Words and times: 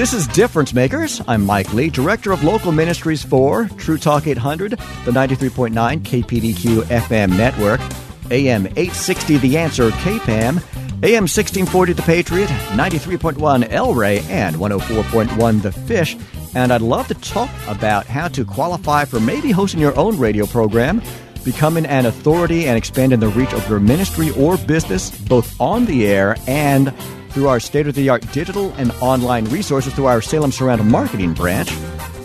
This 0.00 0.14
is 0.14 0.26
Difference 0.28 0.72
Makers. 0.72 1.20
I'm 1.28 1.44
Mike 1.44 1.74
Lee, 1.74 1.90
Director 1.90 2.32
of 2.32 2.42
Local 2.42 2.72
Ministries 2.72 3.22
for 3.22 3.68
True 3.76 3.98
Talk 3.98 4.26
800, 4.26 4.70
the 4.70 5.10
93.9 5.10 5.74
KPDQ 5.74 6.84
FM 6.84 7.36
network, 7.36 7.80
AM 8.30 8.64
860 8.68 9.36
The 9.36 9.58
Answer 9.58 9.90
KPAM, 9.90 10.56
AM 11.02 11.24
1640 11.24 11.92
The 11.92 12.00
Patriot, 12.00 12.46
93.1 12.46 13.70
El 13.70 13.92
Rey, 13.92 14.20
and 14.30 14.56
104.1 14.56 15.60
The 15.60 15.72
Fish. 15.72 16.16
And 16.54 16.72
I'd 16.72 16.80
love 16.80 17.06
to 17.08 17.14
talk 17.14 17.50
about 17.68 18.06
how 18.06 18.28
to 18.28 18.42
qualify 18.46 19.04
for 19.04 19.20
maybe 19.20 19.50
hosting 19.50 19.80
your 19.80 19.94
own 19.98 20.16
radio 20.18 20.46
program, 20.46 21.02
becoming 21.44 21.84
an 21.84 22.06
authority, 22.06 22.66
and 22.66 22.78
expanding 22.78 23.20
the 23.20 23.28
reach 23.28 23.52
of 23.52 23.68
your 23.68 23.80
ministry 23.80 24.30
or 24.30 24.56
business, 24.56 25.10
both 25.10 25.60
on 25.60 25.84
the 25.84 26.06
air 26.06 26.38
and 26.46 26.94
through 27.30 27.48
our 27.48 27.60
state 27.60 27.86
of 27.86 27.94
the 27.94 28.08
art 28.08 28.30
digital 28.32 28.72
and 28.72 28.92
online 29.00 29.44
resources 29.46 29.94
through 29.94 30.06
our 30.06 30.20
Salem 30.20 30.52
Surround 30.52 30.90
marketing 30.90 31.34
branch. 31.34 31.70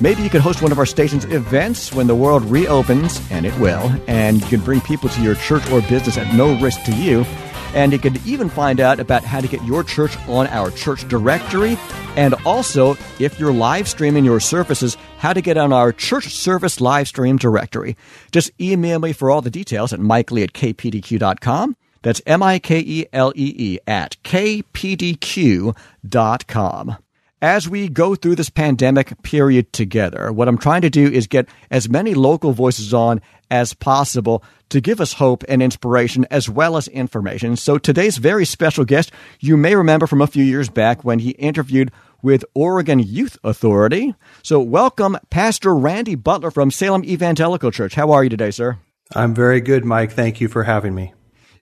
Maybe 0.02 0.24
you 0.24 0.30
could 0.30 0.42
host 0.42 0.62
one 0.62 0.72
of 0.72 0.80
our 0.80 0.86
station's 0.86 1.26
events 1.26 1.94
when 1.94 2.08
the 2.08 2.16
world 2.16 2.44
reopens, 2.44 3.22
and 3.32 3.46
it 3.46 3.58
will, 3.60 3.92
and 4.08 4.42
you 4.42 4.48
can 4.48 4.60
bring 4.60 4.82
people 4.82 5.08
to 5.10 5.22
your 5.22 5.36
church 5.36 5.70
or 5.72 5.82
business 5.82 6.18
at 6.18 6.34
no 6.36 6.60
risk 6.60 6.84
to 6.84 6.94
you. 6.94 7.24
And 7.74 7.92
you 7.92 8.00
could 8.00 8.26
even 8.26 8.50
find 8.50 8.80
out 8.80 9.00
about 9.00 9.24
how 9.24 9.42
to 9.42 9.48
get 9.48 9.64
your 9.64 9.84
church 9.84 10.18
on 10.28 10.48
our 10.48 10.72
church 10.72 11.08
directory, 11.08 11.78
and 12.16 12.34
also, 12.46 12.96
if 13.20 13.40
you're 13.40 13.54
live 13.54 13.88
streaming 13.88 14.26
your 14.26 14.40
services, 14.40 14.98
how 15.18 15.34
to 15.34 15.42
get 15.42 15.58
on 15.58 15.74
our 15.74 15.92
church 15.92 16.34
service 16.34 16.80
live 16.80 17.08
stream 17.08 17.38
directory. 17.38 17.98
Just 18.32 18.52
email 18.60 19.00
me 19.00 19.14
for 19.14 19.30
all 19.30 19.42
the 19.42 19.50
details 19.50 19.92
at 19.94 20.00
mikelee 20.00 20.44
at 20.44 20.54
kpdq.com. 20.54 21.76
That's 22.06 22.22
M 22.28 22.44
I 22.44 22.60
K 22.60 22.80
E 22.86 23.08
L 23.12 23.34
E 23.36 23.56
E 23.58 23.80
at 23.88 24.16
kpdq.com. 24.24 25.76
As 27.42 27.68
we 27.68 27.90
go 27.90 28.14
through 28.14 28.36
this 28.36 28.52
pandemic 28.52 29.24
period 29.24 29.74
together, 29.74 30.32
what 30.32 30.48
I'm 30.48 30.60
trying 30.60 30.84
to 30.84 30.92
do 30.92 31.08
is 31.08 31.26
get 31.26 31.50
as 31.72 31.90
many 31.90 32.14
local 32.14 32.52
voices 32.52 32.94
on 32.94 33.22
as 33.50 33.74
possible 33.74 34.44
to 34.70 34.82
give 34.82 35.02
us 35.02 35.14
hope 35.14 35.44
and 35.50 35.64
inspiration 35.64 36.28
as 36.30 36.48
well 36.48 36.78
as 36.78 36.88
information. 36.90 37.56
So 37.56 37.80
today's 37.80 38.18
very 38.18 38.46
special 38.46 38.86
guest, 38.86 39.12
you 39.40 39.58
may 39.58 39.74
remember 39.76 40.06
from 40.06 40.22
a 40.22 40.28
few 40.28 40.44
years 40.44 40.70
back 40.70 41.04
when 41.04 41.18
he 41.18 41.32
interviewed 41.32 41.92
with 42.22 42.46
Oregon 42.54 43.00
Youth 43.00 43.40
Authority. 43.44 44.14
So 44.44 44.60
welcome, 44.60 45.18
Pastor 45.32 45.76
Randy 45.76 46.14
Butler 46.14 46.52
from 46.52 46.70
Salem 46.70 47.04
Evangelical 47.04 47.72
Church. 47.72 47.96
How 47.96 48.12
are 48.12 48.24
you 48.24 48.30
today, 48.30 48.52
sir? 48.52 48.78
I'm 49.16 49.34
very 49.34 49.60
good, 49.60 49.86
Mike. 49.86 50.12
Thank 50.12 50.40
you 50.40 50.48
for 50.48 50.66
having 50.66 50.94
me. 50.94 51.12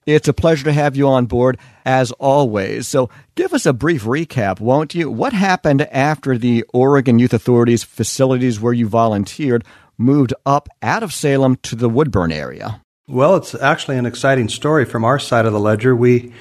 It's 0.06 0.28
a 0.28 0.32
pleasure 0.32 0.64
to 0.64 0.72
have 0.72 0.96
you 0.96 1.08
on 1.08 1.26
board 1.26 1.58
as 1.84 2.12
always. 2.12 2.86
So, 2.86 3.10
give 3.34 3.52
us 3.52 3.66
a 3.66 3.72
brief 3.72 4.04
recap, 4.04 4.60
won't 4.60 4.94
you? 4.94 5.10
What 5.10 5.32
happened 5.32 5.82
after 5.82 6.36
the 6.36 6.64
Oregon 6.72 7.18
Youth 7.18 7.32
Authority's 7.32 7.84
facilities 7.84 8.60
where 8.60 8.72
you 8.72 8.88
volunteered 8.88 9.64
moved 9.96 10.34
up 10.44 10.68
out 10.82 11.02
of 11.02 11.12
Salem 11.12 11.56
to 11.62 11.76
the 11.76 11.88
Woodburn 11.88 12.32
area? 12.32 12.80
Well, 13.06 13.36
it's 13.36 13.54
actually 13.54 13.98
an 13.98 14.06
exciting 14.06 14.48
story 14.48 14.84
from 14.84 15.04
our 15.04 15.18
side 15.18 15.46
of 15.46 15.52
the 15.52 15.60
ledger. 15.60 15.94
We 15.94 16.32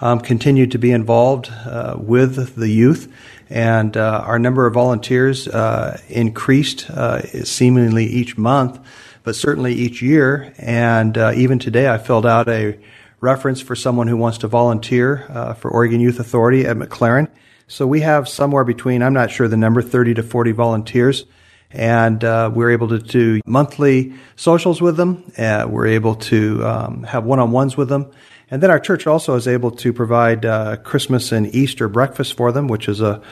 um, 0.00 0.20
continued 0.20 0.72
to 0.72 0.78
be 0.78 0.90
involved 0.90 1.50
uh, 1.50 1.96
with 1.98 2.56
the 2.56 2.68
youth, 2.68 3.12
and 3.50 3.96
uh, 3.96 4.24
our 4.26 4.38
number 4.38 4.66
of 4.66 4.74
volunteers 4.74 5.46
uh, 5.48 6.00
increased 6.08 6.90
uh, 6.90 7.22
seemingly 7.44 8.06
each 8.06 8.38
month, 8.38 8.80
but 9.22 9.36
certainly 9.36 9.74
each 9.74 10.02
year. 10.02 10.54
And 10.58 11.16
uh, 11.16 11.32
even 11.36 11.58
today, 11.58 11.88
I 11.88 11.98
filled 11.98 12.26
out 12.26 12.48
a 12.48 12.78
reference 13.22 13.60
for 13.60 13.76
someone 13.76 14.08
who 14.08 14.16
wants 14.16 14.38
to 14.38 14.48
volunteer 14.48 15.24
uh, 15.30 15.54
for 15.54 15.70
Oregon 15.70 16.00
Youth 16.00 16.18
Authority 16.18 16.66
at 16.66 16.76
MacLaren. 16.76 17.28
So 17.68 17.86
we 17.86 18.00
have 18.00 18.28
somewhere 18.28 18.64
between, 18.64 19.00
I'm 19.00 19.14
not 19.14 19.30
sure 19.30 19.46
the 19.46 19.56
number, 19.56 19.80
30 19.80 20.14
to 20.14 20.22
40 20.22 20.52
volunteers. 20.52 21.24
And 21.70 22.22
uh, 22.22 22.50
we're 22.52 22.72
able 22.72 22.88
to 22.88 22.98
do 22.98 23.40
monthly 23.46 24.12
socials 24.36 24.82
with 24.82 24.96
them. 24.96 25.32
Uh, 25.38 25.66
we're 25.70 25.86
able 25.86 26.16
to 26.16 26.66
um, 26.66 27.04
have 27.04 27.24
one 27.24 27.38
on 27.38 27.52
ones 27.52 27.76
with 27.76 27.88
them. 27.88 28.10
And 28.50 28.62
then 28.62 28.70
our 28.70 28.80
church 28.80 29.06
also 29.06 29.36
is 29.36 29.48
able 29.48 29.70
to 29.70 29.92
provide 29.92 30.44
uh, 30.44 30.76
Christmas 30.78 31.32
and 31.32 31.46
Easter 31.54 31.88
breakfast 31.88 32.36
for 32.36 32.52
them, 32.52 32.66
which 32.66 32.88
is 32.88 33.00
a 33.00 33.22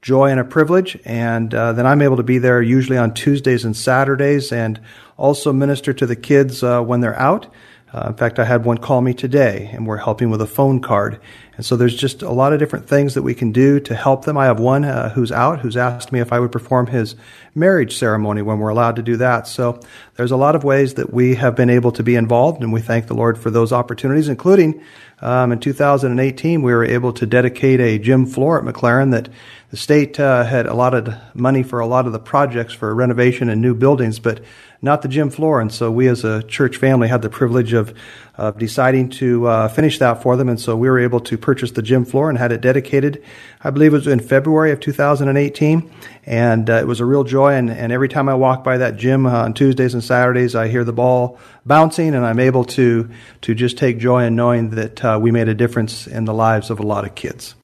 joy 0.00 0.30
and 0.30 0.40
a 0.40 0.44
privilege. 0.44 0.98
And 1.04 1.52
uh, 1.52 1.72
then 1.72 1.86
I'm 1.86 2.00
able 2.00 2.16
to 2.16 2.22
be 2.22 2.38
there 2.38 2.62
usually 2.62 2.96
on 2.96 3.12
Tuesdays 3.12 3.64
and 3.64 3.76
Saturdays 3.76 4.52
and 4.52 4.80
also 5.18 5.52
minister 5.52 5.92
to 5.92 6.06
the 6.06 6.16
kids 6.16 6.62
uh, 6.62 6.80
when 6.80 7.00
they're 7.00 7.18
out. 7.18 7.52
Uh, 7.94 8.06
in 8.08 8.14
fact, 8.14 8.38
I 8.38 8.44
had 8.44 8.64
one 8.64 8.78
call 8.78 9.02
me 9.02 9.12
today, 9.12 9.70
and 9.72 9.86
we're 9.86 9.98
helping 9.98 10.30
with 10.30 10.40
a 10.40 10.46
phone 10.46 10.80
card. 10.80 11.20
And 11.56 11.66
so 11.66 11.76
there's 11.76 11.94
just 11.94 12.22
a 12.22 12.30
lot 12.30 12.54
of 12.54 12.58
different 12.58 12.88
things 12.88 13.12
that 13.14 13.22
we 13.22 13.34
can 13.34 13.52
do 13.52 13.78
to 13.80 13.94
help 13.94 14.24
them. 14.24 14.38
I 14.38 14.46
have 14.46 14.58
one 14.58 14.86
uh, 14.86 15.10
who's 15.10 15.30
out 15.30 15.60
who's 15.60 15.76
asked 15.76 16.10
me 16.10 16.20
if 16.20 16.32
I 16.32 16.40
would 16.40 16.52
perform 16.52 16.86
his 16.86 17.14
marriage 17.54 17.98
ceremony 17.98 18.40
when 18.40 18.58
we're 18.58 18.70
allowed 18.70 18.96
to 18.96 19.02
do 19.02 19.18
that. 19.18 19.46
So 19.46 19.78
there's 20.16 20.30
a 20.30 20.36
lot 20.36 20.56
of 20.56 20.64
ways 20.64 20.94
that 20.94 21.12
we 21.12 21.34
have 21.34 21.54
been 21.54 21.68
able 21.68 21.92
to 21.92 22.02
be 22.02 22.14
involved, 22.14 22.62
and 22.62 22.72
we 22.72 22.80
thank 22.80 23.08
the 23.08 23.14
Lord 23.14 23.36
for 23.36 23.50
those 23.50 23.72
opportunities, 23.72 24.28
including 24.28 24.82
um, 25.22 25.52
in 25.52 25.60
2018, 25.60 26.62
we 26.62 26.74
were 26.74 26.84
able 26.84 27.12
to 27.12 27.26
dedicate 27.26 27.78
a 27.78 27.96
gym 27.96 28.26
floor 28.26 28.58
at 28.58 28.64
MacLaren 28.64 29.12
that 29.12 29.28
the 29.70 29.76
state 29.76 30.18
uh, 30.18 30.42
had 30.42 30.66
allotted 30.66 31.16
money 31.32 31.62
for 31.62 31.78
a 31.78 31.86
lot 31.86 32.06
of 32.06 32.12
the 32.12 32.18
projects 32.18 32.74
for 32.74 32.92
renovation 32.92 33.48
and 33.48 33.62
new 33.62 33.72
buildings, 33.72 34.18
but 34.18 34.40
not 34.84 35.02
the 35.02 35.08
gym 35.08 35.30
floor. 35.30 35.60
And 35.60 35.72
so 35.72 35.90
we 35.92 36.08
as 36.08 36.24
a 36.24 36.42
church 36.42 36.76
family 36.76 37.06
had 37.06 37.22
the 37.22 37.30
privilege 37.30 37.72
of, 37.72 37.94
of 38.34 38.58
deciding 38.58 39.10
to 39.10 39.46
uh, 39.46 39.68
finish 39.68 39.98
that 40.00 40.22
for 40.22 40.36
them. 40.36 40.48
And 40.48 40.60
so 40.60 40.76
we 40.76 40.90
were 40.90 40.98
able 40.98 41.20
to 41.20 41.38
purchase 41.38 41.70
the 41.70 41.82
gym 41.82 42.04
floor 42.04 42.28
and 42.28 42.36
had 42.36 42.50
it 42.50 42.60
dedicated, 42.60 43.22
I 43.62 43.70
believe 43.70 43.94
it 43.94 43.98
was 43.98 44.06
in 44.08 44.18
February 44.18 44.72
of 44.72 44.80
2018. 44.80 45.90
And 46.26 46.68
uh, 46.68 46.74
it 46.74 46.86
was 46.86 46.98
a 46.98 47.04
real 47.04 47.22
joy. 47.22 47.54
And, 47.54 47.70
and 47.70 47.92
every 47.92 48.08
time 48.08 48.28
I 48.28 48.34
walk 48.34 48.64
by 48.64 48.78
that 48.78 48.96
gym 48.96 49.24
uh, 49.24 49.44
on 49.44 49.54
Tuesdays 49.54 49.94
and 49.94 50.02
Saturdays, 50.02 50.56
I 50.56 50.66
hear 50.66 50.82
the 50.82 50.92
ball 50.92 51.38
bouncing 51.64 52.16
and 52.16 52.26
I'm 52.26 52.40
able 52.40 52.64
to, 52.64 53.08
to 53.42 53.54
just 53.54 53.78
take 53.78 53.98
joy 53.98 54.24
in 54.24 54.34
knowing 54.34 54.70
that 54.70 55.04
uh, 55.04 55.18
we 55.22 55.30
made 55.30 55.48
a 55.48 55.54
difference 55.54 56.08
in 56.08 56.24
the 56.24 56.34
lives 56.34 56.70
of 56.70 56.80
a 56.80 56.82
lot 56.82 57.04
of 57.04 57.14
kids. 57.14 57.54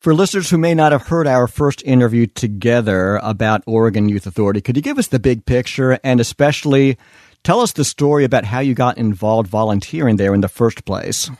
For 0.00 0.14
listeners 0.14 0.50
who 0.50 0.58
may 0.58 0.74
not 0.74 0.92
have 0.92 1.08
heard 1.08 1.26
our 1.26 1.48
first 1.48 1.82
interview 1.84 2.26
together 2.26 3.16
about 3.22 3.62
Oregon 3.66 4.08
Youth 4.08 4.26
Authority, 4.26 4.60
could 4.60 4.76
you 4.76 4.82
give 4.82 4.98
us 4.98 5.08
the 5.08 5.18
big 5.18 5.46
picture 5.46 5.98
and 6.04 6.20
especially 6.20 6.96
tell 7.42 7.60
us 7.60 7.72
the 7.72 7.84
story 7.84 8.24
about 8.24 8.44
how 8.44 8.60
you 8.60 8.74
got 8.74 8.98
involved 8.98 9.48
volunteering 9.48 10.16
there 10.16 10.34
in 10.34 10.42
the 10.42 10.48
first 10.48 10.84
place? 10.84 11.30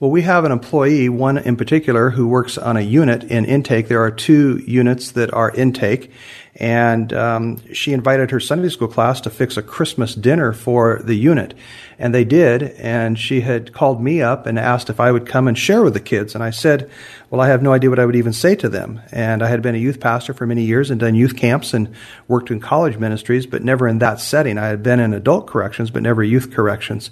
Well, 0.00 0.10
we 0.10 0.22
have 0.22 0.44
an 0.44 0.52
employee, 0.52 1.08
one 1.08 1.38
in 1.38 1.56
particular, 1.56 2.10
who 2.10 2.26
works 2.26 2.58
on 2.58 2.76
a 2.76 2.80
unit 2.80 3.22
in 3.24 3.44
intake. 3.44 3.86
There 3.86 4.02
are 4.02 4.10
two 4.10 4.60
units 4.66 5.12
that 5.12 5.32
are 5.32 5.50
intake, 5.50 6.10
and 6.56 7.14
um, 7.14 7.72
she 7.72 7.94
invited 7.94 8.30
her 8.30 8.38
Sunday 8.38 8.68
school 8.68 8.88
class 8.88 9.22
to 9.22 9.30
fix 9.30 9.56
a 9.56 9.62
Christmas 9.62 10.14
dinner 10.14 10.52
for 10.52 11.00
the 11.02 11.14
unit. 11.14 11.54
And 11.98 12.14
they 12.14 12.24
did, 12.24 12.62
and 12.62 13.18
she 13.18 13.40
had 13.40 13.72
called 13.72 14.02
me 14.02 14.20
up 14.20 14.44
and 14.44 14.58
asked 14.58 14.90
if 14.90 15.00
I 15.00 15.12
would 15.12 15.26
come 15.26 15.48
and 15.48 15.56
share 15.56 15.82
with 15.82 15.94
the 15.94 16.00
kids. 16.00 16.34
And 16.34 16.44
I 16.44 16.50
said, 16.50 16.90
Well, 17.30 17.40
I 17.40 17.48
have 17.48 17.62
no 17.62 17.72
idea 17.72 17.88
what 17.88 17.98
I 17.98 18.04
would 18.04 18.16
even 18.16 18.34
say 18.34 18.54
to 18.56 18.68
them. 18.68 19.00
And 19.12 19.42
I 19.42 19.48
had 19.48 19.62
been 19.62 19.74
a 19.74 19.78
youth 19.78 19.98
pastor 19.98 20.34
for 20.34 20.46
many 20.46 20.62
years 20.62 20.90
and 20.90 21.00
done 21.00 21.14
youth 21.14 21.36
camps 21.36 21.72
and 21.72 21.94
worked 22.28 22.50
in 22.50 22.60
college 22.60 22.98
ministries, 22.98 23.46
but 23.46 23.62
never 23.62 23.88
in 23.88 23.98
that 24.00 24.20
setting. 24.20 24.58
I 24.58 24.66
had 24.66 24.82
been 24.82 25.00
in 25.00 25.14
adult 25.14 25.46
corrections, 25.46 25.90
but 25.90 26.02
never 26.02 26.22
youth 26.22 26.50
corrections. 26.50 27.10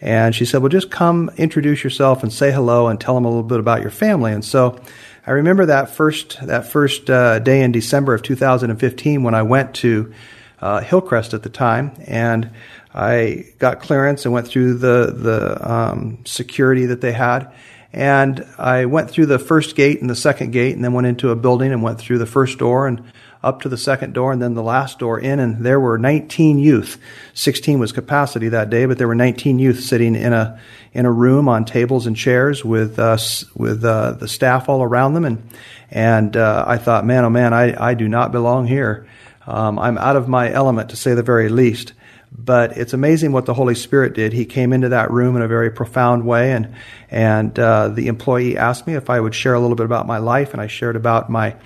And 0.00 0.34
she 0.34 0.44
said, 0.44 0.62
Well, 0.62 0.68
just 0.68 0.90
come 0.90 1.30
introduce 1.36 1.84
yourself 1.84 2.22
and 2.24 2.32
say 2.32 2.50
hello 2.50 2.88
and 2.88 3.00
tell 3.00 3.14
them 3.14 3.24
a 3.24 3.28
little 3.28 3.44
bit 3.44 3.60
about 3.60 3.82
your 3.82 3.90
family. 3.90 4.32
And 4.32 4.44
so 4.44 4.80
I 5.26 5.32
remember 5.32 5.66
that 5.66 5.90
first, 5.90 6.44
that 6.46 6.66
first 6.66 7.10
uh, 7.10 7.38
day 7.40 7.62
in 7.62 7.72
December 7.72 8.14
of 8.14 8.22
2015 8.22 9.22
when 9.22 9.34
I 9.34 9.42
went 9.42 9.74
to 9.76 10.12
uh, 10.60 10.80
Hillcrest 10.80 11.34
at 11.34 11.42
the 11.42 11.50
time. 11.50 11.92
And 12.06 12.50
I 12.94 13.46
got 13.58 13.80
clearance 13.80 14.24
and 14.24 14.34
went 14.34 14.48
through 14.48 14.74
the 14.74 15.12
the 15.16 15.70
um, 15.70 16.24
security 16.24 16.86
that 16.86 17.00
they 17.00 17.12
had, 17.12 17.52
and 17.92 18.44
I 18.58 18.86
went 18.86 19.10
through 19.10 19.26
the 19.26 19.38
first 19.38 19.76
gate 19.76 20.00
and 20.00 20.10
the 20.10 20.16
second 20.16 20.50
gate, 20.50 20.74
and 20.74 20.84
then 20.84 20.92
went 20.92 21.06
into 21.06 21.30
a 21.30 21.36
building 21.36 21.72
and 21.72 21.82
went 21.82 22.00
through 22.00 22.18
the 22.18 22.26
first 22.26 22.58
door 22.58 22.88
and 22.88 23.04
up 23.42 23.62
to 23.62 23.68
the 23.68 23.78
second 23.78 24.12
door 24.12 24.32
and 24.32 24.42
then 24.42 24.54
the 24.54 24.62
last 24.62 24.98
door 24.98 25.18
in, 25.18 25.40
and 25.40 25.64
there 25.64 25.80
were 25.80 25.98
19 25.98 26.58
youth. 26.58 26.98
16 27.34 27.78
was 27.78 27.92
capacity 27.92 28.48
that 28.50 28.70
day, 28.70 28.86
but 28.86 28.98
there 28.98 29.08
were 29.08 29.14
19 29.14 29.58
youth 29.58 29.80
sitting 29.80 30.14
in 30.14 30.32
a 30.32 30.60
in 30.92 31.06
a 31.06 31.12
room 31.12 31.48
on 31.48 31.64
tables 31.64 32.06
and 32.06 32.16
chairs 32.16 32.64
with 32.64 32.98
us 32.98 33.44
with 33.54 33.84
uh, 33.84 34.12
the 34.12 34.28
staff 34.28 34.68
all 34.68 34.82
around 34.82 35.14
them, 35.14 35.24
and 35.24 35.50
and 35.90 36.36
uh, 36.36 36.64
I 36.66 36.78
thought, 36.78 37.06
man, 37.06 37.24
oh 37.24 37.30
man, 37.30 37.54
I 37.54 37.90
I 37.90 37.94
do 37.94 38.08
not 38.08 38.32
belong 38.32 38.66
here. 38.66 39.06
Um, 39.46 39.78
I'm 39.78 39.98
out 39.98 40.16
of 40.16 40.28
my 40.28 40.52
element 40.52 40.90
to 40.90 40.96
say 40.96 41.14
the 41.14 41.22
very 41.22 41.48
least. 41.48 41.94
But 42.32 42.76
it's 42.76 42.92
amazing 42.92 43.32
what 43.32 43.46
the 43.46 43.54
Holy 43.54 43.74
Spirit 43.74 44.14
did. 44.14 44.32
He 44.32 44.44
came 44.44 44.72
into 44.72 44.90
that 44.90 45.10
room 45.10 45.34
in 45.34 45.42
a 45.42 45.48
very 45.48 45.70
profound 45.70 46.24
way, 46.24 46.52
and 46.52 46.74
and 47.10 47.58
uh, 47.58 47.88
the 47.88 48.06
employee 48.06 48.56
asked 48.56 48.86
me 48.86 48.94
if 48.94 49.10
I 49.10 49.18
would 49.18 49.34
share 49.34 49.54
a 49.54 49.60
little 49.60 49.74
bit 49.74 49.86
about 49.86 50.06
my 50.06 50.18
life, 50.18 50.52
and 50.52 50.60
I 50.60 50.68
shared 50.68 50.94
about 50.94 51.28
my 51.28 51.56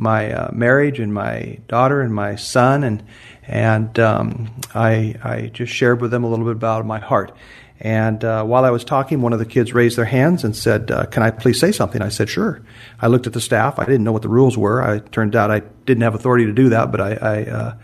my 0.00 0.32
uh, 0.32 0.50
marriage 0.52 0.98
and 0.98 1.12
my 1.12 1.58
daughter 1.68 2.00
and 2.00 2.12
my 2.12 2.34
son, 2.34 2.82
and 2.82 3.04
and 3.46 3.98
um, 3.98 4.48
I 4.74 5.14
I 5.22 5.50
just 5.52 5.72
shared 5.72 6.00
with 6.00 6.10
them 6.10 6.24
a 6.24 6.28
little 6.28 6.46
bit 6.46 6.56
about 6.56 6.86
my 6.86 6.98
heart. 6.98 7.36
And 7.82 8.22
uh, 8.24 8.44
while 8.44 8.64
I 8.64 8.70
was 8.70 8.84
talking, 8.84 9.22
one 9.22 9.32
of 9.32 9.38
the 9.38 9.46
kids 9.46 9.72
raised 9.72 9.96
their 9.96 10.04
hands 10.06 10.42
and 10.42 10.56
said, 10.56 10.90
uh, 10.90 11.04
"Can 11.06 11.22
I 11.22 11.30
please 11.30 11.60
say 11.60 11.70
something?" 11.70 12.00
I 12.00 12.08
said, 12.08 12.30
"Sure." 12.30 12.62
I 13.00 13.08
looked 13.08 13.26
at 13.26 13.34
the 13.34 13.40
staff. 13.40 13.78
I 13.78 13.84
didn't 13.84 14.04
know 14.04 14.12
what 14.12 14.22
the 14.22 14.28
rules 14.28 14.56
were. 14.56 14.82
I 14.82 15.00
turned 15.00 15.36
out 15.36 15.50
I 15.50 15.60
didn't 15.84 16.02
have 16.02 16.14
authority 16.14 16.46
to 16.46 16.52
do 16.52 16.70
that, 16.70 16.90
but 16.90 17.00
I 17.00 17.12
I, 17.14 17.44
uh, 17.44 17.74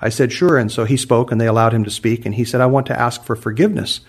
I 0.00 0.08
said, 0.10 0.32
"Sure." 0.32 0.56
And 0.56 0.70
so 0.70 0.84
he 0.84 0.96
spoke, 0.96 1.32
and 1.32 1.40
they 1.40 1.48
allowed 1.48 1.74
him 1.74 1.84
to 1.84 1.90
speak. 1.90 2.24
And 2.24 2.34
he 2.34 2.44
said, 2.44 2.60
"I 2.60 2.66
want 2.66 2.86
to 2.86 2.98
ask 2.98 3.24
for 3.24 3.34
forgiveness." 3.34 4.00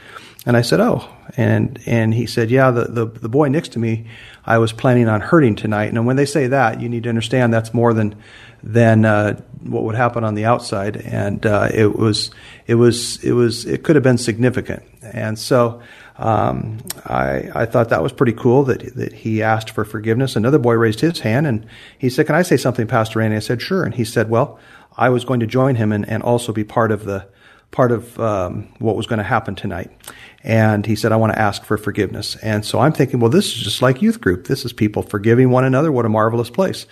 And 0.45 0.55
I 0.55 0.61
said, 0.61 0.79
"Oh." 0.79 1.07
And 1.37 1.79
and 1.85 2.13
he 2.13 2.27
said, 2.27 2.51
"Yeah, 2.51 2.71
the 2.71 2.85
the, 2.85 3.05
the 3.05 3.29
boy 3.29 3.47
next 3.47 3.69
to 3.73 3.79
me, 3.79 4.05
I 4.45 4.57
was 4.59 4.71
planning 4.71 5.07
on 5.07 5.21
hurting 5.21 5.55
tonight." 5.55 5.91
And 5.91 6.05
when 6.05 6.15
they 6.15 6.25
say 6.25 6.47
that, 6.47 6.81
you 6.81 6.89
need 6.89 7.03
to 7.03 7.09
understand 7.09 7.53
that's 7.53 7.73
more 7.73 7.93
than 7.93 8.15
than 8.61 9.05
uh, 9.05 9.41
what 9.61 9.83
would 9.83 9.95
happen 9.95 10.23
on 10.23 10.35
the 10.35 10.45
outside, 10.45 10.97
and 10.97 11.45
uh, 11.45 11.69
it 11.73 11.97
was 11.97 12.31
it 12.67 12.75
was 12.75 13.23
it 13.23 13.33
was 13.33 13.65
it 13.65 13.83
could 13.83 13.95
have 13.95 14.03
been 14.03 14.17
significant, 14.17 14.83
and 15.01 15.37
so. 15.37 15.81
Um, 16.17 16.77
I, 17.05 17.49
I 17.53 17.65
thought 17.65 17.89
that 17.89 18.01
was 18.01 18.13
pretty 18.13 18.31
cool 18.31 18.63
that 18.63 18.95
that 18.95 19.11
he 19.11 19.43
asked 19.43 19.71
for 19.71 19.83
forgiveness. 19.83 20.37
Another 20.37 20.57
boy 20.57 20.75
raised 20.75 21.01
his 21.01 21.19
hand 21.19 21.45
and 21.45 21.65
he 21.97 22.09
said, 22.09 22.25
"Can 22.25 22.35
I 22.35 22.41
say 22.41 22.55
something, 22.55 22.87
Pastor 22.87 23.19
Randy?" 23.19 23.35
I 23.35 23.39
said, 23.39 23.61
"Sure." 23.61 23.83
And 23.83 23.93
he 23.93 24.05
said, 24.05 24.29
"Well, 24.29 24.57
I 24.95 25.09
was 25.09 25.25
going 25.25 25.41
to 25.41 25.45
join 25.45 25.75
him 25.75 25.91
and, 25.91 26.07
and 26.07 26.23
also 26.23 26.53
be 26.53 26.63
part 26.63 26.93
of 26.93 27.03
the 27.03 27.27
part 27.71 27.91
of 27.91 28.19
um, 28.19 28.67
what 28.79 28.95
was 28.95 29.07
going 29.07 29.19
to 29.19 29.23
happen 29.23 29.55
tonight." 29.55 29.91
And 30.43 30.85
he 30.85 30.95
said, 30.95 31.11
"I 31.11 31.17
want 31.17 31.33
to 31.33 31.39
ask 31.39 31.63
for 31.63 31.77
forgiveness." 31.77 32.35
And 32.37 32.65
so 32.65 32.79
I'm 32.79 32.93
thinking, 32.93 33.19
well, 33.19 33.31
this 33.31 33.47
is 33.47 33.63
just 33.63 33.81
like 33.81 34.01
youth 34.01 34.21
group. 34.21 34.47
This 34.47 34.65
is 34.65 34.73
people 34.73 35.01
forgiving 35.01 35.49
one 35.49 35.65
another. 35.65 35.91
What 35.91 36.05
a 36.05 36.09
marvelous 36.09 36.49
place! 36.49 36.85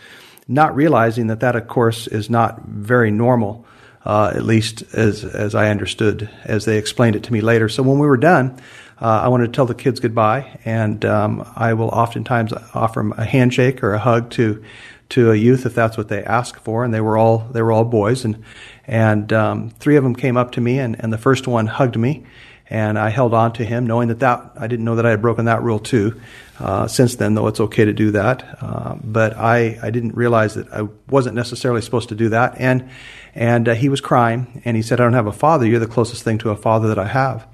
not 0.48 0.76
realizing 0.76 1.28
that 1.28 1.40
that, 1.42 1.56
of 1.56 1.68
course, 1.68 2.08
is 2.08 2.30
not 2.30 2.64
very 2.64 3.12
normal, 3.12 3.66
uh, 4.06 4.34
at 4.36 4.44
least 4.44 4.84
as 4.94 5.24
as 5.24 5.56
I 5.56 5.70
understood 5.70 6.30
as 6.44 6.66
they 6.66 6.78
explained 6.78 7.16
it 7.16 7.24
to 7.24 7.34
me 7.34 7.42
later. 7.42 7.70
So 7.70 7.84
when 7.84 8.00
we 8.00 8.08
were 8.08 8.18
done, 8.18 8.60
uh, 9.02 9.22
I 9.24 9.28
wanted 9.30 9.48
to 9.48 9.52
tell 9.54 9.66
the 9.66 9.76
kids 9.76 10.00
goodbye, 10.00 10.60
and 10.66 11.04
um, 11.06 11.50
I 11.56 11.74
will 11.74 11.90
oftentimes 11.90 12.54
offer 12.74 13.00
them 13.00 13.14
a 13.18 13.26
handshake 13.26 13.84
or 13.84 13.94
a 13.94 14.00
hug 14.00 14.32
to 14.32 14.64
to 15.10 15.32
a 15.32 15.36
youth 15.36 15.66
if 15.66 15.76
that's 15.76 15.98
what 15.98 16.08
they 16.08 16.24
ask 16.24 16.60
for. 16.62 16.84
And 16.84 16.94
they 16.94 17.02
were 17.02 17.18
all 17.18 17.40
they 17.52 17.62
were 17.62 17.72
all 17.72 17.86
boys, 17.86 18.26
and 18.26 18.44
and 18.86 19.32
um, 19.32 19.70
three 19.70 19.96
of 19.96 20.04
them 20.04 20.16
came 20.16 20.38
up 20.38 20.52
to 20.54 20.62
me, 20.62 20.80
and, 20.80 20.96
and 21.00 21.12
the 21.12 21.18
first 21.18 21.48
one 21.48 21.68
hugged 21.68 21.98
me, 21.98 22.26
and 22.70 22.98
I 22.98 23.10
held 23.10 23.34
on 23.34 23.54
to 23.54 23.66
him, 23.66 23.86
knowing 23.86 24.08
that 24.08 24.20
that 24.20 24.52
I 24.58 24.68
didn't 24.68 24.86
know 24.86 24.96
that 24.96 25.06
I 25.06 25.12
had 25.12 25.22
broken 25.22 25.46
that 25.46 25.62
rule 25.62 25.80
too. 25.80 26.20
Uh, 26.60 26.88
since 26.88 27.16
then, 27.16 27.36
though, 27.36 27.48
it's 27.48 27.60
okay 27.60 27.86
to 27.86 27.94
do 27.94 28.12
that. 28.12 28.58
Uh, 28.62 28.96
but 29.04 29.36
I, 29.38 29.80
I 29.82 29.90
didn't 29.90 30.16
realize 30.16 30.56
that 30.56 30.72
I 30.72 30.88
wasn't 31.10 31.36
necessarily 31.36 31.82
supposed 31.82 32.10
to 32.10 32.16
do 32.16 32.30
that. 32.30 32.60
And, 32.60 32.90
and 33.36 33.70
uh, 33.70 33.74
he 33.76 33.90
was 33.90 34.02
crying, 34.02 34.62
and 34.66 34.78
he 34.78 34.84
said, 34.84 35.00
I 35.00 35.04
don't 35.04 35.14
have 35.14 35.28
a 35.28 35.34
father. 35.34 35.66
You're 35.66 35.80
the 35.80 35.88
closest 35.88 36.24
thing 36.24 36.38
to 36.40 36.52
a 36.52 36.56
father 36.56 36.88
that 36.88 37.00
I 37.00 37.08
have. 37.08 37.48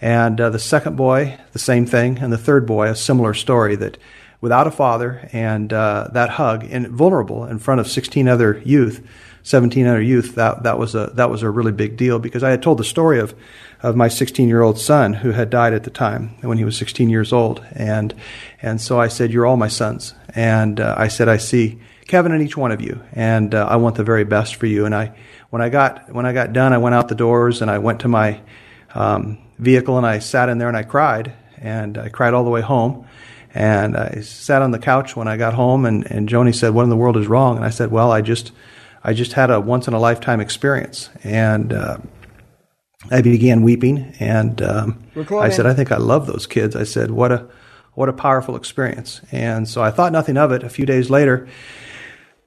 And 0.00 0.40
uh, 0.40 0.50
the 0.50 0.58
second 0.58 0.96
boy, 0.96 1.38
the 1.52 1.58
same 1.58 1.86
thing. 1.86 2.18
And 2.18 2.32
the 2.32 2.38
third 2.38 2.66
boy, 2.66 2.88
a 2.88 2.94
similar 2.94 3.34
story 3.34 3.76
that 3.76 3.98
without 4.40 4.66
a 4.66 4.70
father 4.70 5.28
and 5.32 5.72
uh, 5.72 6.08
that 6.12 6.30
hug, 6.30 6.64
and 6.70 6.88
vulnerable 6.88 7.44
in 7.44 7.58
front 7.58 7.80
of 7.80 7.88
16 7.88 8.28
other 8.28 8.62
youth, 8.64 9.06
17 9.42 9.86
other 9.86 10.02
youth, 10.02 10.34
that, 10.34 10.62
that, 10.64 10.78
was 10.78 10.94
a, 10.94 11.12
that 11.14 11.30
was 11.30 11.42
a 11.42 11.50
really 11.50 11.72
big 11.72 11.96
deal 11.96 12.18
because 12.18 12.42
I 12.42 12.50
had 12.50 12.62
told 12.62 12.78
the 12.78 12.84
story 12.84 13.18
of 13.18 13.34
of 13.82 13.94
my 13.94 14.08
16 14.08 14.48
year 14.48 14.62
old 14.62 14.78
son 14.78 15.12
who 15.14 15.30
had 15.30 15.50
died 15.50 15.72
at 15.72 15.84
the 15.84 15.90
time 15.90 16.30
when 16.40 16.58
he 16.58 16.64
was 16.64 16.76
16 16.76 17.08
years 17.10 17.32
old. 17.32 17.64
And, 17.72 18.14
and 18.60 18.80
so 18.80 19.00
I 19.00 19.08
said, 19.08 19.32
You're 19.32 19.46
all 19.46 19.56
my 19.56 19.68
sons. 19.68 20.14
And 20.34 20.80
uh, 20.80 20.94
I 20.98 21.08
said, 21.08 21.28
I 21.28 21.36
see 21.36 21.80
Kevin 22.06 22.32
in 22.32 22.42
each 22.42 22.56
one 22.56 22.72
of 22.72 22.80
you, 22.80 23.02
and 23.12 23.54
uh, 23.54 23.66
I 23.66 23.76
want 23.76 23.96
the 23.96 24.04
very 24.04 24.24
best 24.24 24.56
for 24.56 24.66
you. 24.66 24.86
And 24.86 24.94
I, 24.94 25.14
when 25.50 25.62
I 25.62 25.68
got, 25.68 26.12
when 26.12 26.26
I 26.26 26.32
got 26.32 26.52
done, 26.52 26.72
I 26.72 26.78
went 26.78 26.94
out 26.94 27.08
the 27.08 27.14
doors 27.14 27.62
and 27.62 27.70
I 27.70 27.78
went 27.78 28.00
to 28.00 28.08
my 28.08 28.40
um, 28.94 29.38
vehicle 29.58 29.96
and 29.96 30.06
I 30.06 30.18
sat 30.18 30.48
in 30.48 30.58
there 30.58 30.68
and 30.68 30.76
I 30.76 30.82
cried. 30.82 31.32
And 31.60 31.98
I 31.98 32.08
cried 32.08 32.34
all 32.34 32.44
the 32.44 32.50
way 32.50 32.60
home. 32.60 33.06
And 33.52 33.96
I 33.96 34.20
sat 34.20 34.62
on 34.62 34.70
the 34.70 34.78
couch 34.78 35.16
when 35.16 35.26
I 35.26 35.36
got 35.36 35.54
home, 35.54 35.84
and, 35.86 36.08
and 36.10 36.28
Joni 36.28 36.54
said, 36.54 36.74
What 36.74 36.84
in 36.84 36.90
the 36.90 36.96
world 36.96 37.16
is 37.16 37.26
wrong? 37.26 37.56
And 37.56 37.64
I 37.64 37.70
said, 37.70 37.90
Well, 37.90 38.12
I 38.12 38.20
just, 38.20 38.52
I 39.04 39.12
just 39.12 39.32
had 39.32 39.50
a 39.50 39.60
once 39.60 39.88
in 39.88 39.94
a 39.94 40.00
lifetime 40.00 40.40
experience. 40.40 41.10
And, 41.22 41.72
uh, 41.72 41.98
I 43.10 43.22
began 43.22 43.62
weeping, 43.62 44.14
and 44.18 44.60
um, 44.60 45.02
I 45.40 45.50
said, 45.50 45.66
"I 45.66 45.74
think 45.74 45.92
I 45.92 45.98
love 45.98 46.26
those 46.26 46.46
kids." 46.46 46.74
I 46.74 46.82
said, 46.82 47.12
"What 47.12 47.30
a 47.30 47.46
what 47.94 48.08
a 48.08 48.12
powerful 48.12 48.56
experience!" 48.56 49.20
And 49.30 49.68
so 49.68 49.82
I 49.82 49.90
thought 49.90 50.12
nothing 50.12 50.36
of 50.36 50.50
it. 50.50 50.64
A 50.64 50.68
few 50.68 50.84
days 50.84 51.08
later, 51.08 51.46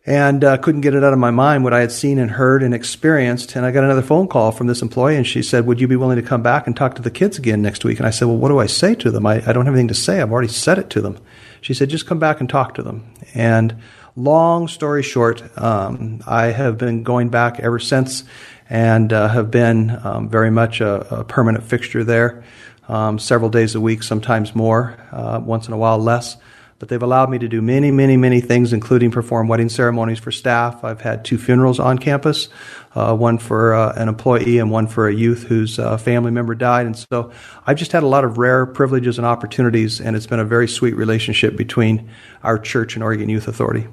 and 0.05 0.43
uh, 0.43 0.57
couldn't 0.57 0.81
get 0.81 0.93
it 0.93 1.05
out 1.05 1.13
of 1.13 1.19
my 1.19 1.31
mind 1.31 1.63
what 1.63 1.73
I 1.73 1.79
had 1.79 1.91
seen 1.91 2.19
and 2.19 2.31
heard 2.31 2.63
and 2.63 2.73
experienced. 2.73 3.55
And 3.55 3.65
I 3.65 3.71
got 3.71 3.85
another 3.85 4.01
phone 4.01 4.27
call 4.27 4.51
from 4.51 4.67
this 4.67 4.81
employee, 4.81 5.15
and 5.15 5.25
she 5.25 5.41
said, 5.41 5.65
"Would 5.65 5.79
you 5.79 5.87
be 5.87 5.95
willing 5.95 6.17
to 6.17 6.21
come 6.21 6.43
back 6.43 6.67
and 6.67 6.75
talk 6.75 6.95
to 6.95 7.01
the 7.01 7.09
kids 7.09 7.37
again 7.37 7.61
next 7.61 7.85
week?" 7.85 7.97
And 7.97 8.05
I 8.05 8.11
said, 8.11 8.27
"Well, 8.27 8.37
what 8.37 8.49
do 8.49 8.59
I 8.59 8.67
say 8.67 8.93
to 8.95 9.09
them? 9.09 9.25
I, 9.25 9.41
I 9.47 9.53
don't 9.53 9.65
have 9.65 9.73
anything 9.73 9.87
to 9.87 9.93
say. 9.93 10.21
I've 10.21 10.33
already 10.33 10.49
said 10.49 10.77
it 10.79 10.89
to 10.91 11.01
them." 11.01 11.17
She 11.61 11.73
said, 11.73 11.89
"Just 11.89 12.07
come 12.07 12.19
back 12.19 12.41
and 12.41 12.49
talk 12.49 12.75
to 12.75 12.83
them." 12.83 13.05
And 13.33 13.77
long 14.15 14.67
story 14.67 15.03
short, 15.03 15.43
um, 15.57 16.21
I 16.27 16.47
have 16.47 16.77
been 16.77 17.03
going 17.03 17.29
back 17.29 17.59
ever 17.59 17.79
since 17.79 18.23
and 18.69 19.11
uh, 19.11 19.27
have 19.27 19.51
been 19.51 19.99
um, 20.03 20.29
very 20.29 20.49
much 20.49 20.79
a, 20.79 21.19
a, 21.19 21.23
permanent 21.25 21.65
fixture 21.65 22.05
there, 22.05 22.43
um, 22.87 23.19
several 23.19 23.49
days 23.49 23.75
a 23.75 23.81
week, 23.81 24.01
sometimes 24.01 24.55
more, 24.55 24.97
uh, 25.11 25.41
once 25.43 25.67
in 25.67 25.73
a 25.73 25.77
while 25.77 25.99
less. 25.99 26.37
But 26.79 26.87
they've 26.87 27.03
allowed 27.03 27.29
me 27.29 27.37
to 27.37 27.49
do 27.49 27.61
many, 27.61 27.91
many, 27.91 28.15
many 28.17 28.39
things, 28.39 28.71
including 28.71 29.11
perform 29.11 29.49
wedding 29.49 29.67
ceremonies 29.67 30.19
for 30.19 30.31
staff. 30.31 30.83
I've 30.83 31.01
had 31.01 31.25
two 31.25 31.37
funerals 31.37 31.79
on 31.79 31.99
campus, 31.99 32.47
uh, 32.95 33.15
one 33.15 33.37
for 33.37 33.75
uh, 33.75 33.93
an 33.97 34.07
employee 34.07 34.57
and 34.57 34.71
one 34.71 34.87
for 34.87 35.07
a 35.07 35.13
youth 35.13 35.43
whose 35.43 35.77
uh, 35.77 35.97
family 35.97 36.31
member 36.31 36.55
died. 36.55 36.85
And 36.85 36.97
so 36.97 37.31
I've 37.67 37.77
just 37.77 37.91
had 37.91 38.03
a 38.03 38.07
lot 38.07 38.23
of 38.23 38.37
rare 38.37 38.65
privileges 38.65 39.17
and 39.19 39.27
opportunities, 39.27 39.99
and 39.99 40.15
it's 40.15 40.27
been 40.27 40.39
a 40.39 40.45
very 40.45 40.67
sweet 40.67 40.95
relationship 40.95 41.57
between 41.57 42.09
our 42.41 42.57
church 42.57 42.95
and 42.95 43.03
Oregon 43.03 43.27
Youth 43.27 43.49
Authority. 43.49 43.87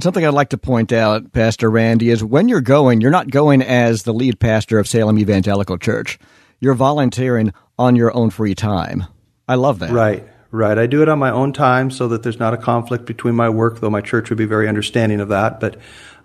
Something 0.00 0.26
I'd 0.26 0.34
like 0.34 0.48
to 0.48 0.58
point 0.58 0.92
out, 0.92 1.32
Pastor 1.32 1.70
Randy, 1.70 2.10
is 2.10 2.24
when 2.24 2.48
you're 2.48 2.60
going, 2.60 3.00
you're 3.00 3.12
not 3.12 3.30
going 3.30 3.62
as 3.62 4.02
the 4.02 4.12
lead 4.12 4.40
pastor 4.40 4.80
of 4.80 4.88
Salem 4.88 5.20
Evangelical 5.20 5.78
Church. 5.78 6.18
You're 6.58 6.74
volunteering 6.74 7.52
on 7.78 7.94
your 7.94 8.12
own 8.12 8.30
free 8.30 8.56
time. 8.56 9.04
I 9.46 9.54
love 9.54 9.78
that. 9.78 9.92
Right, 9.92 10.26
right. 10.50 10.76
I 10.76 10.88
do 10.88 11.02
it 11.02 11.08
on 11.08 11.20
my 11.20 11.30
own 11.30 11.52
time 11.52 11.92
so 11.92 12.08
that 12.08 12.24
there's 12.24 12.40
not 12.40 12.52
a 12.52 12.56
conflict 12.56 13.04
between 13.04 13.36
my 13.36 13.48
work, 13.48 13.78
though 13.78 13.88
my 13.88 14.00
church 14.00 14.30
would 14.30 14.38
be 14.38 14.46
very 14.46 14.66
understanding 14.66 15.20
of 15.20 15.28
that. 15.28 15.60
But 15.60 15.76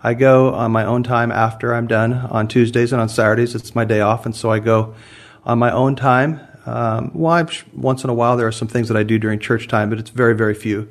I 0.02 0.14
go 0.14 0.52
on 0.52 0.72
my 0.72 0.84
own 0.84 1.04
time 1.04 1.30
after 1.30 1.72
I'm 1.72 1.86
done 1.86 2.12
on 2.12 2.48
Tuesdays 2.48 2.92
and 2.92 3.00
on 3.00 3.08
Saturdays. 3.08 3.54
It's 3.54 3.76
my 3.76 3.84
day 3.84 4.00
off, 4.00 4.26
and 4.26 4.34
so 4.34 4.50
I 4.50 4.58
go 4.58 4.96
on 5.44 5.60
my 5.60 5.70
own 5.70 5.94
time. 5.94 6.40
Um, 6.66 7.12
well, 7.14 7.48
once 7.72 8.02
in 8.02 8.10
a 8.10 8.14
while 8.14 8.36
there 8.36 8.48
are 8.48 8.52
some 8.52 8.68
things 8.68 8.88
that 8.88 8.96
I 8.96 9.04
do 9.04 9.16
during 9.16 9.38
church 9.38 9.68
time, 9.68 9.90
but 9.90 10.00
it's 10.00 10.10
very, 10.10 10.34
very 10.34 10.54
few. 10.54 10.88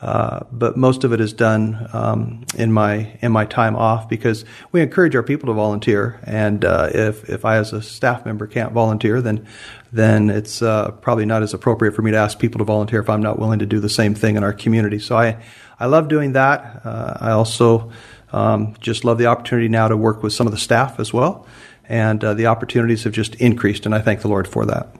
Uh, 0.00 0.44
but 0.50 0.78
most 0.78 1.04
of 1.04 1.12
it 1.12 1.20
is 1.20 1.32
done 1.34 1.88
um, 1.92 2.44
in 2.56 2.72
my 2.72 3.18
in 3.20 3.30
my 3.30 3.44
time 3.44 3.76
off 3.76 4.08
because 4.08 4.46
we 4.72 4.80
encourage 4.80 5.14
our 5.14 5.22
people 5.22 5.46
to 5.48 5.52
volunteer. 5.52 6.20
And 6.24 6.64
uh, 6.64 6.88
if 6.92 7.28
if 7.28 7.44
I 7.44 7.56
as 7.56 7.74
a 7.74 7.82
staff 7.82 8.24
member 8.24 8.46
can't 8.46 8.72
volunteer, 8.72 9.20
then 9.20 9.46
then 9.92 10.30
it's 10.30 10.62
uh, 10.62 10.92
probably 10.92 11.26
not 11.26 11.42
as 11.42 11.52
appropriate 11.52 11.94
for 11.94 12.00
me 12.00 12.12
to 12.12 12.16
ask 12.16 12.38
people 12.38 12.58
to 12.60 12.64
volunteer 12.64 13.00
if 13.00 13.10
I'm 13.10 13.22
not 13.22 13.38
willing 13.38 13.58
to 13.58 13.66
do 13.66 13.78
the 13.78 13.90
same 13.90 14.14
thing 14.14 14.36
in 14.36 14.44
our 14.44 14.54
community. 14.54 14.98
So 14.98 15.18
I 15.18 15.42
I 15.78 15.86
love 15.86 16.08
doing 16.08 16.32
that. 16.32 16.80
Uh, 16.82 17.18
I 17.20 17.30
also 17.32 17.92
um, 18.32 18.74
just 18.80 19.04
love 19.04 19.18
the 19.18 19.26
opportunity 19.26 19.68
now 19.68 19.88
to 19.88 19.96
work 19.98 20.22
with 20.22 20.32
some 20.32 20.46
of 20.46 20.52
the 20.52 20.58
staff 20.58 20.98
as 20.98 21.12
well, 21.12 21.46
and 21.88 22.24
uh, 22.24 22.32
the 22.32 22.46
opportunities 22.46 23.04
have 23.04 23.12
just 23.12 23.34
increased, 23.34 23.84
and 23.84 23.94
I 23.94 24.00
thank 24.00 24.22
the 24.22 24.28
Lord 24.28 24.48
for 24.48 24.64
that. 24.64 24.94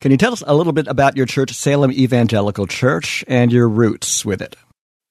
Can 0.00 0.12
you 0.12 0.16
tell 0.16 0.32
us 0.32 0.44
a 0.46 0.54
little 0.54 0.72
bit 0.72 0.86
about 0.86 1.16
your 1.16 1.26
church, 1.26 1.52
Salem 1.52 1.90
Evangelical 1.90 2.68
Church, 2.68 3.24
and 3.26 3.50
your 3.50 3.68
roots 3.68 4.24
with 4.24 4.40
it? 4.40 4.54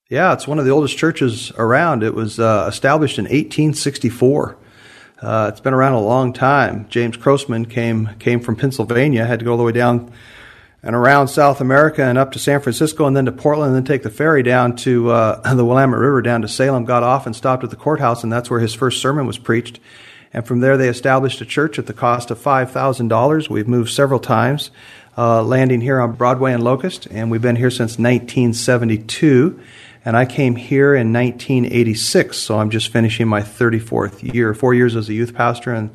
Yeah, 0.10 0.32
it's 0.32 0.48
one 0.48 0.60
of 0.60 0.65
the 0.65 0.72
oldest 0.72 0.98
churches 0.98 1.51
around. 1.58 2.03
It 2.03 2.13
was 2.13 2.39
uh, 2.39 2.67
established 2.70 3.20
in 3.20 3.25
1864. 3.25 4.58
Uh, 5.22 5.50
it's 5.51 5.60
been 5.60 5.74
around 5.74 5.94
a 5.94 6.00
long 6.00 6.32
time. 6.32 6.88
James 6.88 7.17
Crossman 7.17 7.65
came 7.65 8.12
came 8.20 8.39
from 8.39 8.56
Pennsylvania, 8.56 9.25
had 9.25 9.39
to 9.39 9.46
go 9.46 9.51
all 9.51 9.58
the 9.58 9.63
way 9.63 9.74
down 9.74 10.10
and 10.82 10.96
around 10.96 11.27
South 11.27 11.60
America 11.60 12.01
and 12.01 12.17
up 12.17 12.32
to 12.32 12.39
San 12.39 12.62
Francisco 12.62 13.06
and 13.08 13.17
then 13.17 13.25
to 13.25 13.32
Portland 13.34 13.75
and 13.75 13.75
then 13.75 13.84
take 13.84 14.03
the 14.03 14.10
ferry 14.10 14.41
down 14.41 14.74
to 14.77 15.10
uh, 15.10 15.53
the 15.56 15.65
Willamette 15.65 16.00
River 16.00 16.22
down 16.22 16.44
to 16.44 16.48
Salem, 16.48 16.86
got 16.86 17.03
off 17.03 17.25
and 17.25 17.36
stopped 17.36 17.65
at 17.65 17.72
the 17.72 17.75
courthouse, 17.75 18.24
and 18.24 18.32
that's 18.32 18.50
where 18.50 18.62
his 18.62 18.74
first 18.74 19.01
sermon 19.01 19.27
was 19.27 19.38
preached. 19.38 19.82
And 20.38 20.46
from 20.46 20.60
there, 20.60 20.77
they 20.77 20.88
established 20.88 21.41
a 21.41 21.46
church 21.46 21.79
at 21.79 21.88
the 21.88 21.96
cost 21.96 22.29
of 22.29 22.38
$5,000. 22.38 23.50
We've 23.50 23.67
moved 23.67 23.89
several 23.89 24.20
times, 24.20 24.70
uh, 25.17 25.41
landing 25.41 25.82
here 25.82 26.00
on 26.00 26.12
Broadway 26.12 26.53
and 26.53 26.63
Locust, 26.63 27.08
and 27.08 27.32
we've 27.32 27.41
been 27.41 27.56
here 27.56 27.72
since 27.72 27.98
1972. 27.98 29.60
And 30.06 30.15
I 30.15 30.27
came 30.27 30.56
here 30.56 30.94
in 30.94 31.12
1986, 31.12 32.38
so 32.38 32.60
I'm 32.60 32.70
just 32.70 32.89
finishing 32.89 33.27
my 33.27 33.41
34th 33.41 34.32
year, 34.32 34.53
four 34.53 34.75
years 34.75 34.96
as 34.96 35.10
a 35.10 35.13
youth 35.15 35.34
pastor, 35.34 35.74
and 35.74 35.89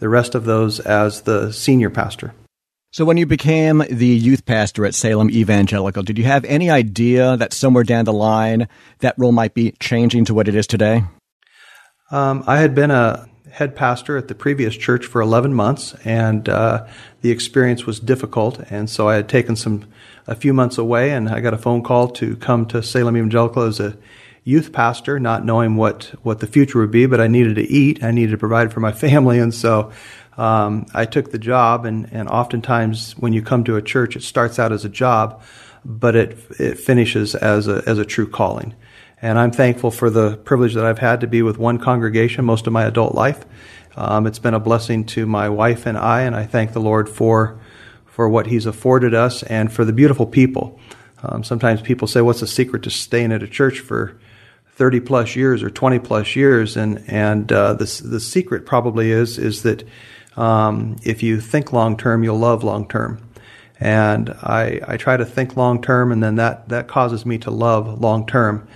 the 0.00 0.08
rest 0.08 0.34
of 0.34 0.46
those 0.46 0.80
as 0.80 1.20
the 1.20 1.52
senior 1.52 1.88
pastor. 1.88 2.34
So, 2.90 3.04
when 3.04 3.18
you 3.18 3.26
became 3.26 3.84
the 3.88 4.04
youth 4.04 4.46
pastor 4.46 4.84
at 4.84 4.96
Salem 4.96 5.30
Evangelical, 5.30 6.02
did 6.02 6.18
you 6.18 6.24
have 6.24 6.44
any 6.46 6.70
idea 6.70 7.36
that 7.36 7.52
somewhere 7.52 7.84
down 7.84 8.04
the 8.04 8.12
line 8.12 8.66
that 8.98 9.14
role 9.16 9.30
might 9.30 9.54
be 9.54 9.76
changing 9.78 10.24
to 10.24 10.34
what 10.34 10.48
it 10.48 10.56
is 10.56 10.66
today? 10.66 11.04
Um, 12.10 12.42
I 12.48 12.58
had 12.58 12.74
been 12.74 12.90
a 12.90 13.28
head 13.50 13.76
pastor 13.76 14.16
at 14.16 14.28
the 14.28 14.34
previous 14.34 14.76
church 14.76 15.06
for 15.06 15.20
11 15.20 15.54
months, 15.54 15.94
and 16.04 16.48
uh, 16.48 16.86
the 17.20 17.30
experience 17.30 17.86
was 17.86 18.00
difficult. 18.00 18.60
And 18.70 18.88
so 18.90 19.08
I 19.08 19.14
had 19.16 19.28
taken 19.28 19.56
some 19.56 19.84
a 20.26 20.34
few 20.34 20.52
months 20.52 20.78
away, 20.78 21.12
and 21.12 21.28
I 21.28 21.40
got 21.40 21.54
a 21.54 21.58
phone 21.58 21.82
call 21.82 22.08
to 22.08 22.36
come 22.36 22.66
to 22.66 22.82
Salem 22.82 23.16
Evangelical 23.16 23.62
as 23.62 23.80
a 23.80 23.96
youth 24.44 24.72
pastor, 24.72 25.18
not 25.18 25.44
knowing 25.44 25.76
what 25.76 26.14
what 26.22 26.40
the 26.40 26.46
future 26.46 26.80
would 26.80 26.90
be. 26.90 27.06
But 27.06 27.20
I 27.20 27.26
needed 27.26 27.56
to 27.56 27.62
eat, 27.62 28.02
I 28.02 28.10
needed 28.10 28.32
to 28.32 28.38
provide 28.38 28.72
for 28.72 28.80
my 28.80 28.92
family, 29.06 29.38
and 29.38 29.54
so 29.54 29.92
um, 30.36 30.86
I 30.92 31.06
took 31.06 31.30
the 31.30 31.38
job, 31.38 31.86
and, 31.86 32.12
and 32.12 32.28
oftentimes 32.28 33.12
when 33.16 33.32
you 33.32 33.42
come 33.42 33.64
to 33.64 33.76
a 33.76 33.82
church, 33.82 34.16
it 34.16 34.22
starts 34.22 34.58
out 34.58 34.72
as 34.72 34.84
a 34.84 34.88
job, 34.88 35.42
but 35.84 36.16
it 36.16 36.38
it 36.58 36.78
finishes 36.78 37.34
as 37.34 37.68
a 37.68 37.82
as 37.86 37.98
a 37.98 38.04
true 38.04 38.28
calling. 38.28 38.74
And 39.20 39.38
I'm 39.38 39.50
thankful 39.50 39.90
for 39.90 40.10
the 40.10 40.36
privilege 40.36 40.74
that 40.74 40.84
I've 40.84 40.98
had 40.98 41.20
to 41.20 41.26
be 41.26 41.42
with 41.42 41.56
one 41.58 41.78
congregation 41.78 42.44
most 42.44 42.66
of 42.66 42.72
my 42.72 42.84
adult 42.84 43.14
life. 43.14 43.44
Um, 43.96 44.26
it's 44.26 44.38
been 44.38 44.52
a 44.52 44.60
blessing 44.60 45.06
to 45.06 45.24
my 45.24 45.48
wife 45.48 45.86
and 45.86 45.96
I, 45.96 46.22
and 46.22 46.36
I 46.36 46.44
thank 46.44 46.72
the 46.72 46.80
Lord 46.80 47.08
for 47.08 47.58
for 48.04 48.28
what 48.28 48.46
He's 48.46 48.66
afforded 48.66 49.14
us 49.14 49.42
and 49.42 49.72
for 49.72 49.84
the 49.84 49.92
beautiful 49.92 50.26
people. 50.26 50.78
Um, 51.22 51.44
sometimes 51.44 51.80
people 51.80 52.06
say, 52.08 52.20
"What's 52.20 52.40
the 52.40 52.46
secret 52.46 52.82
to 52.82 52.90
staying 52.90 53.32
at 53.32 53.42
a 53.42 53.48
church 53.48 53.80
for 53.80 54.18
30 54.72 55.00
plus 55.00 55.34
years 55.34 55.62
or 55.62 55.70
20 55.70 55.98
plus 55.98 56.36
years?" 56.36 56.76
And 56.76 57.02
and 57.08 57.50
uh, 57.50 57.72
the 57.72 58.02
the 58.04 58.20
secret 58.20 58.66
probably 58.66 59.12
is 59.12 59.38
is 59.38 59.62
that 59.62 59.84
um, 60.36 60.96
if 61.02 61.22
you 61.22 61.40
think 61.40 61.72
long 61.72 61.96
term, 61.96 62.22
you'll 62.22 62.38
love 62.38 62.62
long 62.62 62.86
term. 62.86 63.22
And 63.78 64.30
I, 64.42 64.80
I 64.86 64.96
try 64.96 65.16
to 65.16 65.24
think 65.24 65.56
long 65.56 65.82
term, 65.82 66.12
and 66.12 66.22
then 66.22 66.36
that, 66.36 66.68
that 66.70 66.88
causes 66.88 67.26
me 67.26 67.38
to 67.38 67.50
love 67.50 68.00
long 68.00 68.26
term. 68.26 68.66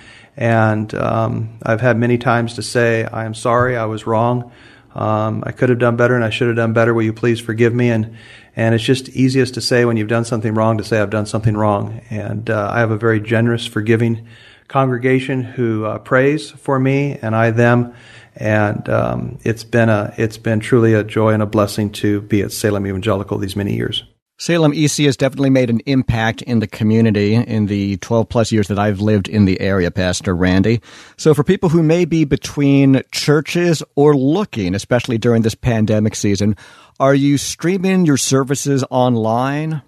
And 0.40 0.92
um, 0.94 1.58
I've 1.62 1.82
had 1.82 1.96
many 1.98 2.18
times 2.18 2.54
to 2.54 2.62
say, 2.62 3.04
I 3.04 3.26
am 3.26 3.34
sorry, 3.34 3.76
I 3.76 3.84
was 3.84 4.06
wrong. 4.06 4.50
Um, 4.94 5.44
I 5.46 5.52
could 5.52 5.68
have 5.68 5.78
done 5.78 5.96
better 5.96 6.16
and 6.16 6.24
I 6.24 6.30
should 6.30 6.48
have 6.48 6.56
done 6.56 6.72
better. 6.72 6.92
Will 6.92 7.04
you 7.04 7.12
please 7.12 7.38
forgive 7.38 7.72
me? 7.72 7.90
And, 7.90 8.16
and 8.56 8.74
it's 8.74 8.82
just 8.82 9.10
easiest 9.10 9.54
to 9.54 9.60
say 9.60 9.84
when 9.84 9.96
you've 9.96 10.08
done 10.08 10.24
something 10.24 10.54
wrong 10.54 10.78
to 10.78 10.84
say, 10.84 10.98
I've 10.98 11.10
done 11.10 11.26
something 11.26 11.56
wrong. 11.56 12.00
And 12.10 12.50
uh, 12.50 12.70
I 12.72 12.80
have 12.80 12.90
a 12.90 12.96
very 12.96 13.20
generous, 13.20 13.66
forgiving 13.66 14.26
congregation 14.66 15.42
who 15.42 15.84
uh, 15.84 15.98
prays 15.98 16.50
for 16.50 16.80
me 16.80 17.18
and 17.20 17.36
I 17.36 17.50
them 17.50 17.94
and 18.36 18.88
um, 18.88 19.38
it's 19.42 19.64
been 19.64 19.88
a 19.88 20.14
it's 20.16 20.38
been 20.38 20.60
truly 20.60 20.94
a 20.94 21.04
joy 21.04 21.34
and 21.34 21.42
a 21.42 21.46
blessing 21.46 21.90
to 21.90 22.20
be 22.22 22.42
at 22.42 22.52
Salem 22.52 22.86
Evangelical 22.86 23.38
these 23.38 23.56
many 23.56 23.74
years. 23.74 24.04
Salem 24.40 24.72
EC 24.72 25.04
has 25.04 25.18
definitely 25.18 25.50
made 25.50 25.68
an 25.68 25.80
impact 25.84 26.40
in 26.40 26.60
the 26.60 26.66
community 26.66 27.34
in 27.34 27.66
the 27.66 27.98
12 27.98 28.26
plus 28.30 28.50
years 28.50 28.68
that 28.68 28.78
I've 28.78 28.98
lived 28.98 29.28
in 29.28 29.44
the 29.44 29.60
area, 29.60 29.90
Pastor 29.90 30.34
Randy. 30.34 30.80
So 31.18 31.34
for 31.34 31.44
people 31.44 31.68
who 31.68 31.82
may 31.82 32.06
be 32.06 32.24
between 32.24 33.02
churches 33.12 33.82
or 33.96 34.16
looking, 34.16 34.74
especially 34.74 35.18
during 35.18 35.42
this 35.42 35.54
pandemic 35.54 36.14
season, 36.14 36.56
are 36.98 37.14
you 37.14 37.36
streaming 37.36 38.06
your 38.06 38.16
services 38.16 38.82
online? 38.88 39.82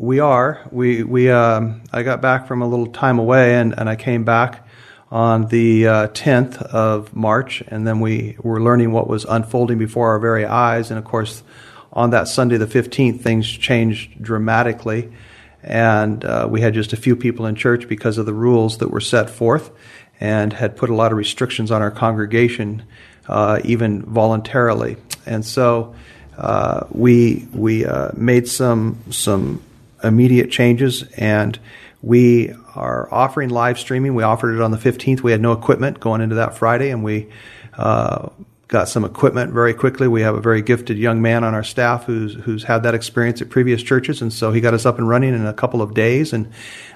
We 0.00 0.18
are. 0.18 0.68
We 0.72 1.04
we 1.04 1.30
um, 1.30 1.84
I 1.92 2.02
got 2.02 2.20
back 2.20 2.48
from 2.48 2.62
a 2.62 2.66
little 2.66 2.88
time 2.88 3.20
away 3.20 3.54
and, 3.54 3.72
and 3.78 3.88
I 3.88 3.94
came 3.94 4.24
back 4.24 4.66
on 5.12 5.46
the 5.46 5.86
uh, 5.86 6.08
10th 6.08 6.60
of 6.62 7.14
March, 7.14 7.62
and 7.68 7.86
then 7.86 8.00
we 8.00 8.36
were 8.42 8.60
learning 8.60 8.90
what 8.90 9.06
was 9.06 9.24
unfolding 9.24 9.78
before 9.78 10.10
our 10.10 10.18
very 10.18 10.44
eyes. 10.44 10.90
And 10.90 10.98
of 10.98 11.04
course, 11.04 11.44
on 11.92 12.10
that 12.10 12.28
Sunday, 12.28 12.56
the 12.56 12.66
15th, 12.66 13.20
things 13.20 13.48
changed 13.48 14.22
dramatically, 14.22 15.12
and 15.62 16.24
uh, 16.24 16.46
we 16.50 16.60
had 16.60 16.74
just 16.74 16.92
a 16.92 16.96
few 16.96 17.16
people 17.16 17.46
in 17.46 17.54
church 17.54 17.88
because 17.88 18.16
of 18.18 18.26
the 18.26 18.34
rules 18.34 18.78
that 18.78 18.90
were 18.90 19.00
set 19.00 19.28
forth, 19.28 19.70
and 20.20 20.52
had 20.52 20.76
put 20.76 20.90
a 20.90 20.94
lot 20.94 21.12
of 21.12 21.18
restrictions 21.18 21.70
on 21.70 21.82
our 21.82 21.90
congregation, 21.90 22.82
uh, 23.28 23.60
even 23.64 24.02
voluntarily. 24.02 24.96
And 25.26 25.44
so 25.44 25.94
uh, 26.38 26.86
we 26.90 27.46
we 27.52 27.84
uh, 27.84 28.10
made 28.14 28.48
some 28.48 28.98
some 29.10 29.62
immediate 30.02 30.50
changes 30.50 31.02
and 31.18 31.58
we 32.02 32.54
are 32.74 33.12
offering 33.12 33.50
live 33.50 33.78
streaming. 33.78 34.14
We 34.14 34.22
offered 34.22 34.54
it 34.54 34.62
on 34.62 34.70
the 34.70 34.78
15th. 34.78 35.20
We 35.20 35.32
had 35.32 35.40
no 35.40 35.52
equipment 35.52 36.00
going 36.00 36.20
into 36.22 36.36
that 36.36 36.56
Friday, 36.56 36.90
and 36.90 37.04
we 37.04 37.28
uh, 37.76 38.30
got 38.70 38.88
some 38.88 39.04
equipment 39.04 39.52
very 39.52 39.74
quickly. 39.74 40.06
We 40.06 40.22
have 40.22 40.36
a 40.36 40.40
very 40.40 40.62
gifted 40.62 40.96
young 40.96 41.20
man 41.20 41.42
on 41.42 41.54
our 41.54 41.64
staff 41.64 42.04
who's 42.04 42.34
who's 42.34 42.62
had 42.62 42.84
that 42.84 42.94
experience 42.94 43.42
at 43.42 43.50
previous 43.50 43.82
churches, 43.82 44.22
and 44.22 44.32
so 44.32 44.52
he 44.52 44.60
got 44.60 44.74
us 44.74 44.86
up 44.86 44.96
and 44.96 45.08
running 45.08 45.34
in 45.34 45.44
a 45.44 45.52
couple 45.52 45.82
of 45.82 45.92
days. 45.92 46.32
And 46.32 46.50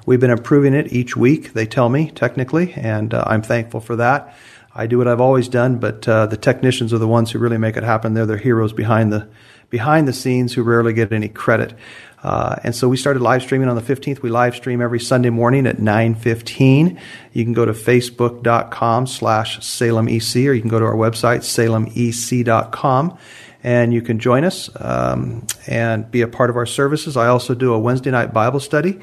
we've 0.06 0.20
been 0.20 0.30
improving 0.30 0.72
it 0.72 0.92
each 0.92 1.16
week. 1.16 1.52
They 1.52 1.66
tell 1.66 1.88
me 1.88 2.12
technically, 2.12 2.72
and 2.74 3.12
uh, 3.12 3.24
I'm 3.26 3.42
thankful 3.42 3.80
for 3.80 3.96
that. 3.96 4.34
I 4.72 4.86
do 4.86 4.98
what 4.98 5.08
I've 5.08 5.20
always 5.20 5.48
done, 5.48 5.78
but 5.78 6.08
uh, 6.08 6.26
the 6.26 6.36
technicians 6.36 6.92
are 6.92 6.98
the 6.98 7.08
ones 7.08 7.32
who 7.32 7.38
really 7.40 7.58
make 7.58 7.76
it 7.76 7.82
happen. 7.82 8.14
They're 8.14 8.24
the 8.24 8.38
heroes 8.38 8.72
behind 8.72 9.12
the 9.12 9.28
behind 9.74 10.06
the 10.06 10.12
scenes 10.12 10.52
who 10.54 10.62
rarely 10.62 10.92
get 10.92 11.12
any 11.12 11.28
credit. 11.28 11.74
Uh, 12.22 12.54
and 12.62 12.76
so 12.76 12.88
we 12.88 12.96
started 12.96 13.20
live 13.20 13.42
streaming 13.42 13.68
on 13.68 13.74
the 13.74 13.82
15th. 13.82 14.22
We 14.22 14.30
live 14.30 14.54
stream 14.54 14.80
every 14.80 15.00
Sunday 15.00 15.30
morning 15.30 15.66
at 15.66 15.78
9.15. 15.78 16.96
You 17.32 17.42
can 17.42 17.54
go 17.54 17.64
to 17.64 17.72
facebook.com 17.72 19.08
slash 19.08 19.58
salemec, 19.58 20.48
or 20.48 20.52
you 20.52 20.60
can 20.60 20.70
go 20.70 20.78
to 20.78 20.84
our 20.84 20.94
website, 20.94 21.40
salemec.com, 21.40 23.18
and 23.64 23.92
you 23.92 24.00
can 24.00 24.20
join 24.20 24.44
us 24.44 24.70
um, 24.76 25.44
and 25.66 26.08
be 26.08 26.20
a 26.20 26.28
part 26.28 26.50
of 26.50 26.56
our 26.56 26.66
services. 26.66 27.16
I 27.16 27.26
also 27.26 27.52
do 27.52 27.74
a 27.74 27.78
Wednesday 27.80 28.12
night 28.12 28.32
Bible 28.32 28.60
study 28.60 29.00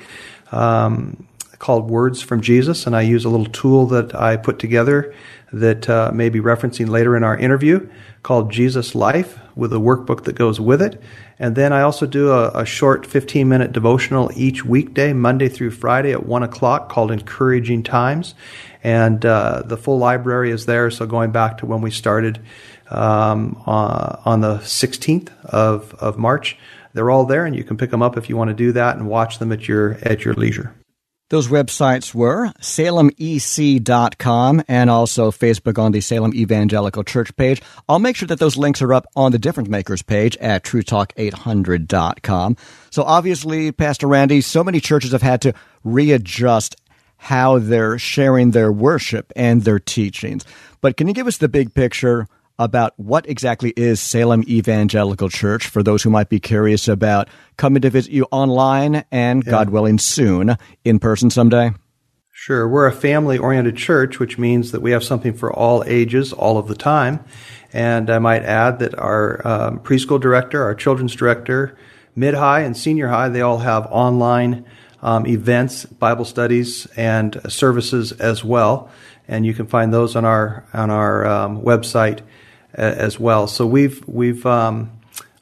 um, 0.54 1.28
called 1.60 1.90
Words 1.90 2.22
from 2.22 2.40
Jesus, 2.40 2.88
and 2.88 2.96
I 2.96 3.02
use 3.02 3.26
a 3.26 3.30
little 3.30 3.52
tool 3.52 3.88
that 3.88 4.16
I 4.16 4.38
put 4.38 4.58
together 4.58 5.14
that 5.54 5.90
uh, 5.90 6.12
may 6.14 6.30
be 6.30 6.40
referencing 6.40 6.90
later 6.90 7.16
in 7.18 7.24
our 7.24 7.38
interview 7.38 7.90
called 8.24 8.52
Jesus 8.52 8.96
Life 8.96 9.40
with 9.56 9.74
a 9.74 9.78
workbook 9.78 10.24
that 10.24 10.34
goes 10.34 10.60
with 10.60 10.82
it. 10.82 11.02
And 11.40 11.56
then 11.56 11.74
I 11.74 11.82
also 11.82 12.06
do 12.06 12.32
a, 12.32 12.50
a 12.52 12.66
short 12.66 13.06
15 13.06 13.50
minute 13.50 13.72
devotional 13.72 14.32
each 14.36 14.64
weekday, 14.64 15.12
Monday 15.14 15.50
through 15.50 15.72
Friday 15.72 16.12
at 16.12 16.26
1 16.26 16.44
o'clock 16.44 16.90
called 16.90 17.12
Encouraging 17.12 17.84
Times. 17.84 18.36
And 18.84 19.26
uh, 19.26 19.64
the 19.66 19.78
full 19.78 19.98
library 19.98 20.52
is 20.52 20.66
there. 20.66 20.90
So 20.90 21.06
going 21.06 21.32
back 21.32 21.58
to 21.60 21.66
when 21.66 21.82
we 21.82 21.92
started 21.92 22.40
um, 22.90 23.62
uh, 23.66 24.18
on 24.26 24.42
the 24.42 24.58
16th 24.58 25.30
of, 25.46 25.94
of 25.96 26.18
March, 26.18 26.58
they're 26.94 27.12
all 27.12 27.26
there 27.26 27.46
and 27.46 27.56
you 27.56 27.64
can 27.64 27.78
pick 27.78 27.90
them 27.90 28.02
up 28.02 28.18
if 28.18 28.30
you 28.30 28.38
want 28.38 28.50
to 28.50 28.56
do 28.56 28.72
that 28.74 28.98
and 28.98 29.08
watch 29.08 29.40
them 29.40 29.52
at 29.52 29.68
your, 29.68 29.98
at 30.02 30.24
your 30.26 30.34
leisure. 30.34 30.74
Those 31.32 31.48
websites 31.48 32.14
were 32.14 32.48
salemec.com 32.60 33.04
and 34.68 34.90
also 34.90 35.32
Facebook 35.32 35.82
on 35.82 35.94
the 35.94 36.02
Salem 36.02 36.34
Evangelical 36.36 37.06
Church 37.06 37.34
page. 37.38 37.62
I'll 37.88 38.00
make 38.00 38.18
sure 38.18 38.28
that 38.28 38.40
those 38.40 38.58
links 38.58 38.82
are 38.82 38.94
up 38.94 39.08
on 39.16 39.32
the 39.32 39.40
Difference 39.40 39.70
Makers 39.70 40.02
page 40.02 40.36
at 40.42 40.66
truetalk800.com. 40.66 42.58
So 42.90 43.04
obviously, 43.04 43.72
Pastor 43.72 44.08
Randy, 44.08 44.42
so 44.42 44.62
many 44.62 44.82
churches 44.82 45.14
have 45.14 45.22
had 45.22 45.42
to 45.44 45.54
readjust 45.86 46.76
how 47.16 47.60
they're 47.60 47.98
sharing 47.98 48.52
their 48.52 48.70
worship 48.70 49.32
and 49.34 49.62
their 49.62 49.80
teachings. 49.80 50.44
But 50.82 50.98
can 50.98 51.08
you 51.08 51.14
give 51.14 51.28
us 51.28 51.38
the 51.38 51.48
big 51.48 51.74
picture? 51.74 52.28
About 52.64 52.94
what 52.98 53.28
exactly 53.28 53.74
is 53.76 54.00
Salem 54.00 54.44
Evangelical 54.48 55.30
Church 55.30 55.68
for 55.68 55.82
those 55.82 56.04
who 56.04 56.10
might 56.10 56.30
be 56.30 56.40
curious 56.40 56.88
about 56.88 57.28
coming 57.58 57.82
to 57.82 57.90
visit 57.90 58.12
you 58.12 58.28
online 58.32 59.04
and, 59.12 59.44
yeah. 59.44 59.52
God 59.52 59.70
willing, 59.72 59.98
soon 59.98 60.56
in 60.84 61.00
person 61.00 61.30
someday? 61.30 61.72
Sure. 62.32 62.68
We're 62.68 62.88
a 62.88 62.92
family 62.92 63.38
oriented 63.38 63.78
church, 63.78 64.20
which 64.20 64.38
means 64.38 64.72
that 64.72 64.82
we 64.82 64.92
have 64.92 65.04
something 65.04 65.34
for 65.34 65.54
all 65.54 65.84
ages 65.86 66.34
all 66.34 66.58
of 66.58 66.68
the 66.68 66.76
time. 66.76 67.24
And 67.74 68.10
I 68.10 68.20
might 68.20 68.44
add 68.44 68.80
that 68.80 68.98
our 68.98 69.46
um, 69.48 69.80
preschool 69.80 70.20
director, 70.20 70.64
our 70.64 70.76
children's 70.76 71.16
director, 71.16 71.78
mid 72.16 72.34
high 72.34 72.62
and 72.62 72.76
senior 72.76 73.08
high, 73.08 73.30
they 73.30 73.42
all 73.42 73.60
have 73.60 73.86
online 73.92 74.66
um, 75.02 75.26
events, 75.26 75.86
Bible 75.86 76.26
studies, 76.26 76.86
and 76.96 77.40
services 77.48 78.12
as 78.14 78.44
well. 78.44 78.90
And 79.28 79.46
you 79.46 79.54
can 79.54 79.68
find 79.68 79.94
those 79.94 80.16
on 80.16 80.26
our 80.26 80.66
on 80.74 80.90
our 80.90 81.26
um, 81.26 81.62
website 81.62 82.22
as 82.74 83.20
well. 83.20 83.48
So 83.48 83.66
we've 83.66 84.06
we've 84.08 84.46
um, 84.46 84.92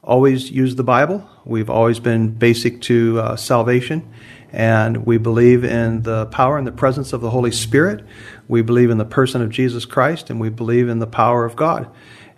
always 0.04 0.50
used 0.52 0.78
the 0.78 0.84
Bible. 0.84 1.28
We've 1.46 1.70
always 1.70 2.00
been 2.00 2.30
basic 2.30 2.82
to 2.84 3.20
uh, 3.20 3.36
salvation. 3.36 4.12
And 4.52 5.06
we 5.06 5.18
believe 5.18 5.64
in 5.64 6.02
the 6.02 6.26
power 6.26 6.58
and 6.58 6.66
the 6.66 6.72
presence 6.72 7.14
of 7.14 7.22
the 7.22 7.30
Holy 7.30 7.52
Spirit. 7.52 8.04
We 8.48 8.64
believe 8.64 8.90
in 8.90 8.98
the 8.98 9.06
person 9.06 9.44
of 9.44 9.52
Jesus 9.52 9.86
Christ, 9.86 10.32
and 10.32 10.40
we 10.40 10.50
believe 10.50 10.90
in 10.90 10.98
the 10.98 11.08
power 11.08 11.46
of 11.46 11.56
God. 11.56 11.88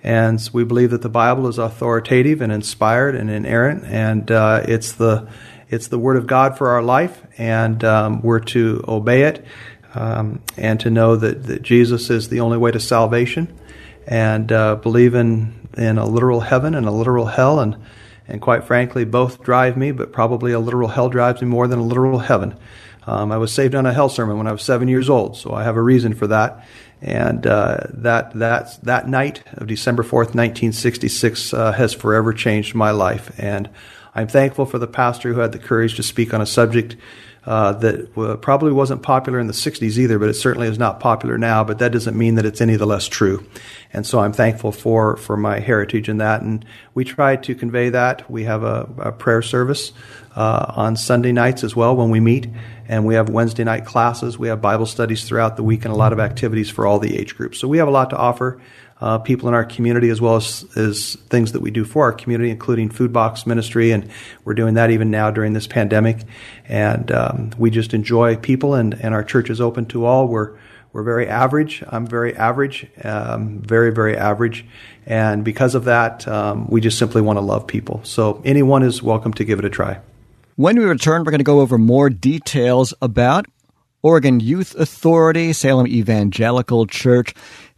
And 0.03 0.49
we 0.51 0.65
believe 0.65 0.91
that 0.91 1.03
the 1.03 1.09
Bible 1.09 1.47
is 1.47 1.57
authoritative 1.57 2.41
and 2.41 2.51
inspired 2.51 3.15
and 3.15 3.29
inerrant, 3.29 3.85
and 3.85 4.29
uh, 4.29 4.63
it's 4.67 4.93
the 4.93 5.29
it's 5.69 5.87
the 5.87 5.99
Word 5.99 6.17
of 6.17 6.27
God 6.27 6.57
for 6.57 6.69
our 6.69 6.81
life, 6.81 7.21
and 7.37 7.81
um, 7.83 8.21
we're 8.21 8.41
to 8.41 8.83
obey 8.87 9.21
it 9.21 9.45
um, 9.95 10.41
and 10.57 10.79
to 10.81 10.89
know 10.89 11.15
that, 11.15 11.43
that 11.43 11.61
Jesus 11.61 12.09
is 12.09 12.27
the 12.27 12.41
only 12.41 12.57
way 12.57 12.71
to 12.71 12.79
salvation, 12.79 13.57
and 14.11 14.51
uh, 14.51 14.75
believe 14.75 15.15
in 15.15 15.69
in 15.77 15.97
a 15.97 16.05
literal 16.05 16.41
heaven 16.41 16.75
and 16.75 16.85
a 16.85 16.91
literal 16.91 17.27
hell, 17.27 17.59
and 17.61 17.77
and 18.27 18.41
quite 18.41 18.65
frankly, 18.65 19.05
both 19.05 19.41
drive 19.41 19.77
me, 19.77 19.91
but 19.91 20.11
probably 20.11 20.51
a 20.51 20.59
literal 20.59 20.89
hell 20.89 21.09
drives 21.09 21.41
me 21.41 21.47
more 21.47 21.67
than 21.67 21.79
a 21.79 21.83
literal 21.83 22.19
heaven. 22.19 22.53
Um, 23.07 23.31
I 23.31 23.37
was 23.37 23.51
saved 23.51 23.73
on 23.73 23.85
a 23.85 23.93
hell 23.93 24.09
sermon 24.09 24.37
when 24.37 24.47
I 24.47 24.51
was 24.51 24.63
seven 24.63 24.87
years 24.87 25.09
old, 25.09 25.37
so 25.37 25.53
I 25.53 25.63
have 25.63 25.77
a 25.77 25.81
reason 25.81 26.13
for 26.13 26.27
that. 26.27 26.67
And 27.01 27.47
uh, 27.47 27.77
that 27.93 28.33
that 28.33 28.83
that 28.83 29.07
night 29.07 29.43
of 29.53 29.67
December 29.67 30.03
fourth, 30.03 30.35
nineteen 30.35 30.73
sixty 30.73 31.07
six, 31.07 31.53
uh, 31.53 31.71
has 31.71 31.93
forever 31.93 32.33
changed 32.33 32.75
my 32.75 32.91
life. 32.91 33.31
And 33.39 33.69
I'm 34.13 34.27
thankful 34.27 34.65
for 34.65 34.77
the 34.77 34.87
pastor 34.87 35.33
who 35.33 35.39
had 35.39 35.53
the 35.53 35.59
courage 35.59 35.95
to 35.95 36.03
speak 36.03 36.33
on 36.33 36.41
a 36.41 36.45
subject 36.45 36.97
uh, 37.51 37.73
that 37.73 38.17
uh, 38.17 38.37
probably 38.37 38.71
wasn't 38.71 39.03
popular 39.03 39.37
in 39.37 39.47
the 39.47 39.53
60s 39.53 39.97
either, 39.97 40.17
but 40.17 40.29
it 40.29 40.35
certainly 40.35 40.69
is 40.69 40.79
not 40.79 41.01
popular 41.01 41.37
now. 41.37 41.65
But 41.65 41.79
that 41.79 41.91
doesn't 41.91 42.17
mean 42.17 42.35
that 42.35 42.45
it's 42.45 42.61
any 42.61 42.77
the 42.77 42.85
less 42.85 43.09
true. 43.09 43.45
And 43.91 44.07
so 44.07 44.19
I'm 44.19 44.31
thankful 44.31 44.71
for, 44.71 45.17
for 45.17 45.35
my 45.35 45.59
heritage 45.59 46.07
in 46.07 46.19
that. 46.19 46.43
And 46.43 46.63
we 46.93 47.03
try 47.03 47.35
to 47.35 47.53
convey 47.53 47.89
that. 47.89 48.31
We 48.31 48.45
have 48.45 48.63
a, 48.63 48.87
a 48.99 49.11
prayer 49.11 49.41
service 49.41 49.91
uh, 50.33 50.71
on 50.77 50.95
Sunday 50.95 51.33
nights 51.33 51.65
as 51.65 51.75
well 51.75 51.93
when 51.93 52.09
we 52.09 52.21
meet. 52.21 52.47
And 52.87 53.05
we 53.05 53.15
have 53.15 53.27
Wednesday 53.27 53.65
night 53.65 53.85
classes. 53.85 54.39
We 54.39 54.47
have 54.47 54.61
Bible 54.61 54.85
studies 54.85 55.25
throughout 55.25 55.57
the 55.57 55.63
week 55.63 55.83
and 55.83 55.93
a 55.93 55.97
lot 55.97 56.13
of 56.13 56.21
activities 56.21 56.69
for 56.69 56.87
all 56.87 56.99
the 56.99 57.17
age 57.17 57.35
groups. 57.35 57.59
So 57.59 57.67
we 57.67 57.79
have 57.79 57.89
a 57.89 57.91
lot 57.91 58.11
to 58.11 58.17
offer 58.17 58.61
uh, 59.01 59.17
people 59.17 59.49
in 59.49 59.53
our 59.55 59.65
community 59.65 60.09
as 60.09 60.21
well 60.21 60.35
as, 60.35 60.65
as 60.77 61.15
things 61.29 61.51
that 61.51 61.61
we 61.61 61.71
do 61.71 61.83
for 61.83 62.05
our 62.05 62.13
community, 62.13 62.51
including 62.51 62.89
food 62.89 63.11
box 63.11 63.45
ministry. 63.45 63.91
And 63.91 64.09
we're 64.45 64.53
doing 64.53 64.75
that 64.75 64.91
even 64.91 65.09
now 65.09 65.31
during 65.31 65.53
this 65.53 65.67
pandemic. 65.67 66.19
And 66.67 67.11
um, 67.11 67.51
we 67.57 67.71
just 67.71 67.93
enjoy 67.93 68.35
people, 68.35 68.75
and, 68.75 68.93
and 68.93 69.13
our 69.13 69.23
church 69.23 69.49
is 69.49 69.59
open 69.59 69.85
to 69.87 70.05
all. 70.05 70.27
We're 70.27 70.57
we're 70.93 71.03
very 71.03 71.27
average. 71.27 71.83
I'm 71.87 72.05
very 72.05 72.35
average, 72.35 72.85
um, 73.03 73.59
very, 73.61 73.93
very 73.93 74.17
average. 74.17 74.65
And 75.05 75.43
because 75.43 75.73
of 75.73 75.85
that, 75.85 76.27
um, 76.27 76.67
we 76.67 76.81
just 76.81 76.97
simply 76.97 77.21
want 77.21 77.37
to 77.37 77.41
love 77.41 77.65
people. 77.65 78.01
So 78.03 78.41
anyone 78.43 78.83
is 78.83 79.01
welcome 79.01 79.33
to 79.35 79.45
give 79.45 79.57
it 79.59 79.63
a 79.63 79.69
try. 79.69 80.01
When 80.57 80.77
we 80.77 80.83
return, 80.83 81.23
we're 81.23 81.31
going 81.31 81.39
to 81.39 81.45
go 81.45 81.61
over 81.61 81.77
more 81.77 82.09
details 82.09 82.93
about 83.01 83.45
Oregon 84.03 84.41
Youth 84.41 84.75
Authority, 84.75 85.53
Salem 85.53 85.87
Evangelical 85.87 86.87
Church, 86.87 87.33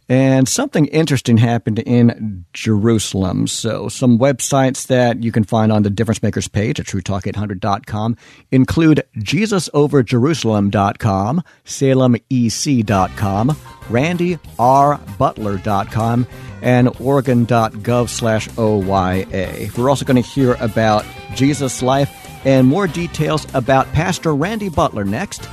and 0.08 0.48
something 0.48 0.86
interesting 0.86 1.36
happened 1.38 1.80
in 1.80 2.44
Jerusalem. 2.52 3.46
So, 3.46 3.88
some 3.88 4.18
websites 4.18 4.88
that 4.88 5.22
you 5.22 5.30
can 5.32 5.44
find 5.44 5.72
on 5.72 5.82
the 5.82 5.88
Difference 5.90 6.22
Makers 6.22 6.48
page 6.48 6.80
at 6.80 6.86
TrueTalk800.com 6.86 8.16
include 8.50 9.04
JesusOverJerusalem.com, 9.18 11.42
SalemEC.com, 11.64 13.48
RandyRButler.com, 13.88 16.26
and 16.62 16.88
Oregon.gov 17.00 18.08
slash 18.08 18.48
OYA. 18.48 19.76
We're 19.76 19.90
also 19.90 20.04
going 20.04 20.22
to 20.22 20.28
hear 20.28 20.56
about 20.60 21.04
Jesus' 21.34 21.82
life 21.82 22.10
and 22.46 22.66
more 22.66 22.86
details 22.86 23.46
about 23.54 23.90
Pastor 23.92 24.34
Randy 24.34 24.68
Butler 24.68 25.04
next 25.04 25.48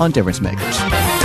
on 0.00 0.10
Difference 0.10 0.40
Makers. 0.40 1.21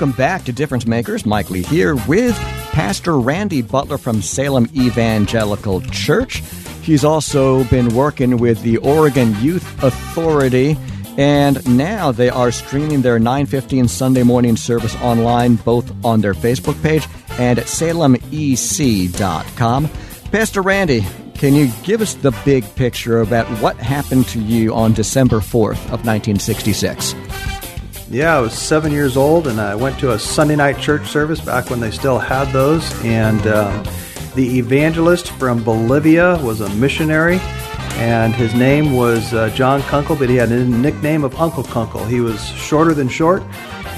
Welcome 0.00 0.12
back 0.12 0.44
to 0.44 0.52
Difference 0.52 0.86
Makers. 0.86 1.26
Mike 1.26 1.50
Lee 1.50 1.62
here 1.62 1.94
with 1.94 2.34
Pastor 2.72 3.18
Randy 3.18 3.60
Butler 3.60 3.98
from 3.98 4.22
Salem 4.22 4.66
Evangelical 4.74 5.82
Church. 5.82 6.42
He's 6.80 7.04
also 7.04 7.64
been 7.64 7.94
working 7.94 8.38
with 8.38 8.62
the 8.62 8.78
Oregon 8.78 9.34
Youth 9.42 9.84
Authority 9.84 10.78
and 11.18 11.76
now 11.76 12.12
they 12.12 12.28
are 12.28 12.50
streaming 12.50 13.02
their 13.02 13.18
9:15 13.18 13.88
Sunday 13.88 14.22
morning 14.22 14.56
service 14.56 14.94
online 14.96 15.56
both 15.56 15.92
on 16.04 16.20
their 16.20 16.34
Facebook 16.34 16.80
page 16.82 17.06
and 17.38 17.58
at 17.58 17.66
salemec.com. 17.66 18.30
Pastor 20.30 20.62
Randy, 20.62 21.04
can 21.34 21.54
you 21.54 21.70
give 21.82 22.02
us 22.02 22.14
the 22.14 22.32
big 22.44 22.64
picture 22.74 23.20
about 23.20 23.46
what 23.62 23.76
happened 23.76 24.26
to 24.28 24.40
you 24.40 24.74
on 24.74 24.92
December 24.92 25.38
4th 25.38 25.82
of 25.86 26.04
1966? 26.04 27.14
Yeah, 28.10 28.36
I 28.36 28.40
was 28.40 28.52
seven 28.52 28.90
years 28.90 29.16
old, 29.16 29.46
and 29.46 29.60
I 29.60 29.76
went 29.76 29.98
to 30.00 30.12
a 30.12 30.18
Sunday 30.18 30.56
night 30.56 30.78
church 30.80 31.06
service 31.06 31.40
back 31.40 31.70
when 31.70 31.78
they 31.78 31.92
still 31.92 32.18
had 32.18 32.52
those. 32.52 32.92
And 33.04 33.46
um, 33.46 33.84
the 34.34 34.58
evangelist 34.58 35.30
from 35.30 35.62
Bolivia 35.62 36.36
was 36.42 36.60
a 36.60 36.68
missionary, 36.74 37.38
and 38.00 38.34
his 38.34 38.54
name 38.54 38.96
was 38.96 39.32
uh, 39.34 39.50
John 39.50 39.82
Kunkel, 39.82 40.16
but 40.16 40.28
he 40.28 40.36
had 40.36 40.50
a 40.50 40.64
nickname 40.64 41.22
of 41.22 41.34
Uncle 41.38 41.62
Kunkel. 41.62 42.04
He 42.06 42.20
was 42.20 42.44
shorter 42.48 42.94
than 42.94 43.08
short, 43.08 43.42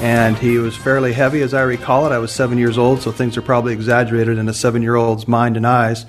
and 0.01 0.37
he 0.37 0.59
was 0.59 0.77
fairly 0.77 1.13
heavy, 1.13 1.41
as 1.41 1.55
I 1.55 1.63
recall 1.63 2.07
it. 2.07 2.13
I 2.13 2.19
was 2.19 2.33
seven 2.33 2.59
years 2.59 2.77
old, 2.77 3.01
so 3.01 3.13
things 3.13 3.37
are 3.37 3.43
probably 3.43 3.73
exaggerated 3.73 4.39
in 4.39 4.49
a 4.49 4.55
seven 4.55 4.83
year 4.83 4.97
old's 4.97 5.29
mind 5.29 5.57
and 5.57 5.67
eyes. 5.67 6.05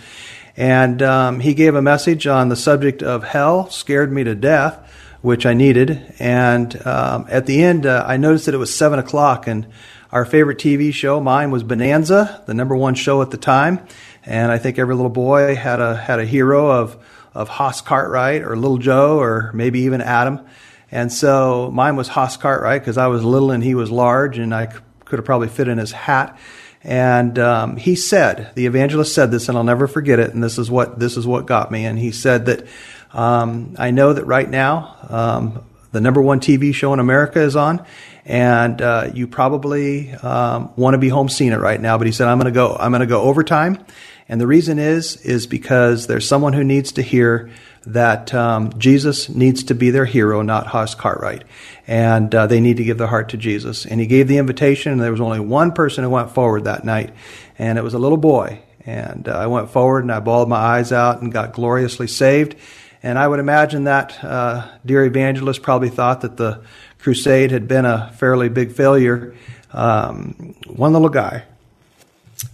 And 0.57 1.01
um, 1.01 1.39
he 1.39 1.53
gave 1.53 1.75
a 1.75 1.81
message 1.81 2.27
on 2.27 2.49
the 2.49 2.55
subject 2.55 3.03
of 3.03 3.23
hell, 3.23 3.69
scared 3.69 4.11
me 4.11 4.23
to 4.23 4.35
death 4.35 4.79
which 5.23 5.45
I 5.45 5.53
needed. 5.53 6.13
And 6.19 6.85
um, 6.85 7.25
at 7.29 7.45
the 7.45 7.63
end, 7.63 7.85
uh, 7.85 8.03
I 8.05 8.17
noticed 8.17 8.45
that 8.45 8.53
it 8.53 8.57
was 8.57 8.75
7 8.75 8.99
o'clock, 8.99 9.47
and 9.47 9.65
our 10.11 10.25
favorite 10.25 10.59
TV 10.59 10.93
show, 10.93 11.21
mine 11.21 11.49
was 11.49 11.63
Bonanza, 11.63 12.43
the 12.45 12.53
number 12.53 12.75
one 12.75 12.93
show 12.93 13.21
at 13.21 13.31
the 13.31 13.37
time. 13.37 13.79
And 14.25 14.51
I 14.51 14.57
think 14.57 14.77
every 14.77 14.95
little 14.95 15.09
boy 15.09 15.55
had 15.55 15.79
a, 15.79 15.95
had 15.95 16.19
a 16.19 16.25
hero 16.25 16.69
of, 16.69 16.97
of 17.33 17.49
Hoss 17.49 17.81
Cartwright 17.81 18.43
or 18.43 18.55
Little 18.55 18.77
Joe 18.77 19.19
or 19.19 19.51
maybe 19.53 19.81
even 19.81 20.01
Adam. 20.01 20.45
And 20.91 21.11
so 21.11 21.71
mine 21.73 21.95
was 21.95 22.07
Hoss 22.07 22.37
Cartwright 22.37 22.81
because 22.81 22.97
I 22.97 23.07
was 23.07 23.23
little 23.23 23.49
and 23.49 23.63
he 23.63 23.73
was 23.73 23.89
large, 23.89 24.37
and 24.37 24.53
I 24.53 24.67
could 24.67 25.17
have 25.17 25.25
probably 25.25 25.47
fit 25.47 25.67
in 25.67 25.79
his 25.79 25.91
hat. 25.91 26.37
And 26.83 27.39
um, 27.39 27.77
he 27.77 27.95
said, 27.95 28.51
the 28.53 28.67
evangelist 28.67 29.15
said 29.15 29.31
this, 29.31 29.49
and 29.49 29.57
I'll 29.57 29.63
never 29.63 29.87
forget 29.87 30.19
it. 30.19 30.33
And 30.33 30.43
this 30.43 30.59
is 30.59 30.69
what 30.69 30.99
this 30.99 31.17
is 31.17 31.25
what 31.25 31.47
got 31.47 31.71
me. 31.71 31.85
And 31.85 31.97
he 31.97 32.11
said 32.11 32.45
that 32.45 32.67
um, 33.11 33.75
I 33.79 33.89
know 33.89 34.13
that 34.13 34.25
right 34.25 34.49
now 34.49 34.97
um, 35.09 35.65
the 35.93 36.01
number 36.01 36.21
one 36.21 36.39
TV 36.39 36.75
show 36.75 36.93
in 36.93 36.99
America 36.99 37.41
is 37.41 37.55
on, 37.55 37.85
and 38.25 38.81
uh, 38.81 39.09
you 39.13 39.27
probably 39.27 40.11
um, 40.11 40.73
want 40.75 40.93
to 40.93 40.97
be 40.97 41.09
home 41.09 41.29
seeing 41.29 41.53
it 41.53 41.59
right 41.59 41.79
now. 41.79 41.97
But 41.97 42.07
he 42.07 42.13
said, 42.13 42.27
"I'm 42.27 42.37
going 42.37 42.53
to 42.53 42.55
go. 42.55 42.75
I'm 42.75 42.91
going 42.91 43.01
to 43.01 43.07
go 43.07 43.21
overtime." 43.21 43.83
And 44.29 44.39
the 44.39 44.47
reason 44.47 44.79
is 44.79 45.17
is 45.17 45.47
because 45.47 46.07
there's 46.07 46.27
someone 46.27 46.53
who 46.53 46.63
needs 46.63 46.93
to 46.93 47.01
hear 47.01 47.49
that 47.85 48.33
um, 48.33 48.77
Jesus 48.79 49.27
needs 49.27 49.63
to 49.65 49.75
be 49.75 49.89
their 49.89 50.05
hero, 50.05 50.41
not 50.41 50.67
Hoss 50.67 50.95
Cartwright, 50.95 51.43
and 51.85 52.33
uh, 52.33 52.47
they 52.47 52.61
need 52.61 52.77
to 52.77 52.83
give 52.83 52.97
their 52.97 53.07
heart 53.07 53.29
to 53.29 53.37
Jesus. 53.37 53.85
And 53.85 53.99
he 53.99 54.07
gave 54.07 54.27
the 54.27 54.37
invitation, 54.37 54.93
and 54.93 55.01
there 55.01 55.11
was 55.11 55.19
only 55.19 55.41
one 55.41 55.73
person 55.73 56.03
who 56.03 56.09
went 56.09 56.31
forward 56.31 56.63
that 56.63 56.85
night, 56.85 57.13
and 57.59 57.77
it 57.77 57.83
was 57.83 57.93
a 57.93 57.99
little 57.99 58.17
boy. 58.17 58.61
And 58.85 59.27
uh, 59.27 59.37
I 59.37 59.47
went 59.47 59.69
forward 59.69 60.03
and 60.03 60.11
I 60.11 60.19
bawled 60.19 60.49
my 60.49 60.57
eyes 60.57 60.91
out 60.91 61.21
and 61.21 61.31
got 61.31 61.53
gloriously 61.53 62.07
saved. 62.07 62.55
And 63.01 63.17
I 63.17 63.27
would 63.27 63.39
imagine 63.39 63.85
that 63.85 64.23
uh, 64.23 64.67
dear 64.85 65.05
evangelist 65.05 65.61
probably 65.61 65.89
thought 65.89 66.21
that 66.21 66.37
the 66.37 66.61
crusade 66.99 67.51
had 67.51 67.67
been 67.67 67.85
a 67.85 68.13
fairly 68.17 68.49
big 68.49 68.71
failure. 68.71 69.35
Um, 69.71 70.55
one 70.67 70.93
little 70.93 71.09
guy, 71.09 71.43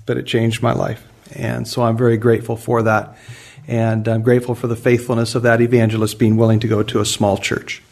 but 0.05 0.17
it 0.17 0.25
changed 0.25 0.61
my 0.61 0.73
life. 0.73 1.08
And 1.35 1.67
so 1.67 1.83
I'm 1.83 1.97
very 1.97 2.17
grateful 2.17 2.55
for 2.55 2.83
that. 2.83 3.17
And 3.67 4.07
I'm 4.07 4.23
grateful 4.23 4.55
for 4.55 4.67
the 4.67 4.75
faithfulness 4.75 5.35
of 5.35 5.43
that 5.43 5.61
evangelist 5.61 6.17
being 6.17 6.37
willing 6.37 6.59
to 6.61 6.67
go 6.67 6.81
to 6.83 6.99
a 6.99 7.05
small 7.05 7.37
church. 7.37 7.83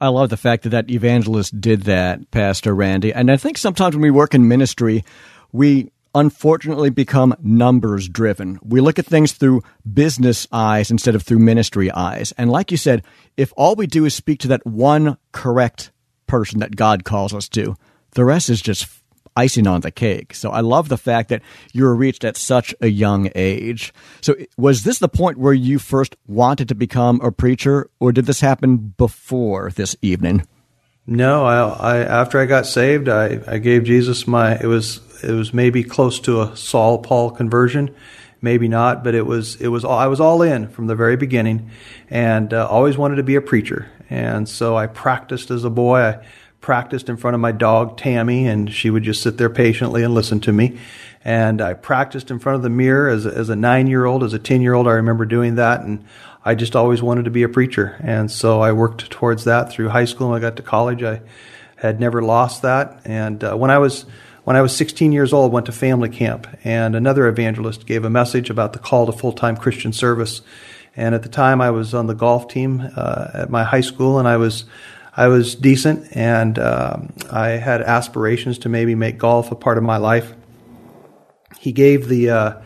I 0.00 0.08
love 0.08 0.28
the 0.28 0.36
fact 0.36 0.62
that 0.64 0.70
that 0.70 0.90
evangelist 0.90 1.60
did 1.60 1.82
that, 1.82 2.30
Pastor 2.30 2.74
Randy. 2.74 3.12
And 3.12 3.30
I 3.30 3.36
think 3.36 3.58
sometimes 3.58 3.96
when 3.96 4.02
we 4.02 4.10
work 4.10 4.34
in 4.34 4.46
ministry, 4.46 5.04
we 5.52 5.90
unfortunately 6.14 6.90
become 6.90 7.34
numbers 7.42 8.08
driven. 8.08 8.58
We 8.62 8.80
look 8.80 8.98
at 8.98 9.06
things 9.06 9.32
through 9.32 9.62
business 9.90 10.46
eyes 10.52 10.90
instead 10.90 11.14
of 11.14 11.22
through 11.22 11.40
ministry 11.40 11.90
eyes. 11.90 12.32
And 12.38 12.50
like 12.50 12.70
you 12.70 12.76
said, 12.76 13.02
if 13.36 13.52
all 13.56 13.74
we 13.74 13.86
do 13.86 14.04
is 14.04 14.14
speak 14.14 14.40
to 14.40 14.48
that 14.48 14.66
one 14.66 15.18
correct 15.32 15.90
person 16.26 16.60
that 16.60 16.76
God 16.76 17.04
calls 17.04 17.34
us 17.34 17.48
to, 17.50 17.76
the 18.12 18.24
rest 18.24 18.48
is 18.48 18.62
just 18.62 18.86
icing 19.36 19.66
on 19.66 19.82
the 19.82 19.90
cake. 19.90 20.34
So 20.34 20.50
I 20.50 20.60
love 20.60 20.88
the 20.88 20.96
fact 20.96 21.28
that 21.28 21.42
you 21.72 21.84
were 21.84 21.94
reached 21.94 22.24
at 22.24 22.36
such 22.36 22.74
a 22.80 22.88
young 22.88 23.30
age. 23.34 23.92
So 24.22 24.34
was 24.56 24.82
this 24.82 24.98
the 24.98 25.08
point 25.08 25.38
where 25.38 25.52
you 25.52 25.78
first 25.78 26.16
wanted 26.26 26.68
to 26.68 26.74
become 26.74 27.20
a 27.22 27.30
preacher, 27.30 27.90
or 28.00 28.12
did 28.12 28.26
this 28.26 28.40
happen 28.40 28.94
before 28.96 29.70
this 29.70 29.94
evening? 30.02 30.46
No, 31.06 31.44
I, 31.44 31.68
I 31.68 31.96
after 31.98 32.40
I 32.40 32.46
got 32.46 32.66
saved, 32.66 33.08
I, 33.08 33.40
I 33.46 33.58
gave 33.58 33.84
Jesus 33.84 34.26
my. 34.26 34.58
It 34.58 34.66
was 34.66 35.00
it 35.22 35.32
was 35.32 35.54
maybe 35.54 35.84
close 35.84 36.18
to 36.20 36.42
a 36.42 36.56
Saul 36.56 36.98
Paul 36.98 37.30
conversion, 37.30 37.94
maybe 38.42 38.66
not, 38.66 39.04
but 39.04 39.14
it 39.14 39.24
was 39.24 39.54
it 39.60 39.68
was 39.68 39.84
all, 39.84 39.98
I 39.98 40.08
was 40.08 40.20
all 40.20 40.42
in 40.42 40.68
from 40.68 40.88
the 40.88 40.96
very 40.96 41.16
beginning, 41.16 41.70
and 42.10 42.52
uh, 42.52 42.66
always 42.66 42.98
wanted 42.98 43.16
to 43.16 43.22
be 43.22 43.36
a 43.36 43.40
preacher. 43.40 43.88
And 44.10 44.48
so 44.48 44.76
I 44.76 44.88
practiced 44.88 45.50
as 45.50 45.64
a 45.64 45.70
boy. 45.70 46.00
I 46.00 46.26
practiced 46.66 47.08
in 47.08 47.16
front 47.16 47.36
of 47.36 47.40
my 47.40 47.52
dog 47.52 47.96
Tammy, 47.96 48.48
and 48.48 48.72
she 48.72 48.90
would 48.90 49.04
just 49.04 49.22
sit 49.22 49.38
there 49.38 49.48
patiently 49.48 50.02
and 50.02 50.12
listen 50.12 50.40
to 50.40 50.52
me. 50.52 50.76
And 51.24 51.62
I 51.62 51.74
practiced 51.74 52.28
in 52.28 52.40
front 52.40 52.56
of 52.56 52.62
the 52.62 52.70
mirror 52.70 53.08
as 53.08 53.24
a, 53.24 53.30
as 53.30 53.48
a 53.50 53.54
nine 53.54 53.86
year 53.86 54.04
old, 54.04 54.24
as 54.24 54.32
a 54.32 54.38
ten 54.40 54.60
year 54.60 54.74
old. 54.74 54.88
I 54.88 54.94
remember 54.94 55.26
doing 55.26 55.54
that, 55.54 55.82
and 55.82 56.04
I 56.44 56.56
just 56.56 56.74
always 56.74 57.00
wanted 57.00 57.26
to 57.26 57.30
be 57.30 57.44
a 57.44 57.48
preacher, 57.48 57.96
and 58.00 58.28
so 58.28 58.60
I 58.62 58.72
worked 58.72 59.08
towards 59.12 59.44
that 59.44 59.70
through 59.70 59.90
high 59.90 60.06
school. 60.06 60.30
When 60.30 60.38
I 60.38 60.40
got 60.40 60.56
to 60.56 60.62
college, 60.64 61.04
I 61.04 61.20
had 61.76 62.00
never 62.00 62.20
lost 62.20 62.62
that. 62.62 63.00
And 63.04 63.44
uh, 63.44 63.54
when 63.54 63.70
I 63.70 63.78
was 63.78 64.04
when 64.42 64.56
I 64.56 64.60
was 64.60 64.76
16 64.76 65.12
years 65.12 65.32
old, 65.32 65.52
went 65.52 65.66
to 65.66 65.72
family 65.72 66.08
camp, 66.08 66.48
and 66.64 66.96
another 66.96 67.28
evangelist 67.28 67.86
gave 67.86 68.04
a 68.04 68.10
message 68.10 68.50
about 68.50 68.72
the 68.72 68.80
call 68.80 69.06
to 69.06 69.12
full 69.12 69.32
time 69.32 69.56
Christian 69.56 69.92
service. 69.92 70.42
And 70.96 71.14
at 71.14 71.22
the 71.22 71.28
time, 71.28 71.60
I 71.60 71.70
was 71.70 71.94
on 71.94 72.08
the 72.08 72.14
golf 72.14 72.48
team 72.48 72.90
uh, 72.96 73.28
at 73.34 73.50
my 73.50 73.62
high 73.62 73.82
school, 73.82 74.18
and 74.18 74.26
I 74.26 74.38
was 74.38 74.64
I 75.16 75.28
was 75.28 75.54
decent, 75.54 76.14
and 76.14 76.58
um, 76.58 77.14
I 77.32 77.50
had 77.50 77.80
aspirations 77.80 78.58
to 78.58 78.68
maybe 78.68 78.94
make 78.94 79.16
golf 79.16 79.50
a 79.50 79.54
part 79.54 79.78
of 79.78 79.84
my 79.84 79.96
life. 79.96 80.34
He 81.58 81.72
gave 81.72 82.06
the 82.06 82.30
uh, 82.30 82.60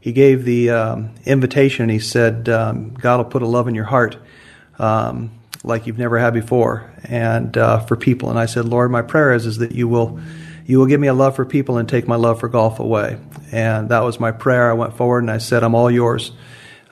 he 0.00 0.12
gave 0.12 0.44
the 0.44 0.70
um, 0.70 1.14
invitation. 1.24 1.88
He 1.88 2.00
said, 2.00 2.48
um, 2.48 2.94
God 2.94 3.18
will 3.18 3.30
put 3.30 3.42
a 3.42 3.46
love 3.46 3.68
in 3.68 3.76
your 3.76 3.84
heart 3.84 4.16
um, 4.80 5.30
like 5.62 5.86
you've 5.86 5.98
never 5.98 6.18
had 6.18 6.34
before, 6.34 6.92
and 7.04 7.56
uh, 7.56 7.78
for 7.78 7.96
people. 7.96 8.30
And 8.30 8.38
I 8.38 8.46
said, 8.46 8.64
Lord, 8.64 8.90
my 8.90 9.02
prayer 9.02 9.32
is, 9.32 9.46
is 9.46 9.58
that 9.58 9.70
you 9.70 9.86
will 9.86 10.18
you 10.66 10.78
will 10.78 10.86
give 10.86 11.00
me 11.00 11.06
a 11.06 11.14
love 11.14 11.36
for 11.36 11.44
people 11.44 11.78
and 11.78 11.88
take 11.88 12.08
my 12.08 12.16
love 12.16 12.40
for 12.40 12.48
golf 12.48 12.80
away. 12.80 13.18
And 13.52 13.90
that 13.90 14.02
was 14.02 14.18
my 14.18 14.32
prayer. 14.32 14.70
I 14.70 14.74
went 14.74 14.96
forward 14.96 15.20
and 15.20 15.30
I 15.30 15.38
said, 15.38 15.62
I'm 15.62 15.74
all 15.74 15.90
yours. 15.90 16.32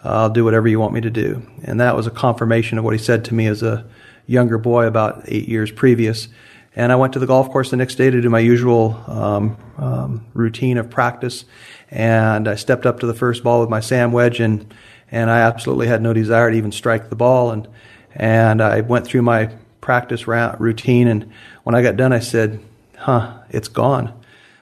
I'll 0.05 0.31
do 0.31 0.45
whatever 0.45 0.69
you 0.69 0.79
want 0.79 0.93
me 0.93 1.01
to 1.03 1.11
do. 1.11 1.43
And 1.65 1.81
that 1.81 1.97
was 1.97 2.07
a 2.07 2.11
confirmation 2.11 2.79
of 2.79 2.85
what 2.85 2.95
he 2.95 2.99
said 2.99 3.25
to 3.27 3.35
me 3.35 3.47
as 3.47 3.63
a 3.63 3.85
younger 4.31 4.59
boy 4.59 4.87
about 4.87 5.25
eight 5.27 5.49
years 5.49 5.73
previous. 5.73 6.29
And 6.77 6.93
I 6.93 6.97
went 6.97 7.15
to 7.15 7.19
the 7.19 7.27
golf 7.27 7.51
course 7.51 7.71
the 7.71 7.77
next 7.77 7.97
day 7.97 8.11
to 8.11 8.21
do 8.21 8.31
my 8.31 8.39
usual 8.39 9.03
um, 9.09 9.57
um, 9.77 10.27
routine 10.35 10.79
of 10.79 10.89
practice 10.89 11.45
and 11.91 12.47
I 12.47 12.55
stepped 12.55 12.87
up 12.87 13.01
to 13.01 13.07
the 13.07 13.15
first 13.15 13.43
ball 13.43 13.61
with 13.61 13.69
my 13.69 13.81
sand 13.81 14.13
wedge 14.13 14.41
and 14.41 14.73
and 15.11 15.29
I 15.29 15.41
absolutely 15.41 15.89
had 15.89 16.01
no 16.01 16.13
desire 16.13 16.49
to 16.49 16.57
even 16.57 16.71
strike 16.71 17.11
the 17.11 17.17
ball 17.17 17.51
and 17.51 17.67
and 18.15 18.63
I 18.63 18.83
went 18.83 19.05
through 19.05 19.23
my 19.23 19.51
practice 19.81 20.29
routine 20.29 21.09
and 21.09 21.33
when 21.65 21.75
I 21.75 21.83
got 21.83 21.97
done 21.97 22.13
I 22.13 22.21
said, 22.21 22.61
"Huh, 22.97 23.39
it's 23.51 23.69
gone." 23.69 24.15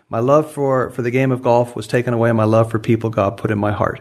My 0.08 0.20
love 0.20 0.50
for 0.50 0.88
for 0.90 1.02
the 1.02 1.10
game 1.10 1.30
of 1.30 1.42
golf 1.42 1.76
was 1.76 1.86
taken 1.86 2.14
away. 2.14 2.32
My 2.32 2.44
love 2.44 2.70
for 2.70 2.78
people 2.78 3.10
God 3.10 3.36
put 3.36 3.50
in 3.50 3.58
my 3.58 3.72
heart 3.72 4.00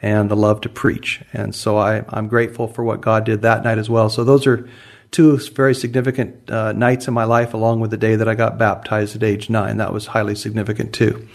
and 0.00 0.30
the 0.30 0.36
love 0.36 0.60
to 0.60 0.68
preach. 0.68 1.20
And 1.32 1.52
so 1.52 1.76
I 1.76 2.04
I'm 2.08 2.28
grateful 2.28 2.68
for 2.68 2.84
what 2.84 3.00
God 3.00 3.24
did 3.24 3.42
that 3.42 3.64
night 3.64 3.78
as 3.78 3.90
well. 3.90 4.08
So 4.08 4.22
those 4.22 4.46
are 4.46 4.68
two 5.10 5.36
very 5.38 5.74
significant 5.74 6.50
uh, 6.50 6.72
nights 6.72 7.08
in 7.08 7.14
my 7.14 7.24
life 7.24 7.54
along 7.54 7.80
with 7.80 7.90
the 7.90 7.96
day 7.96 8.16
that 8.16 8.28
I 8.28 8.34
got 8.34 8.58
baptized 8.58 9.16
at 9.16 9.22
age 9.22 9.48
9. 9.48 9.76
That 9.78 9.92
was 9.92 10.06
highly 10.06 10.34
significant 10.34 10.92
too. 10.92 11.26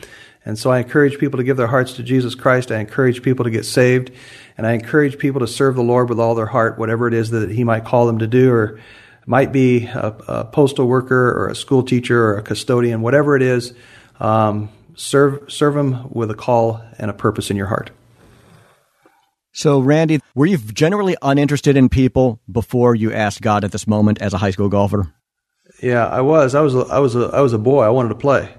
And 0.46 0.60
so 0.60 0.72
I 0.72 0.80
encourage 0.80 1.18
people 1.20 1.38
to 1.38 1.44
give 1.44 1.58
their 1.58 1.68
hearts 1.68 1.94
to 1.94 2.04
Jesus 2.04 2.36
Christ. 2.36 2.72
I 2.72 2.80
encourage 2.80 3.22
people 3.24 3.46
to 3.46 3.52
get 3.52 3.66
saved. 3.66 4.12
And 4.58 4.68
I 4.68 4.74
encourage 4.74 5.18
people 5.18 5.40
to 5.40 5.48
serve 5.48 5.76
the 5.76 5.84
Lord 5.84 6.10
with 6.10 6.20
all 6.20 6.36
their 6.36 6.46
heart, 6.46 6.78
whatever 6.78 7.08
it 7.08 7.14
is 7.14 7.32
that 7.32 7.50
He 7.50 7.64
might 7.64 7.86
call 7.86 8.06
them 8.06 8.20
to 8.20 8.28
do, 8.28 8.52
or 8.52 8.80
might 9.26 9.52
be 9.52 9.86
a, 9.86 10.16
a 10.28 10.46
postal 10.46 10.86
worker 10.86 11.32
or 11.32 11.48
a 11.48 11.56
school 11.56 11.82
teacher 11.82 12.26
or 12.26 12.38
a 12.38 12.44
custodian, 12.44 13.02
whatever 13.02 13.36
it 13.36 13.42
is. 13.42 13.74
Um, 14.20 14.70
serve, 14.96 15.52
serve 15.52 15.78
Him 15.78 16.12
with 16.12 16.30
a 16.30 16.36
call 16.36 16.84
and 17.00 17.10
a 17.10 17.14
purpose 17.14 17.50
in 17.50 17.58
your 17.58 17.68
heart. 17.68 17.92
So, 19.54 19.80
Randy, 19.80 20.20
were 20.34 20.48
you 20.48 20.58
generally 20.58 21.16
uninterested 21.22 21.78
in 21.78 21.88
people 21.88 22.40
before 22.52 22.96
you 22.96 23.14
asked 23.14 23.42
God 23.42 23.64
at 23.64 23.72
this 23.72 23.86
moment 23.86 24.20
as 24.20 24.34
a 24.34 24.40
high 24.40 24.50
school 24.50 24.68
golfer? 24.68 25.14
Yeah, 25.82 26.08
I 26.08 26.22
was. 26.22 26.56
I 26.56 26.62
was. 26.62 26.74
A, 26.74 26.80
I 26.80 26.98
was. 26.98 27.16
A, 27.16 27.26
I 27.26 27.40
was 27.40 27.54
a 27.54 27.60
boy. 27.60 27.84
I 27.84 27.90
wanted 27.90 28.10
to 28.10 28.16
play. 28.16 28.50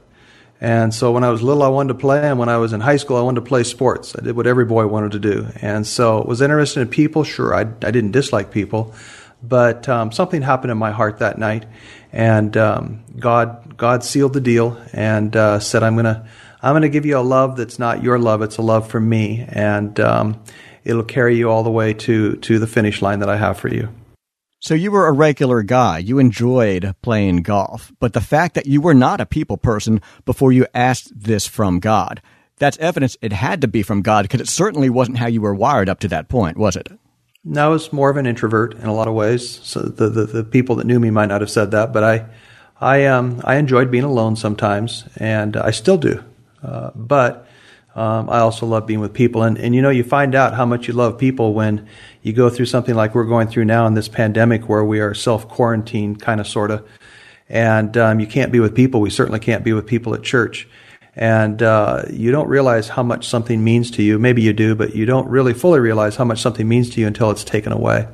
And 0.60 0.94
so 0.94 1.10
when 1.10 1.24
I 1.24 1.30
was 1.30 1.42
little, 1.42 1.64
I 1.64 1.68
wanted 1.68 1.94
to 1.94 1.98
play, 1.98 2.20
and 2.20 2.38
when 2.38 2.48
I 2.48 2.58
was 2.58 2.72
in 2.72 2.80
high 2.80 2.96
school, 2.96 3.16
I 3.16 3.22
wanted 3.22 3.40
to 3.40 3.46
play 3.46 3.64
sports. 3.64 4.14
I 4.16 4.22
did 4.22 4.36
what 4.36 4.46
every 4.46 4.64
boy 4.64 4.86
wanted 4.86 5.12
to 5.12 5.18
do. 5.18 5.48
And 5.60 5.84
so 5.84 6.22
was 6.22 6.40
interested 6.40 6.80
in 6.80 6.88
people. 6.88 7.24
Sure, 7.24 7.54
I, 7.54 7.62
I 7.62 7.90
didn't 7.90 8.12
dislike 8.12 8.52
people, 8.52 8.94
but 9.42 9.88
um, 9.88 10.12
something 10.12 10.42
happened 10.42 10.70
in 10.70 10.78
my 10.78 10.92
heart 10.92 11.18
that 11.18 11.38
night, 11.38 11.66
and 12.12 12.56
um, 12.56 13.04
God 13.18 13.76
God 13.76 14.04
sealed 14.04 14.32
the 14.32 14.40
deal 14.40 14.80
and 14.92 15.34
uh, 15.34 15.58
said, 15.58 15.82
"I'm 15.82 15.96
gonna 15.96 16.28
I'm 16.62 16.74
gonna 16.74 16.88
give 16.88 17.04
you 17.04 17.18
a 17.18 17.20
love 17.20 17.56
that's 17.56 17.80
not 17.80 18.02
your 18.02 18.18
love; 18.18 18.42
it's 18.42 18.56
a 18.56 18.62
love 18.62 18.88
from 18.88 19.08
me, 19.08 19.44
and 19.48 19.98
um, 19.98 20.40
it'll 20.84 21.02
carry 21.02 21.36
you 21.36 21.50
all 21.50 21.62
the 21.62 21.70
way 21.70 21.94
to 21.94 22.36
to 22.36 22.58
the 22.58 22.66
finish 22.66 23.02
line 23.02 23.20
that 23.20 23.28
I 23.28 23.36
have 23.36 23.58
for 23.58 23.68
you." 23.68 23.88
So 24.60 24.72
you 24.72 24.90
were 24.90 25.06
a 25.08 25.12
regular 25.12 25.62
guy. 25.62 25.98
You 25.98 26.18
enjoyed 26.18 26.94
playing 27.02 27.42
golf. 27.42 27.92
But 28.00 28.14
the 28.14 28.22
fact 28.22 28.54
that 28.54 28.64
you 28.64 28.80
were 28.80 28.94
not 28.94 29.20
a 29.20 29.26
people 29.26 29.58
person 29.58 30.00
before 30.24 30.52
you 30.52 30.66
asked 30.72 31.12
this 31.14 31.46
from 31.46 31.80
God, 31.80 32.22
that's 32.56 32.78
evidence 32.78 33.14
it 33.20 33.34
had 33.34 33.60
to 33.60 33.68
be 33.68 33.82
from 33.82 34.00
God 34.00 34.22
because 34.22 34.40
it 34.40 34.48
certainly 34.48 34.88
wasn't 34.88 35.18
how 35.18 35.26
you 35.26 35.42
were 35.42 35.54
wired 35.54 35.90
up 35.90 36.00
to 36.00 36.08
that 36.08 36.30
point, 36.30 36.56
was 36.56 36.76
it? 36.76 36.88
No, 37.44 37.66
I 37.66 37.68
was 37.68 37.92
more 37.92 38.08
of 38.08 38.16
an 38.16 38.26
introvert 38.26 38.74
in 38.76 38.86
a 38.86 38.94
lot 38.94 39.06
of 39.06 39.12
ways. 39.12 39.60
So 39.62 39.80
the, 39.80 40.08
the, 40.08 40.24
the 40.24 40.44
people 40.44 40.76
that 40.76 40.86
knew 40.86 40.98
me 40.98 41.10
might 41.10 41.26
not 41.26 41.42
have 41.42 41.50
said 41.50 41.72
that, 41.72 41.92
but 41.92 42.02
I, 42.02 42.24
I, 42.80 43.04
um, 43.04 43.42
I 43.44 43.56
enjoyed 43.56 43.90
being 43.90 44.04
alone 44.04 44.34
sometimes, 44.34 45.04
and 45.16 45.58
I 45.58 45.72
still 45.72 45.98
do. 45.98 46.24
Uh, 46.62 46.90
but 46.94 47.46
um, 47.94 48.28
I 48.28 48.40
also 48.40 48.66
love 48.66 48.86
being 48.86 49.00
with 49.00 49.14
people. 49.14 49.42
And, 49.42 49.56
and 49.56 49.74
you 49.74 49.80
know, 49.80 49.90
you 49.90 50.02
find 50.02 50.34
out 50.34 50.54
how 50.54 50.66
much 50.66 50.88
you 50.88 50.94
love 50.94 51.18
people 51.18 51.54
when 51.54 51.88
you 52.22 52.32
go 52.32 52.50
through 52.50 52.66
something 52.66 52.94
like 52.94 53.14
we're 53.14 53.24
going 53.24 53.48
through 53.48 53.66
now 53.66 53.86
in 53.86 53.94
this 53.94 54.08
pandemic 54.08 54.68
where 54.68 54.84
we 54.84 55.00
are 55.00 55.14
self 55.14 55.48
quarantined, 55.48 56.20
kind 56.20 56.40
of, 56.40 56.48
sort 56.48 56.70
of. 56.70 56.88
And 57.48 57.96
um, 57.96 58.20
you 58.20 58.26
can't 58.26 58.50
be 58.50 58.58
with 58.58 58.74
people. 58.74 59.00
We 59.00 59.10
certainly 59.10 59.38
can't 59.38 59.64
be 59.64 59.72
with 59.72 59.86
people 59.86 60.14
at 60.14 60.22
church. 60.22 60.66
And 61.16 61.62
uh, 61.62 62.02
you 62.10 62.32
don't 62.32 62.48
realize 62.48 62.88
how 62.88 63.04
much 63.04 63.28
something 63.28 63.62
means 63.62 63.92
to 63.92 64.02
you. 64.02 64.18
Maybe 64.18 64.42
you 64.42 64.52
do, 64.52 64.74
but 64.74 64.96
you 64.96 65.06
don't 65.06 65.28
really 65.28 65.54
fully 65.54 65.78
realize 65.78 66.16
how 66.16 66.24
much 66.24 66.40
something 66.40 66.66
means 66.66 66.90
to 66.90 67.00
you 67.00 67.06
until 67.06 67.30
it's 67.30 67.44
taken 67.44 67.72
away. 67.72 68.08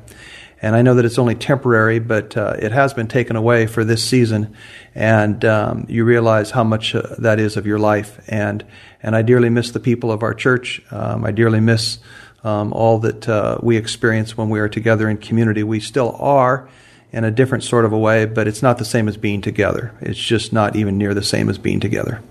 And 0.61 0.75
I 0.75 0.83
know 0.83 0.93
that 0.95 1.05
it's 1.05 1.17
only 1.17 1.35
temporary, 1.35 1.99
but 1.99 2.37
uh, 2.37 2.55
it 2.59 2.71
has 2.71 2.93
been 2.93 3.07
taken 3.07 3.35
away 3.35 3.65
for 3.65 3.83
this 3.83 4.03
season. 4.03 4.55
And 4.93 5.43
um, 5.43 5.85
you 5.89 6.05
realize 6.05 6.51
how 6.51 6.63
much 6.63 6.93
uh, 6.93 7.01
that 7.17 7.39
is 7.39 7.57
of 7.57 7.65
your 7.65 7.79
life. 7.79 8.23
And 8.27 8.63
and 9.01 9.15
I 9.15 9.23
dearly 9.23 9.49
miss 9.49 9.71
the 9.71 9.79
people 9.79 10.11
of 10.11 10.21
our 10.21 10.33
church. 10.33 10.81
Um, 10.91 11.25
I 11.25 11.31
dearly 11.31 11.59
miss 11.59 11.97
um, 12.43 12.71
all 12.73 12.99
that 12.99 13.27
uh, 13.27 13.57
we 13.61 13.77
experience 13.77 14.37
when 14.37 14.49
we 14.49 14.59
are 14.59 14.69
together 14.69 15.09
in 15.09 15.17
community. 15.17 15.63
We 15.63 15.79
still 15.79 16.15
are 16.19 16.69
in 17.11 17.23
a 17.23 17.31
different 17.31 17.63
sort 17.63 17.85
of 17.85 17.91
a 17.91 17.97
way, 17.97 18.25
but 18.25 18.47
it's 18.47 18.61
not 18.61 18.77
the 18.77 18.85
same 18.85 19.07
as 19.07 19.17
being 19.17 19.41
together. 19.41 19.93
It's 20.01 20.19
just 20.19 20.53
not 20.53 20.75
even 20.75 20.97
near 20.97 21.13
the 21.13 21.23
same 21.23 21.49
as 21.49 21.57
being 21.57 21.79
together. 21.79 22.21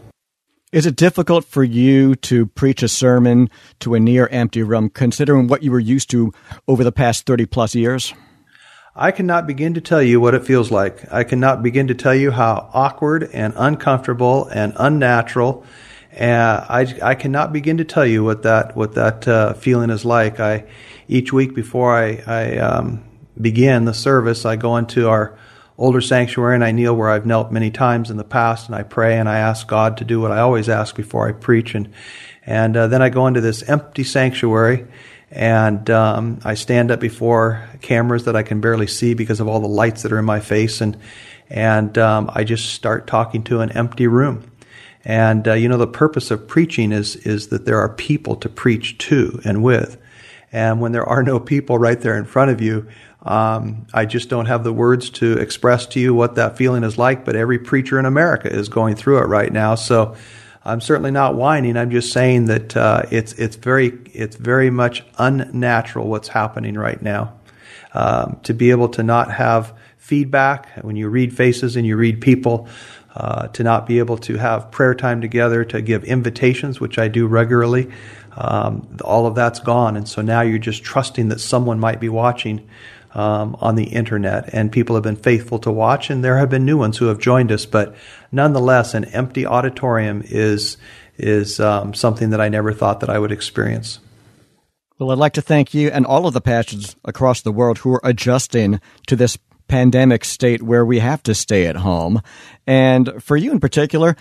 Is 0.72 0.86
it 0.86 0.94
difficult 0.94 1.44
for 1.44 1.64
you 1.64 2.14
to 2.14 2.46
preach 2.46 2.84
a 2.84 2.88
sermon 2.88 3.50
to 3.80 3.96
a 3.96 4.00
near 4.00 4.28
empty 4.28 4.62
room, 4.62 4.88
considering 4.88 5.48
what 5.48 5.64
you 5.64 5.72
were 5.72 5.80
used 5.80 6.10
to 6.10 6.32
over 6.68 6.84
the 6.84 6.92
past 6.92 7.26
30 7.26 7.46
plus 7.46 7.74
years? 7.74 8.14
I 8.94 9.10
cannot 9.10 9.48
begin 9.48 9.74
to 9.74 9.80
tell 9.80 10.00
you 10.00 10.20
what 10.20 10.32
it 10.32 10.44
feels 10.44 10.70
like. 10.70 11.12
I 11.12 11.24
cannot 11.24 11.64
begin 11.64 11.88
to 11.88 11.94
tell 11.96 12.14
you 12.14 12.30
how 12.30 12.70
awkward 12.72 13.28
and 13.32 13.52
uncomfortable 13.56 14.46
and 14.46 14.72
unnatural. 14.76 15.64
And 16.12 16.40
I, 16.40 16.86
I 17.02 17.14
cannot 17.16 17.52
begin 17.52 17.78
to 17.78 17.84
tell 17.84 18.06
you 18.06 18.22
what 18.22 18.44
that 18.44 18.76
what 18.76 18.94
that 18.94 19.26
uh, 19.26 19.54
feeling 19.54 19.90
is 19.90 20.04
like. 20.04 20.38
I 20.38 20.66
each 21.08 21.32
week 21.32 21.52
before 21.52 21.96
I, 21.96 22.22
I 22.28 22.58
um, 22.58 23.02
begin 23.40 23.86
the 23.86 23.94
service, 23.94 24.44
I 24.44 24.54
go 24.54 24.76
into 24.76 25.08
our 25.08 25.36
older 25.80 26.02
sanctuary 26.02 26.54
and 26.54 26.62
I 26.62 26.72
kneel 26.72 26.94
where 26.94 27.08
I've 27.08 27.24
knelt 27.24 27.50
many 27.50 27.70
times 27.70 28.10
in 28.10 28.18
the 28.18 28.24
past 28.24 28.66
and 28.66 28.76
I 28.76 28.82
pray 28.82 29.18
and 29.18 29.26
I 29.26 29.38
ask 29.38 29.66
God 29.66 29.96
to 29.96 30.04
do 30.04 30.20
what 30.20 30.30
I 30.30 30.40
always 30.40 30.68
ask 30.68 30.94
before 30.94 31.26
I 31.26 31.32
preach 31.32 31.74
and 31.74 31.92
and 32.44 32.76
uh, 32.76 32.86
then 32.86 33.00
I 33.00 33.08
go 33.08 33.26
into 33.26 33.40
this 33.40 33.62
empty 33.62 34.04
sanctuary 34.04 34.86
and 35.30 35.88
um, 35.88 36.40
I 36.44 36.54
stand 36.54 36.90
up 36.90 37.00
before 37.00 37.66
cameras 37.80 38.26
that 38.26 38.36
I 38.36 38.42
can 38.42 38.60
barely 38.60 38.86
see 38.86 39.14
because 39.14 39.40
of 39.40 39.48
all 39.48 39.60
the 39.60 39.68
lights 39.68 40.02
that 40.02 40.12
are 40.12 40.18
in 40.18 40.24
my 40.26 40.40
face 40.40 40.82
and 40.82 40.98
and 41.48 41.96
um, 41.96 42.30
I 42.32 42.44
just 42.44 42.74
start 42.74 43.06
talking 43.06 43.42
to 43.44 43.60
an 43.60 43.72
empty 43.72 44.06
room. 44.06 44.52
And 45.02 45.48
uh, 45.48 45.54
you 45.54 45.68
know 45.68 45.78
the 45.78 45.86
purpose 45.86 46.30
of 46.30 46.46
preaching 46.46 46.92
is 46.92 47.16
is 47.16 47.48
that 47.48 47.64
there 47.64 47.80
are 47.80 47.88
people 47.88 48.36
to 48.36 48.50
preach 48.50 48.98
to 48.98 49.40
and 49.46 49.62
with. 49.62 49.96
And 50.52 50.80
when 50.80 50.92
there 50.92 51.06
are 51.06 51.22
no 51.22 51.40
people 51.40 51.78
right 51.78 52.00
there 52.00 52.18
in 52.18 52.24
front 52.24 52.50
of 52.50 52.60
you, 52.60 52.88
um, 53.22 53.86
I 53.92 54.06
just 54.06 54.28
don't 54.28 54.46
have 54.46 54.64
the 54.64 54.72
words 54.72 55.10
to 55.10 55.32
express 55.38 55.86
to 55.86 56.00
you 56.00 56.14
what 56.14 56.36
that 56.36 56.56
feeling 56.56 56.84
is 56.84 56.96
like. 56.96 57.24
But 57.24 57.36
every 57.36 57.58
preacher 57.58 57.98
in 57.98 58.06
America 58.06 58.52
is 58.52 58.68
going 58.68 58.96
through 58.96 59.18
it 59.18 59.26
right 59.26 59.52
now. 59.52 59.74
So 59.74 60.16
I'm 60.64 60.80
certainly 60.80 61.10
not 61.10 61.34
whining. 61.34 61.76
I'm 61.76 61.90
just 61.90 62.12
saying 62.12 62.46
that 62.46 62.76
uh, 62.76 63.02
it's 63.10 63.32
it's 63.34 63.56
very 63.56 63.98
it's 64.12 64.36
very 64.36 64.70
much 64.70 65.04
unnatural 65.18 66.08
what's 66.08 66.28
happening 66.28 66.74
right 66.74 67.00
now. 67.00 67.34
Um, 67.92 68.38
to 68.44 68.54
be 68.54 68.70
able 68.70 68.88
to 68.90 69.02
not 69.02 69.32
have 69.32 69.76
feedback 69.98 70.68
when 70.82 70.94
you 70.96 71.08
read 71.08 71.36
faces 71.36 71.74
and 71.74 71.84
you 71.84 71.96
read 71.96 72.20
people, 72.20 72.68
uh, 73.16 73.48
to 73.48 73.64
not 73.64 73.86
be 73.86 73.98
able 73.98 74.16
to 74.16 74.36
have 74.36 74.70
prayer 74.70 74.94
time 74.94 75.20
together, 75.20 75.64
to 75.64 75.82
give 75.82 76.04
invitations, 76.04 76.78
which 76.78 76.98
I 76.98 77.08
do 77.08 77.26
regularly. 77.26 77.90
Um, 78.36 78.96
all 79.04 79.26
of 79.26 79.34
that's 79.34 79.58
gone, 79.58 79.96
and 79.96 80.08
so 80.08 80.22
now 80.22 80.42
you're 80.42 80.58
just 80.58 80.84
trusting 80.84 81.28
that 81.28 81.40
someone 81.40 81.80
might 81.80 81.98
be 81.98 82.08
watching 82.08 82.68
um, 83.14 83.56
on 83.60 83.74
the 83.74 83.84
internet, 83.84 84.52
and 84.52 84.70
people 84.70 84.96
have 84.96 85.02
been 85.02 85.16
faithful 85.16 85.58
to 85.60 85.70
watch, 85.70 86.10
and 86.10 86.24
there 86.24 86.38
have 86.38 86.50
been 86.50 86.64
new 86.64 86.78
ones 86.78 86.98
who 86.98 87.06
have 87.06 87.18
joined 87.18 87.50
us. 87.50 87.66
But 87.66 87.94
nonetheless, 88.30 88.94
an 88.94 89.04
empty 89.06 89.46
auditorium 89.46 90.22
is 90.24 90.76
is 91.16 91.60
um, 91.60 91.92
something 91.92 92.30
that 92.30 92.40
I 92.40 92.48
never 92.48 92.72
thought 92.72 93.00
that 93.00 93.10
I 93.10 93.18
would 93.18 93.32
experience. 93.32 93.98
Well, 94.98 95.10
I'd 95.10 95.18
like 95.18 95.34
to 95.34 95.42
thank 95.42 95.74
you 95.74 95.88
and 95.88 96.06
all 96.06 96.26
of 96.26 96.34
the 96.34 96.40
pastors 96.40 96.96
across 97.04 97.40
the 97.40 97.52
world 97.52 97.78
who 97.78 97.92
are 97.94 98.00
adjusting 98.04 98.80
to 99.06 99.16
this 99.16 99.38
pandemic 99.68 100.24
state 100.24 100.62
where 100.62 100.84
we 100.84 100.98
have 100.98 101.22
to 101.22 101.34
stay 101.34 101.66
at 101.66 101.76
home. 101.76 102.20
And 102.66 103.10
for 103.22 103.36
you 103.36 103.52
in 103.52 103.60
particular, 103.60 104.16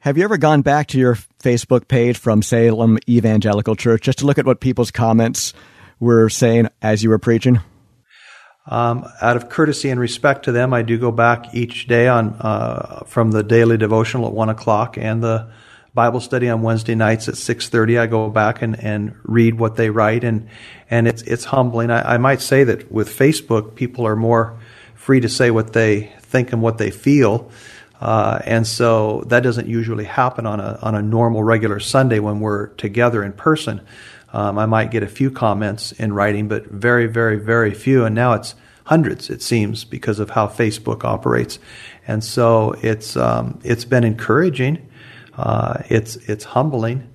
have 0.00 0.16
you 0.16 0.24
ever 0.24 0.36
gone 0.36 0.62
back 0.62 0.88
to 0.88 0.98
your 0.98 1.16
Facebook 1.42 1.86
page 1.86 2.16
from 2.16 2.42
Salem 2.42 2.98
Evangelical 3.08 3.76
Church 3.76 4.02
just 4.02 4.18
to 4.20 4.26
look 4.26 4.38
at 4.38 4.46
what 4.46 4.60
people's 4.60 4.90
comments 4.90 5.52
were 6.00 6.28
saying 6.28 6.68
as 6.80 7.02
you 7.02 7.10
were 7.10 7.18
preaching? 7.18 7.60
Um, 8.70 9.04
out 9.20 9.36
of 9.36 9.48
courtesy 9.48 9.90
and 9.90 9.98
respect 9.98 10.44
to 10.44 10.52
them, 10.52 10.72
I 10.72 10.82
do 10.82 10.96
go 10.96 11.10
back 11.10 11.52
each 11.54 11.88
day 11.88 12.06
on 12.06 12.36
uh, 12.40 13.02
from 13.04 13.32
the 13.32 13.42
daily 13.42 13.76
devotional 13.76 14.28
at 14.28 14.32
one 14.32 14.48
o'clock 14.48 14.96
and 14.96 15.20
the 15.20 15.48
Bible 15.92 16.20
study 16.20 16.48
on 16.48 16.62
Wednesday 16.62 16.94
nights 16.94 17.28
at 17.28 17.36
six 17.36 17.68
thirty. 17.68 17.98
I 17.98 18.06
go 18.06 18.30
back 18.30 18.62
and, 18.62 18.78
and 18.78 19.16
read 19.24 19.58
what 19.58 19.74
they 19.74 19.90
write, 19.90 20.22
and 20.22 20.48
and 20.88 21.08
it's 21.08 21.22
it's 21.22 21.46
humbling. 21.46 21.90
I, 21.90 22.14
I 22.14 22.18
might 22.18 22.40
say 22.40 22.62
that 22.62 22.92
with 22.92 23.08
Facebook, 23.08 23.74
people 23.74 24.06
are 24.06 24.14
more 24.14 24.56
free 24.94 25.18
to 25.18 25.28
say 25.28 25.50
what 25.50 25.72
they 25.72 26.12
think 26.20 26.52
and 26.52 26.62
what 26.62 26.78
they 26.78 26.92
feel. 26.92 27.50
Uh, 28.00 28.40
and 28.46 28.66
so 28.66 29.24
that 29.26 29.42
doesn't 29.42 29.66
usually 29.66 30.04
happen 30.04 30.46
on 30.46 30.60
a 30.60 30.78
on 30.80 30.94
a 30.94 31.02
normal 31.02 31.42
regular 31.42 31.80
Sunday 31.80 32.20
when 32.20 32.38
we're 32.38 32.68
together 32.68 33.24
in 33.24 33.32
person. 33.32 33.80
Um, 34.32 34.58
I 34.58 34.66
might 34.66 34.90
get 34.90 35.02
a 35.02 35.08
few 35.08 35.30
comments 35.30 35.92
in 35.92 36.12
writing, 36.12 36.48
but 36.48 36.66
very, 36.66 37.06
very, 37.06 37.36
very 37.36 37.74
few. 37.74 38.04
And 38.04 38.14
now 38.14 38.34
it's 38.34 38.54
hundreds, 38.84 39.30
it 39.30 39.42
seems, 39.42 39.84
because 39.84 40.18
of 40.18 40.30
how 40.30 40.46
Facebook 40.46 41.04
operates. 41.04 41.58
And 42.06 42.22
so 42.22 42.74
it's 42.82 43.16
um, 43.16 43.60
it's 43.64 43.84
been 43.84 44.04
encouraging. 44.04 44.88
Uh, 45.36 45.82
it's 45.88 46.16
it's 46.16 46.44
humbling, 46.44 47.08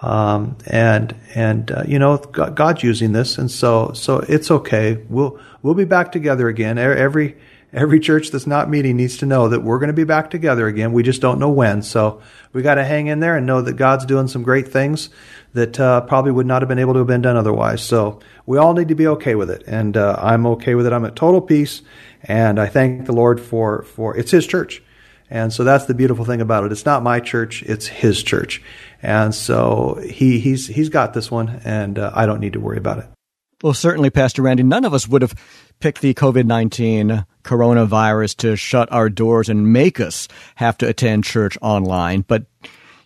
um, 0.00 0.56
and 0.66 1.14
and 1.34 1.70
uh, 1.70 1.82
you 1.86 1.98
know 1.98 2.16
God's 2.16 2.82
using 2.82 3.12
this, 3.12 3.38
and 3.38 3.50
so 3.50 3.92
so 3.92 4.18
it's 4.28 4.50
okay. 4.50 5.04
We'll 5.08 5.38
we'll 5.62 5.74
be 5.74 5.84
back 5.84 6.12
together 6.12 6.48
again. 6.48 6.78
Every 6.78 7.36
every 7.72 8.00
church 8.00 8.30
that's 8.30 8.46
not 8.46 8.70
meeting 8.70 8.96
needs 8.96 9.18
to 9.18 9.26
know 9.26 9.48
that 9.48 9.62
we're 9.62 9.78
going 9.78 9.88
to 9.88 9.94
be 9.94 10.04
back 10.04 10.30
together 10.30 10.66
again. 10.66 10.92
We 10.92 11.02
just 11.02 11.20
don't 11.20 11.38
know 11.38 11.50
when. 11.50 11.82
So 11.82 12.22
we 12.52 12.62
got 12.62 12.76
to 12.76 12.84
hang 12.84 13.08
in 13.08 13.20
there 13.20 13.36
and 13.36 13.46
know 13.46 13.60
that 13.62 13.74
God's 13.74 14.06
doing 14.06 14.28
some 14.28 14.42
great 14.42 14.68
things 14.68 15.10
that 15.54 15.78
uh, 15.78 16.02
probably 16.02 16.32
would 16.32 16.46
not 16.46 16.62
have 16.62 16.68
been 16.68 16.78
able 16.78 16.94
to 16.94 17.00
have 17.00 17.06
been 17.06 17.22
done 17.22 17.36
otherwise. 17.36 17.82
So 17.82 18.20
we 18.46 18.58
all 18.58 18.74
need 18.74 18.88
to 18.88 18.94
be 18.94 19.06
okay 19.08 19.34
with 19.34 19.50
it, 19.50 19.64
and 19.66 19.96
uh, 19.96 20.16
I'm 20.18 20.46
okay 20.46 20.74
with 20.74 20.86
it. 20.86 20.92
I'm 20.92 21.04
at 21.04 21.16
total 21.16 21.40
peace, 21.40 21.82
and 22.22 22.58
I 22.58 22.66
thank 22.66 23.06
the 23.06 23.12
Lord 23.12 23.40
for 23.40 23.82
for 23.82 24.16
it's 24.16 24.30
His 24.30 24.46
church, 24.46 24.82
and 25.30 25.52
so 25.52 25.64
that's 25.64 25.86
the 25.86 25.94
beautiful 25.94 26.24
thing 26.24 26.40
about 26.40 26.64
it. 26.64 26.72
It's 26.72 26.86
not 26.86 27.02
my 27.02 27.20
church; 27.20 27.62
it's 27.62 27.86
His 27.86 28.22
church, 28.22 28.62
and 29.02 29.34
so 29.34 30.00
He 30.04 30.38
He's 30.38 30.66
He's 30.66 30.88
got 30.88 31.14
this 31.14 31.30
one, 31.30 31.60
and 31.64 31.98
uh, 31.98 32.10
I 32.14 32.26
don't 32.26 32.40
need 32.40 32.54
to 32.54 32.60
worry 32.60 32.78
about 32.78 32.98
it. 32.98 33.17
Well, 33.62 33.74
certainly, 33.74 34.10
Pastor 34.10 34.42
Randy, 34.42 34.62
none 34.62 34.84
of 34.84 34.94
us 34.94 35.08
would 35.08 35.22
have 35.22 35.34
picked 35.80 36.00
the 36.00 36.14
COVID 36.14 36.46
19 36.46 37.26
coronavirus 37.42 38.36
to 38.36 38.56
shut 38.56 38.90
our 38.92 39.08
doors 39.08 39.48
and 39.48 39.72
make 39.72 39.98
us 39.98 40.28
have 40.56 40.78
to 40.78 40.88
attend 40.88 41.24
church 41.24 41.58
online. 41.60 42.20
But 42.22 42.46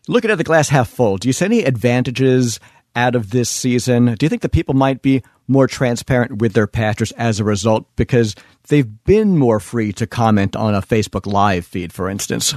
looking 0.08 0.30
at 0.30 0.36
the 0.36 0.44
glass 0.44 0.68
half 0.68 0.90
full, 0.90 1.16
do 1.16 1.28
you 1.28 1.32
see 1.32 1.46
any 1.46 1.60
advantages 1.62 2.60
out 2.94 3.14
of 3.14 3.30
this 3.30 3.48
season? 3.48 4.14
Do 4.14 4.26
you 4.26 4.28
think 4.28 4.42
that 4.42 4.50
people 4.50 4.74
might 4.74 5.00
be 5.00 5.22
more 5.48 5.66
transparent 5.66 6.38
with 6.38 6.52
their 6.52 6.66
pastors 6.66 7.12
as 7.12 7.40
a 7.40 7.44
result 7.44 7.86
because 7.96 8.34
they've 8.68 9.04
been 9.04 9.38
more 9.38 9.60
free 9.60 9.92
to 9.94 10.06
comment 10.06 10.54
on 10.54 10.74
a 10.74 10.82
Facebook 10.82 11.30
Live 11.30 11.66
feed, 11.66 11.94
for 11.94 12.10
instance? 12.10 12.54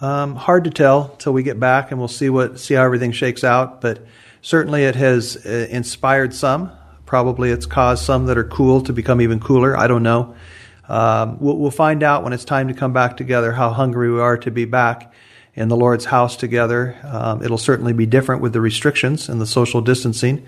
Um, 0.00 0.36
hard 0.36 0.62
to 0.64 0.70
tell 0.70 1.08
till 1.18 1.32
we 1.32 1.42
get 1.42 1.58
back 1.58 1.90
and 1.90 1.98
we'll 1.98 2.06
see 2.06 2.30
what 2.30 2.60
see 2.60 2.74
how 2.74 2.84
everything 2.84 3.10
shakes 3.10 3.42
out. 3.42 3.80
But 3.80 4.06
certainly, 4.40 4.84
it 4.84 4.94
has 4.94 5.36
uh, 5.44 5.66
inspired 5.70 6.32
some. 6.32 6.70
Probably, 7.08 7.50
it's 7.50 7.64
caused 7.64 8.04
some 8.04 8.26
that 8.26 8.36
are 8.36 8.44
cool 8.44 8.82
to 8.82 8.92
become 8.92 9.22
even 9.22 9.40
cooler. 9.40 9.74
I 9.74 9.86
don't 9.86 10.02
know. 10.02 10.34
Um, 10.90 11.38
we'll, 11.40 11.56
we'll 11.56 11.70
find 11.70 12.02
out 12.02 12.22
when 12.22 12.34
it's 12.34 12.44
time 12.44 12.68
to 12.68 12.74
come 12.74 12.92
back 12.92 13.16
together 13.16 13.52
how 13.52 13.70
hungry 13.70 14.12
we 14.12 14.20
are 14.20 14.36
to 14.36 14.50
be 14.50 14.66
back 14.66 15.10
in 15.54 15.68
the 15.68 15.76
Lord's 15.76 16.04
house 16.04 16.36
together. 16.36 16.98
Um, 17.02 17.42
it'll 17.42 17.56
certainly 17.56 17.94
be 17.94 18.04
different 18.04 18.42
with 18.42 18.52
the 18.52 18.60
restrictions 18.60 19.30
and 19.30 19.40
the 19.40 19.46
social 19.46 19.80
distancing 19.80 20.44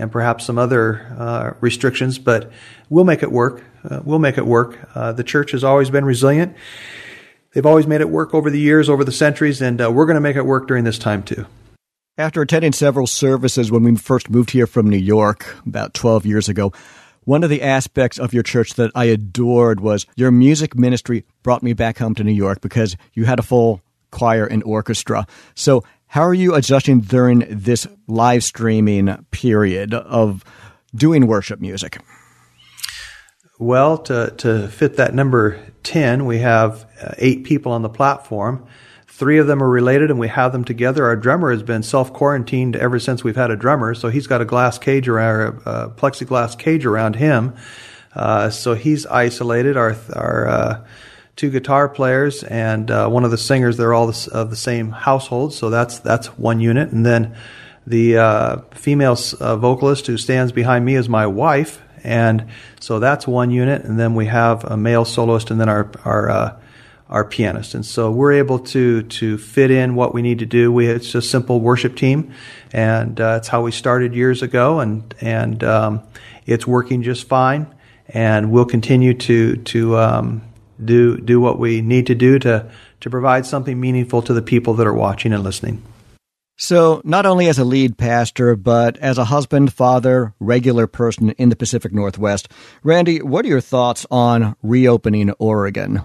and 0.00 0.10
perhaps 0.10 0.46
some 0.46 0.58
other 0.58 1.14
uh, 1.16 1.52
restrictions, 1.60 2.18
but 2.18 2.50
we'll 2.88 3.04
make 3.04 3.22
it 3.22 3.30
work. 3.30 3.62
Uh, 3.88 4.00
we'll 4.02 4.18
make 4.18 4.36
it 4.36 4.46
work. 4.46 4.90
Uh, 4.96 5.12
the 5.12 5.22
church 5.22 5.52
has 5.52 5.62
always 5.62 5.90
been 5.90 6.04
resilient. 6.04 6.56
They've 7.52 7.64
always 7.64 7.86
made 7.86 8.00
it 8.00 8.10
work 8.10 8.34
over 8.34 8.50
the 8.50 8.58
years, 8.58 8.88
over 8.88 9.04
the 9.04 9.12
centuries, 9.12 9.62
and 9.62 9.80
uh, 9.80 9.92
we're 9.92 10.06
going 10.06 10.16
to 10.16 10.20
make 10.20 10.34
it 10.34 10.44
work 10.44 10.66
during 10.66 10.82
this 10.82 10.98
time 10.98 11.22
too. 11.22 11.46
After 12.20 12.42
attending 12.42 12.72
several 12.72 13.06
services 13.06 13.70
when 13.70 13.82
we 13.82 13.96
first 13.96 14.28
moved 14.28 14.50
here 14.50 14.66
from 14.66 14.90
New 14.90 14.98
York 14.98 15.56
about 15.64 15.94
12 15.94 16.26
years 16.26 16.50
ago, 16.50 16.70
one 17.24 17.42
of 17.42 17.48
the 17.48 17.62
aspects 17.62 18.18
of 18.18 18.34
your 18.34 18.42
church 18.42 18.74
that 18.74 18.90
I 18.94 19.06
adored 19.06 19.80
was 19.80 20.04
your 20.16 20.30
music 20.30 20.76
ministry 20.76 21.24
brought 21.42 21.62
me 21.62 21.72
back 21.72 21.96
home 21.96 22.14
to 22.16 22.22
New 22.22 22.30
York 22.32 22.60
because 22.60 22.94
you 23.14 23.24
had 23.24 23.38
a 23.38 23.42
full 23.42 23.80
choir, 24.10 24.44
and 24.44 24.62
orchestra. 24.64 25.26
So, 25.54 25.82
how 26.08 26.20
are 26.20 26.34
you 26.34 26.54
adjusting 26.54 27.00
during 27.00 27.46
this 27.48 27.86
live 28.06 28.44
streaming 28.44 29.24
period 29.30 29.94
of 29.94 30.44
doing 30.94 31.26
worship 31.26 31.58
music? 31.58 32.02
Well, 33.58 33.96
to, 33.96 34.34
to 34.38 34.68
fit 34.68 34.96
that 34.96 35.14
number 35.14 35.58
10, 35.84 36.26
we 36.26 36.40
have 36.40 36.84
uh, 37.00 37.14
eight 37.16 37.44
people 37.44 37.72
on 37.72 37.80
the 37.80 37.88
platform. 37.88 38.66
Three 39.20 39.36
of 39.36 39.46
them 39.46 39.62
are 39.62 39.68
related 39.68 40.10
and 40.10 40.18
we 40.18 40.28
have 40.28 40.50
them 40.50 40.64
together. 40.64 41.04
Our 41.04 41.14
drummer 41.14 41.52
has 41.52 41.62
been 41.62 41.82
self 41.82 42.10
quarantined 42.10 42.74
ever 42.74 42.98
since 42.98 43.22
we've 43.22 43.36
had 43.36 43.50
a 43.50 43.56
drummer, 43.56 43.94
so 43.94 44.08
he's 44.08 44.26
got 44.26 44.40
a 44.40 44.46
glass 44.46 44.78
cage 44.78 45.08
around, 45.08 45.60
a 45.66 45.68
uh, 45.68 45.88
plexiglass 45.90 46.58
cage 46.58 46.86
around 46.86 47.16
him. 47.16 47.54
Uh, 48.14 48.48
so 48.48 48.72
he's 48.72 49.04
isolated. 49.04 49.76
Our, 49.76 49.94
our, 50.16 50.48
uh, 50.48 50.86
two 51.36 51.50
guitar 51.50 51.86
players 51.86 52.44
and 52.44 52.90
uh, 52.90 53.10
one 53.10 53.26
of 53.26 53.30
the 53.30 53.36
singers. 53.36 53.76
They're 53.76 53.92
all 53.92 54.08
of 54.08 54.48
the 54.48 54.56
same 54.56 54.90
household, 54.90 55.52
so 55.52 55.68
that's 55.68 55.98
that's 55.98 56.28
one 56.38 56.60
unit. 56.60 56.90
And 56.90 57.04
then 57.04 57.36
the 57.86 58.16
uh, 58.16 58.56
female 58.70 59.18
uh, 59.38 59.56
vocalist 59.56 60.06
who 60.06 60.16
stands 60.16 60.50
behind 60.50 60.86
me 60.86 60.94
is 60.94 61.10
my 61.10 61.26
wife, 61.26 61.82
and 62.02 62.46
so 62.80 62.98
that's 62.98 63.26
one 63.26 63.50
unit. 63.50 63.84
And 63.84 64.00
then 64.00 64.14
we 64.14 64.24
have 64.24 64.64
a 64.64 64.78
male 64.78 65.04
soloist, 65.04 65.50
and 65.50 65.60
then 65.60 65.68
our 65.68 65.90
our 66.06 66.58
our 67.10 67.24
pianist. 67.24 67.74
And 67.74 67.84
so 67.84 68.10
we're 68.10 68.32
able 68.32 68.60
to 68.60 69.02
to 69.02 69.36
fit 69.36 69.70
in 69.70 69.96
what 69.96 70.14
we 70.14 70.22
need 70.22 70.38
to 70.38 70.46
do. 70.46 70.72
We 70.72 70.86
it's 70.86 71.14
a 71.14 71.20
simple 71.20 71.60
worship 71.60 71.96
team, 71.96 72.32
and 72.72 73.20
uh, 73.20 73.38
it's 73.38 73.48
how 73.48 73.62
we 73.62 73.72
started 73.72 74.14
years 74.14 74.42
ago, 74.42 74.80
and 74.80 75.14
and 75.20 75.62
um, 75.64 76.02
it's 76.46 76.66
working 76.66 77.02
just 77.02 77.28
fine. 77.28 77.66
And 78.08 78.50
we'll 78.50 78.64
continue 78.64 79.14
to 79.14 79.56
to 79.56 79.98
um, 79.98 80.42
do 80.82 81.18
do 81.18 81.40
what 81.40 81.58
we 81.58 81.82
need 81.82 82.06
to 82.06 82.14
do 82.14 82.38
to 82.38 82.70
to 83.00 83.10
provide 83.10 83.44
something 83.44 83.78
meaningful 83.78 84.22
to 84.22 84.32
the 84.32 84.42
people 84.42 84.74
that 84.74 84.86
are 84.86 84.94
watching 84.94 85.32
and 85.32 85.42
listening. 85.42 85.82
So, 86.62 87.00
not 87.04 87.24
only 87.24 87.48
as 87.48 87.58
a 87.58 87.64
lead 87.64 87.96
pastor, 87.96 88.54
but 88.54 88.98
as 88.98 89.16
a 89.16 89.24
husband, 89.24 89.72
father, 89.72 90.34
regular 90.38 90.86
person 90.86 91.30
in 91.30 91.48
the 91.48 91.56
Pacific 91.56 91.90
Northwest, 91.90 92.50
Randy, 92.82 93.22
what 93.22 93.46
are 93.46 93.48
your 93.48 93.62
thoughts 93.62 94.06
on 94.10 94.54
reopening 94.62 95.30
Oregon? 95.38 96.02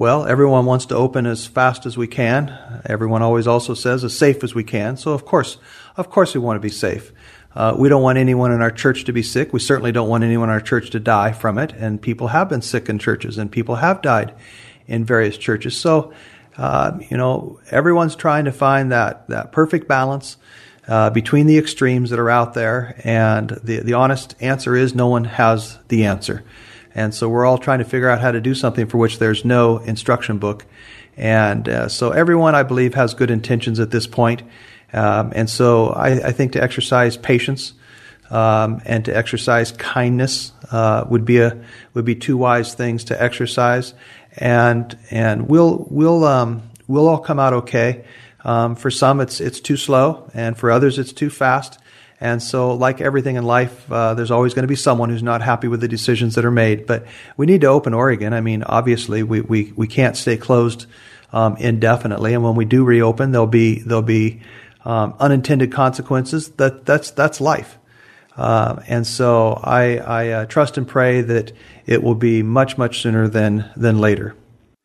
Well, 0.00 0.24
everyone 0.24 0.64
wants 0.64 0.86
to 0.86 0.96
open 0.96 1.26
as 1.26 1.46
fast 1.46 1.84
as 1.84 1.98
we 1.98 2.06
can. 2.06 2.58
Everyone 2.86 3.20
always 3.20 3.46
also 3.46 3.74
says 3.74 4.02
as 4.02 4.16
safe 4.16 4.42
as 4.42 4.54
we 4.54 4.64
can. 4.64 4.96
So, 4.96 5.12
of 5.12 5.26
course, 5.26 5.58
of 5.94 6.08
course, 6.08 6.32
we 6.32 6.40
want 6.40 6.56
to 6.56 6.60
be 6.60 6.70
safe. 6.70 7.12
Uh, 7.54 7.74
we 7.76 7.90
don't 7.90 8.00
want 8.00 8.16
anyone 8.16 8.50
in 8.50 8.62
our 8.62 8.70
church 8.70 9.04
to 9.04 9.12
be 9.12 9.22
sick. 9.22 9.52
We 9.52 9.60
certainly 9.60 9.92
don't 9.92 10.08
want 10.08 10.24
anyone 10.24 10.48
in 10.48 10.54
our 10.54 10.60
church 10.62 10.88
to 10.92 11.00
die 11.00 11.32
from 11.32 11.58
it. 11.58 11.72
And 11.72 12.00
people 12.00 12.28
have 12.28 12.48
been 12.48 12.62
sick 12.62 12.88
in 12.88 12.98
churches, 12.98 13.36
and 13.36 13.52
people 13.52 13.74
have 13.74 14.00
died 14.00 14.34
in 14.86 15.04
various 15.04 15.36
churches. 15.36 15.78
So, 15.78 16.14
uh, 16.56 16.98
you 17.10 17.18
know, 17.18 17.60
everyone's 17.70 18.16
trying 18.16 18.46
to 18.46 18.52
find 18.52 18.92
that 18.92 19.28
that 19.28 19.52
perfect 19.52 19.86
balance. 19.86 20.38
uh, 20.88 21.10
between 21.10 21.46
the 21.46 21.56
extremes 21.56 22.10
that 22.10 22.18
are 22.18 22.30
out 22.30 22.54
there. 22.54 23.00
And 23.04 23.50
the, 23.62 23.78
the 23.80 23.94
honest 23.94 24.34
answer 24.40 24.74
is 24.74 24.94
no 24.94 25.06
one 25.06 25.24
has 25.24 25.78
the 25.88 26.04
answer. 26.04 26.42
And 26.94 27.14
so 27.14 27.28
we're 27.28 27.46
all 27.46 27.58
trying 27.58 27.78
to 27.78 27.84
figure 27.84 28.08
out 28.08 28.20
how 28.20 28.32
to 28.32 28.40
do 28.40 28.54
something 28.54 28.86
for 28.86 28.98
which 28.98 29.18
there's 29.18 29.44
no 29.44 29.78
instruction 29.78 30.38
book. 30.38 30.66
And 31.16 31.68
uh, 31.68 31.88
so 31.88 32.10
everyone, 32.10 32.54
I 32.54 32.62
believe, 32.62 32.94
has 32.94 33.14
good 33.14 33.30
intentions 33.30 33.78
at 33.78 33.90
this 33.90 34.06
point. 34.06 34.42
Um, 34.92 35.32
and 35.34 35.48
so 35.48 35.88
I, 35.88 36.28
I, 36.28 36.32
think 36.32 36.52
to 36.52 36.62
exercise 36.62 37.16
patience 37.16 37.74
um, 38.28 38.80
and 38.84 39.04
to 39.04 39.16
exercise 39.16 39.70
kindness 39.70 40.52
uh, 40.72 41.04
would 41.08 41.24
be 41.24 41.38
a 41.38 41.62
would 41.94 42.04
be 42.04 42.16
two 42.16 42.36
wise 42.36 42.74
things 42.74 43.04
to 43.04 43.22
exercise. 43.22 43.94
And 44.36 44.98
and 45.10 45.48
we'll 45.48 45.86
we'll 45.90 46.24
um, 46.24 46.62
we'll 46.88 47.08
all 47.08 47.18
come 47.18 47.38
out 47.38 47.52
okay. 47.52 48.04
Um, 48.42 48.74
for 48.74 48.90
some, 48.90 49.20
it's 49.20 49.40
it's 49.40 49.60
too 49.60 49.76
slow, 49.76 50.30
and 50.34 50.56
for 50.56 50.70
others, 50.70 50.98
it's 50.98 51.12
too 51.12 51.30
fast. 51.30 51.78
And 52.20 52.42
so, 52.42 52.74
like 52.74 53.00
everything 53.00 53.36
in 53.36 53.44
life, 53.44 53.90
uh, 53.90 54.12
there's 54.12 54.30
always 54.30 54.52
going 54.52 54.64
to 54.64 54.68
be 54.68 54.76
someone 54.76 55.08
who's 55.08 55.22
not 55.22 55.40
happy 55.40 55.68
with 55.68 55.80
the 55.80 55.88
decisions 55.88 56.34
that 56.34 56.44
are 56.44 56.50
made. 56.50 56.86
But 56.86 57.06
we 57.38 57.46
need 57.46 57.62
to 57.62 57.68
open 57.68 57.94
Oregon. 57.94 58.34
I 58.34 58.42
mean, 58.42 58.62
obviously, 58.62 59.22
we 59.22 59.40
we, 59.40 59.72
we 59.74 59.86
can't 59.86 60.16
stay 60.16 60.36
closed 60.36 60.86
um, 61.32 61.56
indefinitely. 61.56 62.34
And 62.34 62.44
when 62.44 62.56
we 62.56 62.66
do 62.66 62.84
reopen, 62.84 63.32
there'll 63.32 63.46
be 63.46 63.80
there'll 63.80 64.02
be 64.02 64.42
um, 64.84 65.14
unintended 65.18 65.72
consequences. 65.72 66.50
That 66.50 66.84
that's 66.84 67.10
that's 67.10 67.40
life. 67.40 67.78
Uh, 68.36 68.82
and 68.86 69.06
so 69.06 69.60
I, 69.62 69.96
I 69.98 70.28
uh, 70.28 70.46
trust 70.46 70.78
and 70.78 70.86
pray 70.86 71.20
that 71.20 71.52
it 71.86 72.02
will 72.02 72.14
be 72.14 72.42
much 72.42 72.78
much 72.78 73.00
sooner 73.00 73.28
than 73.28 73.70
than 73.76 73.98
later. 73.98 74.34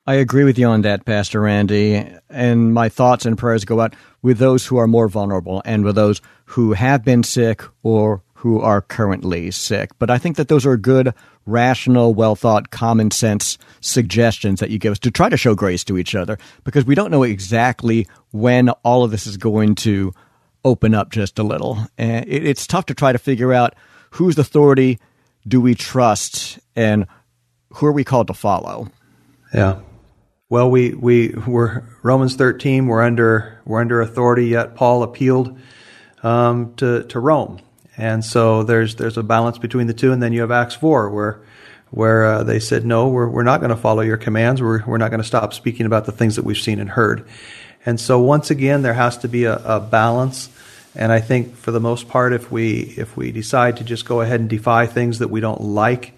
I 0.07 0.15
agree 0.15 0.43
with 0.43 0.59
you 0.59 0.67
on 0.67 0.83
that, 0.83 1.05
Pastor 1.05 1.41
Randy. 1.41 2.05
And 2.29 2.73
my 2.73 2.89
thoughts 2.89 3.25
and 3.25 3.37
prayers 3.37 3.65
go 3.65 3.81
out 3.81 3.95
with 4.21 4.37
those 4.37 4.65
who 4.65 4.77
are 4.77 4.87
more 4.87 5.07
vulnerable 5.07 5.63
and 5.65 5.83
with 5.83 5.95
those 5.95 6.21
who 6.45 6.73
have 6.73 7.03
been 7.03 7.23
sick 7.23 7.63
or 7.83 8.21
who 8.35 8.59
are 8.61 8.81
currently 8.81 9.49
sick. 9.51 9.91
But 9.97 10.09
I 10.09 10.17
think 10.17 10.35
that 10.37 10.47
those 10.47 10.65
are 10.65 10.77
good, 10.77 11.13
rational, 11.45 12.13
well 12.13 12.35
thought, 12.35 12.69
common 12.69 13.11
sense 13.11 13.57
suggestions 13.81 14.59
that 14.59 14.69
you 14.69 14.77
give 14.77 14.91
us 14.91 14.99
to 14.99 15.11
try 15.11 15.29
to 15.29 15.37
show 15.37 15.55
grace 15.55 15.83
to 15.85 15.97
each 15.97 16.13
other 16.13 16.37
because 16.63 16.85
we 16.85 16.95
don't 16.95 17.11
know 17.11 17.23
exactly 17.23 18.07
when 18.31 18.69
all 18.83 19.03
of 19.03 19.11
this 19.11 19.25
is 19.25 19.37
going 19.37 19.75
to 19.75 20.13
open 20.63 20.93
up 20.93 21.11
just 21.11 21.39
a 21.39 21.43
little. 21.43 21.87
And 21.97 22.25
it's 22.27 22.67
tough 22.67 22.85
to 22.87 22.93
try 22.93 23.11
to 23.11 23.17
figure 23.17 23.53
out 23.53 23.75
whose 24.11 24.37
authority 24.37 24.99
do 25.47 25.61
we 25.61 25.75
trust 25.75 26.59
and 26.75 27.07
who 27.69 27.85
are 27.85 27.91
we 27.91 28.03
called 28.03 28.27
to 28.27 28.33
follow. 28.33 28.89
Yeah. 29.53 29.79
Well, 30.49 30.69
we 30.69 30.93
we 30.93 31.29
were 31.47 31.83
Romans 32.03 32.35
thirteen. 32.35 32.85
We're 32.85 33.01
under 33.01 33.59
we're 33.65 33.81
under 33.81 34.01
authority. 34.01 34.47
Yet 34.47 34.75
Paul 34.75 35.01
appealed 35.01 35.57
um, 36.25 36.73
to 36.75 37.03
to 37.03 37.19
Rome, 37.19 37.59
and 37.97 38.23
so 38.25 38.63
there's 38.63 38.95
there's 38.95 39.17
a 39.17 39.23
balance 39.23 39.59
between 39.59 39.87
the 39.87 39.93
two. 39.93 40.11
And 40.11 40.21
then 40.21 40.33
you 40.33 40.41
have 40.41 40.51
Acts 40.51 40.75
four, 40.75 41.09
where 41.09 41.39
where 41.91 42.25
uh, 42.25 42.43
they 42.43 42.59
said, 42.59 42.85
no, 42.85 43.07
we're 43.07 43.29
we're 43.29 43.43
not 43.43 43.59
going 43.61 43.75
to 43.75 43.81
follow 43.81 44.01
your 44.01 44.17
commands. 44.17 44.61
We're 44.61 44.83
we're 44.85 44.97
not 44.97 45.11
going 45.11 45.21
to 45.21 45.27
stop 45.27 45.53
speaking 45.53 45.85
about 45.85 46.05
the 46.05 46.11
things 46.11 46.35
that 46.35 46.45
we've 46.45 46.57
seen 46.57 46.79
and 46.79 46.89
heard. 46.89 47.25
And 47.85 47.99
so 47.99 48.19
once 48.19 48.49
again, 48.49 48.81
there 48.81 48.95
has 48.95 49.17
to 49.19 49.27
be 49.27 49.45
a, 49.45 49.55
a 49.63 49.79
balance. 49.79 50.49
And 50.97 51.11
I 51.11 51.19
think 51.21 51.55
for 51.55 51.71
the 51.71 51.79
most 51.79 52.07
part, 52.07 52.33
if 52.33 52.51
we 52.51 52.95
if 52.97 53.17
we 53.17 53.31
decide 53.31 53.77
to 53.77 53.83
just 53.83 54.05
go 54.05 54.21
ahead 54.21 54.39
and 54.39 54.49
defy 54.49 54.87
things 54.87 55.19
that 55.19 55.29
we 55.29 55.41
don't 55.41 55.61
like, 55.61 56.13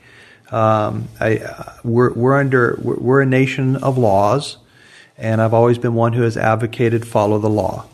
um, 0.52 1.08
I, 1.20 1.40
uh, 1.40 1.74
we're, 1.84 2.14
we're 2.14 2.38
under 2.40 2.80
we're, 2.82 2.96
we're 2.96 3.22
a 3.22 3.26
nation 3.26 3.76
of 3.76 3.98
laws, 3.98 4.58
and 5.18 5.42
I've 5.42 5.54
always 5.54 5.78
been 5.78 5.96
one 5.96 6.14
who 6.14 6.22
has 6.22 6.38
advocated 6.38 7.08
follow 7.08 7.40
the 7.40 7.50
law, 7.50 7.86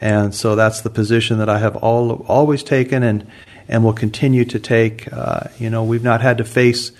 and 0.00 0.34
so 0.34 0.56
that's 0.56 0.80
the 0.82 0.90
position 0.90 1.38
that 1.38 1.48
I 1.48 1.58
have 1.58 1.76
all 1.76 2.24
always 2.28 2.62
taken 2.62 3.02
and 3.02 3.26
and 3.68 3.84
will 3.84 3.94
continue 3.94 4.44
to 4.44 4.58
take. 4.58 5.10
Uh, 5.12 5.44
you 5.58 5.70
know, 5.70 5.84
we've 5.84 6.02
not 6.02 6.20
had 6.20 6.38
to 6.38 6.44
face 6.44 6.92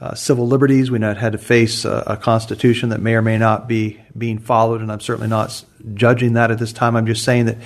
uh, 0.00 0.14
civil 0.14 0.46
liberties. 0.46 0.90
We've 0.90 1.00
not 1.00 1.16
had 1.16 1.32
to 1.32 1.38
face 1.38 1.84
a, 1.84 2.04
a, 2.06 2.16
constitution 2.16 2.90
that 2.90 3.00
may 3.00 3.14
or 3.14 3.22
may 3.22 3.38
not 3.38 3.66
be 3.66 4.00
being 4.16 4.38
followed, 4.38 4.82
and 4.82 4.92
I'm 4.92 5.00
certainly 5.00 5.28
not 5.28 5.64
judging 5.94 6.34
that 6.34 6.50
at 6.50 6.58
this 6.58 6.72
time. 6.72 6.96
I'm 6.96 7.06
just 7.06 7.24
saying 7.24 7.46
that 7.46 7.56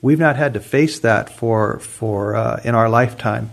we've 0.00 0.18
not 0.18 0.36
had 0.36 0.54
to 0.54 0.60
face 0.60 1.00
that 1.00 1.30
for 1.30 1.78
for 1.80 2.36
uh, 2.36 2.60
in 2.64 2.74
our 2.74 2.88
lifetime. 2.88 3.50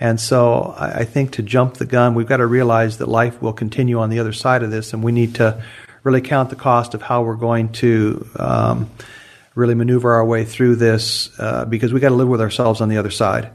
And 0.00 0.20
so 0.20 0.74
I 0.78 1.04
think 1.04 1.32
to 1.32 1.42
jump 1.42 1.74
the 1.74 1.86
gun, 1.86 2.14
we've 2.14 2.28
got 2.28 2.36
to 2.36 2.46
realize 2.46 2.98
that 2.98 3.08
life 3.08 3.42
will 3.42 3.52
continue 3.52 3.98
on 3.98 4.10
the 4.10 4.20
other 4.20 4.32
side 4.32 4.62
of 4.62 4.70
this, 4.70 4.92
and 4.92 5.02
we 5.02 5.10
need 5.10 5.34
to 5.36 5.60
really 6.04 6.20
count 6.20 6.50
the 6.50 6.56
cost 6.56 6.94
of 6.94 7.02
how 7.02 7.22
we're 7.22 7.34
going 7.34 7.72
to 7.72 8.28
um, 8.36 8.90
really 9.58 9.74
maneuver 9.74 10.14
our 10.14 10.24
way 10.24 10.44
through 10.44 10.76
this 10.76 11.30
uh, 11.40 11.64
because 11.64 11.92
we've 11.92 12.00
got 12.00 12.10
to 12.10 12.14
live 12.14 12.28
with 12.28 12.40
ourselves 12.40 12.80
on 12.80 12.88
the 12.88 12.96
other 12.96 13.10
side. 13.10 13.50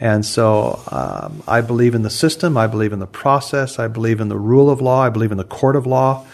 And 0.00 0.26
so 0.26 0.82
um, 0.90 1.44
I 1.46 1.60
believe 1.60 1.94
in 1.94 2.02
the 2.02 2.10
system, 2.10 2.56
I 2.56 2.66
believe 2.66 2.92
in 2.92 2.98
the 2.98 3.06
process, 3.06 3.78
I 3.78 3.86
believe 3.86 4.20
in 4.20 4.28
the 4.28 4.36
rule 4.36 4.68
of 4.68 4.80
law, 4.80 5.02
I 5.02 5.10
believe 5.10 5.30
in 5.30 5.38
the 5.38 5.44
court 5.44 5.76
of 5.76 5.86
law. 5.86 6.26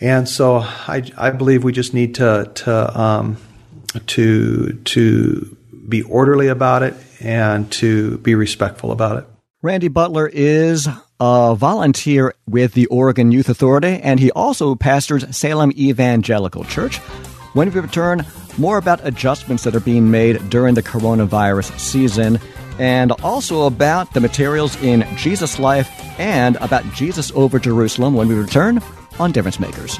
And 0.00 0.28
so 0.28 0.58
I, 0.58 1.02
I 1.16 1.30
believe 1.30 1.64
we 1.64 1.72
just 1.72 1.94
need 1.94 2.16
to 2.16 2.50
to 2.54 3.00
um, 3.00 3.36
to 4.08 4.74
to 4.74 5.56
be 5.88 6.02
orderly 6.02 6.48
about 6.48 6.82
it 6.82 6.94
and 7.20 7.70
to 7.72 8.18
be 8.18 8.34
respectful 8.34 8.92
about 8.92 9.16
it. 9.16 9.24
Randy 9.62 9.88
Butler 9.88 10.26
is 10.26 10.88
a 11.18 11.54
volunteer 11.54 12.34
with 12.46 12.72
the 12.72 12.86
Oregon 12.86 13.30
Youth 13.32 13.48
Authority, 13.48 14.00
and 14.02 14.20
he 14.20 14.30
also 14.30 14.74
pastors 14.74 15.36
Salem 15.36 15.72
Evangelical 15.72 16.64
Church. 16.64 17.00
When 17.52 17.72
we 17.72 17.80
return, 17.80 18.24
more 18.58 18.78
about 18.78 19.04
adjustments 19.04 19.64
that 19.64 19.74
are 19.74 19.80
being 19.80 20.10
made 20.10 20.50
during 20.50 20.74
the 20.74 20.82
coronavirus 20.82 21.76
season, 21.80 22.38
and 22.78 23.12
also 23.22 23.66
about 23.66 24.12
the 24.14 24.20
materials 24.20 24.80
in 24.82 25.04
Jesus' 25.16 25.58
life 25.58 25.90
and 26.18 26.56
about 26.56 26.84
Jesus 26.94 27.32
over 27.34 27.58
Jerusalem 27.58 28.14
when 28.14 28.28
we 28.28 28.34
return 28.34 28.80
on 29.18 29.32
Difference 29.32 29.58
Makers. 29.58 29.98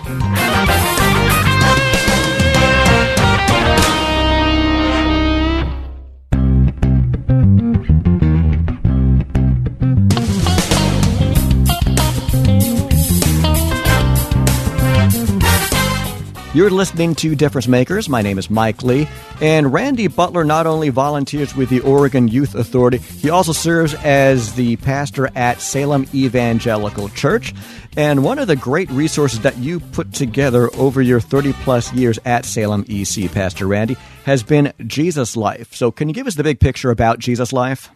You're 16.53 16.71
listening 16.71 17.15
to 17.15 17.37
Difference 17.37 17.69
Makers. 17.69 18.09
My 18.09 18.23
name 18.23 18.37
is 18.37 18.51
Mike 18.51 18.83
Lee. 18.83 19.09
And 19.41 19.73
Randy 19.73 20.09
Butler 20.09 20.43
not 20.43 20.67
only 20.67 20.89
volunteers 20.89 21.55
with 21.55 21.69
the 21.69 21.79
Oregon 21.83 22.27
Youth 22.27 22.57
Authority, 22.57 22.99
he 22.99 23.31
also 23.31 23.53
serves 23.53 23.95
as 23.95 24.55
the 24.55 24.75
pastor 24.79 25.31
at 25.37 25.61
Salem 25.61 26.09
Evangelical 26.13 27.09
Church. 27.11 27.55
And 27.97 28.25
one 28.25 28.41
of 28.41 28.49
the 28.49 28.57
great 28.57 28.91
resources 28.91 29.39
that 29.43 29.59
you 29.59 29.79
put 29.79 30.13
together 30.13 30.75
over 30.75 31.01
your 31.01 31.21
30 31.21 31.53
plus 31.53 31.93
years 31.93 32.19
at 32.25 32.45
Salem 32.45 32.85
EC, 32.89 33.31
Pastor 33.31 33.69
Randy, 33.69 33.97
has 34.25 34.43
been 34.43 34.73
Jesus 34.85 35.37
Life. 35.37 35.77
So, 35.77 35.93
can 35.93 36.09
you 36.09 36.15
give 36.15 36.27
us 36.27 36.35
the 36.35 36.43
big 36.43 36.59
picture 36.59 36.91
about 36.91 37.21
Jesus 37.21 37.53
Life? 37.53 37.91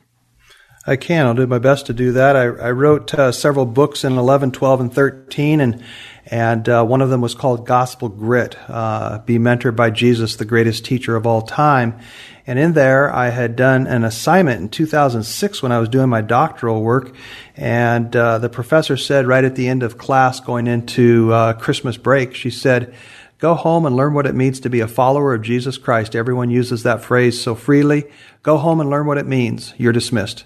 I 0.87 0.97
can. 0.97 1.27
I'll 1.27 1.35
do 1.35 1.47
my 1.47 1.59
best 1.59 1.87
to 1.87 1.95
do 1.95 2.13
that. 2.13 2.37
I, 2.37 2.43
I 2.43 2.71
wrote 2.71 3.15
uh, 3.15 3.33
several 3.33 3.65
books 3.65 4.05
in 4.05 4.19
11, 4.19 4.53
12, 4.53 4.81
and 4.81 4.93
13, 4.93 5.61
and 5.61 5.83
and 6.27 6.69
uh, 6.69 6.85
one 6.85 7.03
of 7.03 7.11
them 7.11 7.21
was 7.21 7.35
called 7.35 7.67
Gospel 7.67 8.09
Grit, 8.09 8.57
uh, 8.69 9.19
Be 9.19 9.39
Mentored 9.39 9.77
by 9.77 9.91
Jesus, 9.91 10.37
the 10.37 10.45
greatest 10.45 10.85
teacher 10.85 11.17
of 11.17 11.27
all 11.27 11.43
time. 11.43 11.99
And 12.47 12.59
in 12.59 12.73
there, 12.73 13.13
I 13.13 13.31
had 13.31 13.57
done 13.57 13.87
an 13.87 14.05
assignment 14.05 14.61
in 14.61 14.69
2006 14.69 15.63
when 15.63 15.73
I 15.73 15.79
was 15.79 15.89
doing 15.89 16.09
my 16.09 16.21
doctoral 16.21 16.83
work. 16.83 17.15
And 17.57 18.15
uh, 18.15 18.39
the 18.39 18.49
professor 18.49 18.97
said 18.97 19.27
right 19.27 19.45
at 19.45 19.55
the 19.55 19.69
end 19.69 19.83
of 19.83 19.99
class, 19.99 20.41
going 20.41 20.67
into 20.67 21.33
uh, 21.33 21.53
Christmas 21.55 21.97
break, 21.97 22.35
she 22.35 22.51
said, 22.51 22.95
Go 23.39 23.55
home 23.55 23.85
and 23.85 23.97
learn 23.97 24.15
what 24.15 24.27
it 24.27 24.35
means 24.35 24.61
to 24.61 24.71
be 24.71 24.81
a 24.81 24.89
follower 24.89 25.35
of 25.35 25.43
Jesus 25.43 25.77
Christ. 25.77 26.15
Everyone 26.15 26.51
uses 26.51 26.83
that 26.85 27.03
phrase 27.03 27.41
so 27.41 27.55
freely. 27.55 28.05
Go 28.43 28.57
home 28.57 28.81
and 28.81 28.89
learn 28.89 29.07
what 29.07 29.19
it 29.19 29.27
means. 29.27 29.75
You're 29.77 29.93
dismissed. 29.93 30.45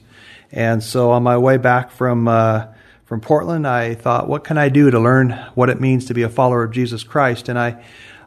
And 0.50 0.82
so 0.82 1.10
on 1.10 1.22
my 1.22 1.36
way 1.36 1.58
back 1.58 1.90
from 1.90 2.26
uh, 2.26 2.66
from 3.08 3.22
Portland, 3.22 3.66
I 3.66 3.94
thought, 3.94 4.28
what 4.28 4.44
can 4.44 4.58
I 4.58 4.68
do 4.68 4.90
to 4.90 5.00
learn 5.00 5.30
what 5.54 5.70
it 5.70 5.80
means 5.80 6.04
to 6.04 6.14
be 6.14 6.24
a 6.24 6.28
follower 6.28 6.62
of 6.62 6.72
Jesus 6.72 7.04
Christ? 7.04 7.48
And 7.48 7.58
I, 7.58 7.82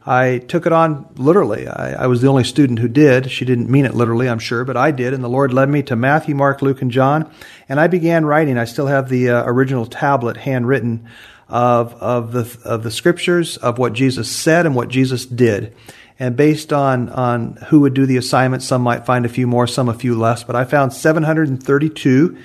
I 0.08 0.40
took 0.40 0.66
it 0.66 0.74
on 0.74 1.08
literally. 1.18 1.68
I, 1.68 2.06
I, 2.06 2.08
was 2.08 2.24
the 2.24 2.28
only 2.30 2.44
student 2.44 2.80
who 2.80 2.88
did. 2.88 3.30
She 3.30 3.46
didn't 3.46 3.70
mean 3.70 3.86
it 3.86 3.94
literally, 3.94 4.28
I'm 4.28 4.40
sure, 4.40 4.66
but 4.66 4.76
I 4.76 4.90
did. 4.90 5.14
And 5.14 5.24
the 5.24 5.30
Lord 5.30 5.54
led 5.54 5.70
me 5.70 5.84
to 5.84 5.96
Matthew, 5.96 6.34
Mark, 6.34 6.64
Luke, 6.64 6.82
and 6.82 6.90
John. 6.90 7.32
And 7.70 7.80
I 7.80 7.86
began 7.86 8.26
writing. 8.26 8.58
I 8.58 8.66
still 8.66 8.88
have 8.88 9.08
the 9.08 9.30
uh, 9.30 9.44
original 9.46 9.86
tablet 9.86 10.36
handwritten 10.36 11.08
of, 11.48 11.94
of 12.02 12.32
the, 12.32 12.58
of 12.66 12.82
the 12.82 12.90
scriptures, 12.90 13.58
of 13.58 13.78
what 13.78 13.94
Jesus 13.94 14.32
said 14.32 14.66
and 14.66 14.74
what 14.74 14.90
Jesus 14.90 15.28
did. 15.28 15.76
And 16.18 16.36
based 16.36 16.74
on, 16.74 17.10
on 17.10 17.58
who 17.68 17.82
would 17.82 17.94
do 17.94 18.08
the 18.08 18.18
assignment, 18.18 18.64
some 18.64 18.82
might 18.82 19.06
find 19.06 19.28
a 19.28 19.30
few 19.30 19.46
more, 19.46 19.68
some 19.68 19.90
a 19.90 19.94
few 19.94 20.18
less, 20.18 20.44
but 20.44 20.56
I 20.56 20.66
found 20.66 20.92
732 20.92 22.36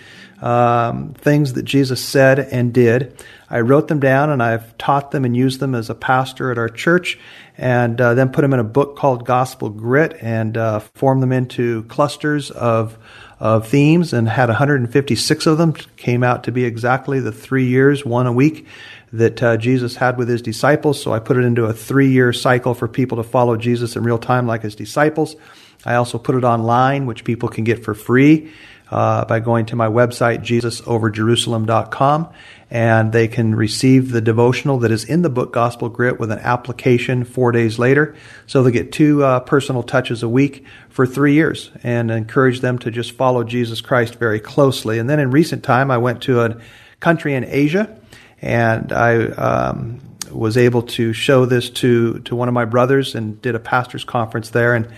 um, 0.41 1.14
things 1.14 1.55
that 1.55 1.64
Jesus 1.64 2.05
said 2.05 2.39
and 2.39 2.72
did. 2.72 3.24
I 3.49 3.61
wrote 3.61 3.89
them 3.89 4.01
down 4.01 4.30
and 4.30 4.43
I've 4.43 4.76
taught 4.76 5.11
them 5.11 5.24
and 5.24 5.37
used 5.37 5.61
them 5.61 5.74
as 5.74 5.89
a 5.89 5.95
pastor 5.95 6.51
at 6.51 6.59
our 6.59 6.68
church 6.68 7.18
and 7.57 8.01
uh, 8.01 8.14
then 8.14 8.30
put 8.30 8.43
them 8.43 8.53
in 8.53 8.61
a 8.61 8.64
book 8.64 8.97
called 8.97 9.24
Gospel 9.24 9.70
Grit 9.70 10.16
and 10.20 10.57
uh, 10.57 10.80
formed 10.80 11.22
them 11.22 11.32
into 11.32 11.84
clusters 11.84 12.51
of 12.51 12.99
of 13.39 13.68
themes 13.68 14.14
and 14.14 14.28
had 14.28 14.49
156 14.49 15.47
of 15.47 15.59
them. 15.59 15.74
Came 15.97 16.22
out 16.22 16.45
to 16.45 16.53
be 16.53 16.64
exactly 16.64 17.20
the 17.20 17.32
three 17.32 17.66
years, 17.66 18.05
one 18.05 18.26
a 18.26 18.32
week, 18.32 18.66
that 19.12 19.43
uh, 19.43 19.57
Jesus 19.59 19.97
had 19.97 20.16
with 20.16 20.28
his 20.28 20.41
disciples. 20.41 21.03
So 21.03 21.12
I 21.12 21.18
put 21.18 21.37
it 21.37 21.45
into 21.45 21.64
a 21.64 21.72
three 21.74 22.11
year 22.11 22.32
cycle 22.32 22.74
for 22.74 22.89
people 22.89 23.16
to 23.18 23.22
follow 23.22 23.57
Jesus 23.57 23.95
in 23.95 24.05
real 24.05 24.18
time 24.18 24.47
like 24.47 24.62
his 24.62 24.74
disciples. 24.74 25.37
I 25.84 25.97
also 25.97 26.18
put 26.18 26.34
it 26.34 26.45
online, 26.45 27.07
which 27.07 27.24
people 27.24 27.49
can 27.49 27.64
get 27.64 27.84
for 27.84 27.95
free 27.95 28.53
uh, 28.91 29.24
by 29.24 29.41
going 29.41 29.66
to 29.66 29.76
my 29.76 29.89
website, 29.89 30.41
jesusoverjerusalem.com, 30.41 32.28
and 32.70 33.12
they 33.12 33.28
can 33.28 33.55
receive 33.55 34.11
the 34.11 34.20
devotional 34.20 34.78
that 34.80 34.91
is 34.91 35.05
in 35.05 35.22
the 35.22 35.30
book 35.30 35.53
Gospel 35.53 35.89
Grit 35.89 36.18
with 36.18 36.30
an 36.30 36.39
application 36.41 37.24
four 37.24 37.53
days 37.53 37.78
later. 37.78 38.14
So 38.47 38.62
they 38.62 38.70
get 38.70 38.93
two 38.93 39.24
uh, 39.24 39.41
personal 39.41 39.82
touches 39.82 40.22
a 40.22 40.28
week 40.28 40.64
for 40.89 41.07
three 41.07 41.34
years 41.34 41.70
and 41.82 42.11
encourage 42.11 42.61
them 42.61 42.78
to 42.80 42.91
just 42.91 43.12
follow 43.12 43.45
Jesus 43.45 43.80
Christ 43.80 44.16
very 44.16 44.41
closely. 44.41 44.99
And 44.99 45.09
then 45.09 45.20
in 45.20 45.30
recent 45.30 45.62
time, 45.62 45.91
I 45.91 45.99
went 45.99 46.22
to 46.22 46.41
a 46.41 46.61
country 47.01 47.34
in 47.34 47.45
Asia 47.45 48.01
and 48.41 48.93
I 48.93 49.26
um, 49.26 50.01
was 50.30 50.57
able 50.57 50.82
to 50.82 51.12
show 51.12 51.47
this 51.47 51.70
to, 51.70 52.20
to 52.20 52.37
one 52.37 52.49
of 52.49 52.55
my 52.55 52.64
brothers 52.64 53.14
and 53.14 53.41
did 53.41 53.55
a 53.55 53.61
pastor's 53.61 54.05
conference 54.05 54.51
there. 54.51 54.74
And, 54.74 54.89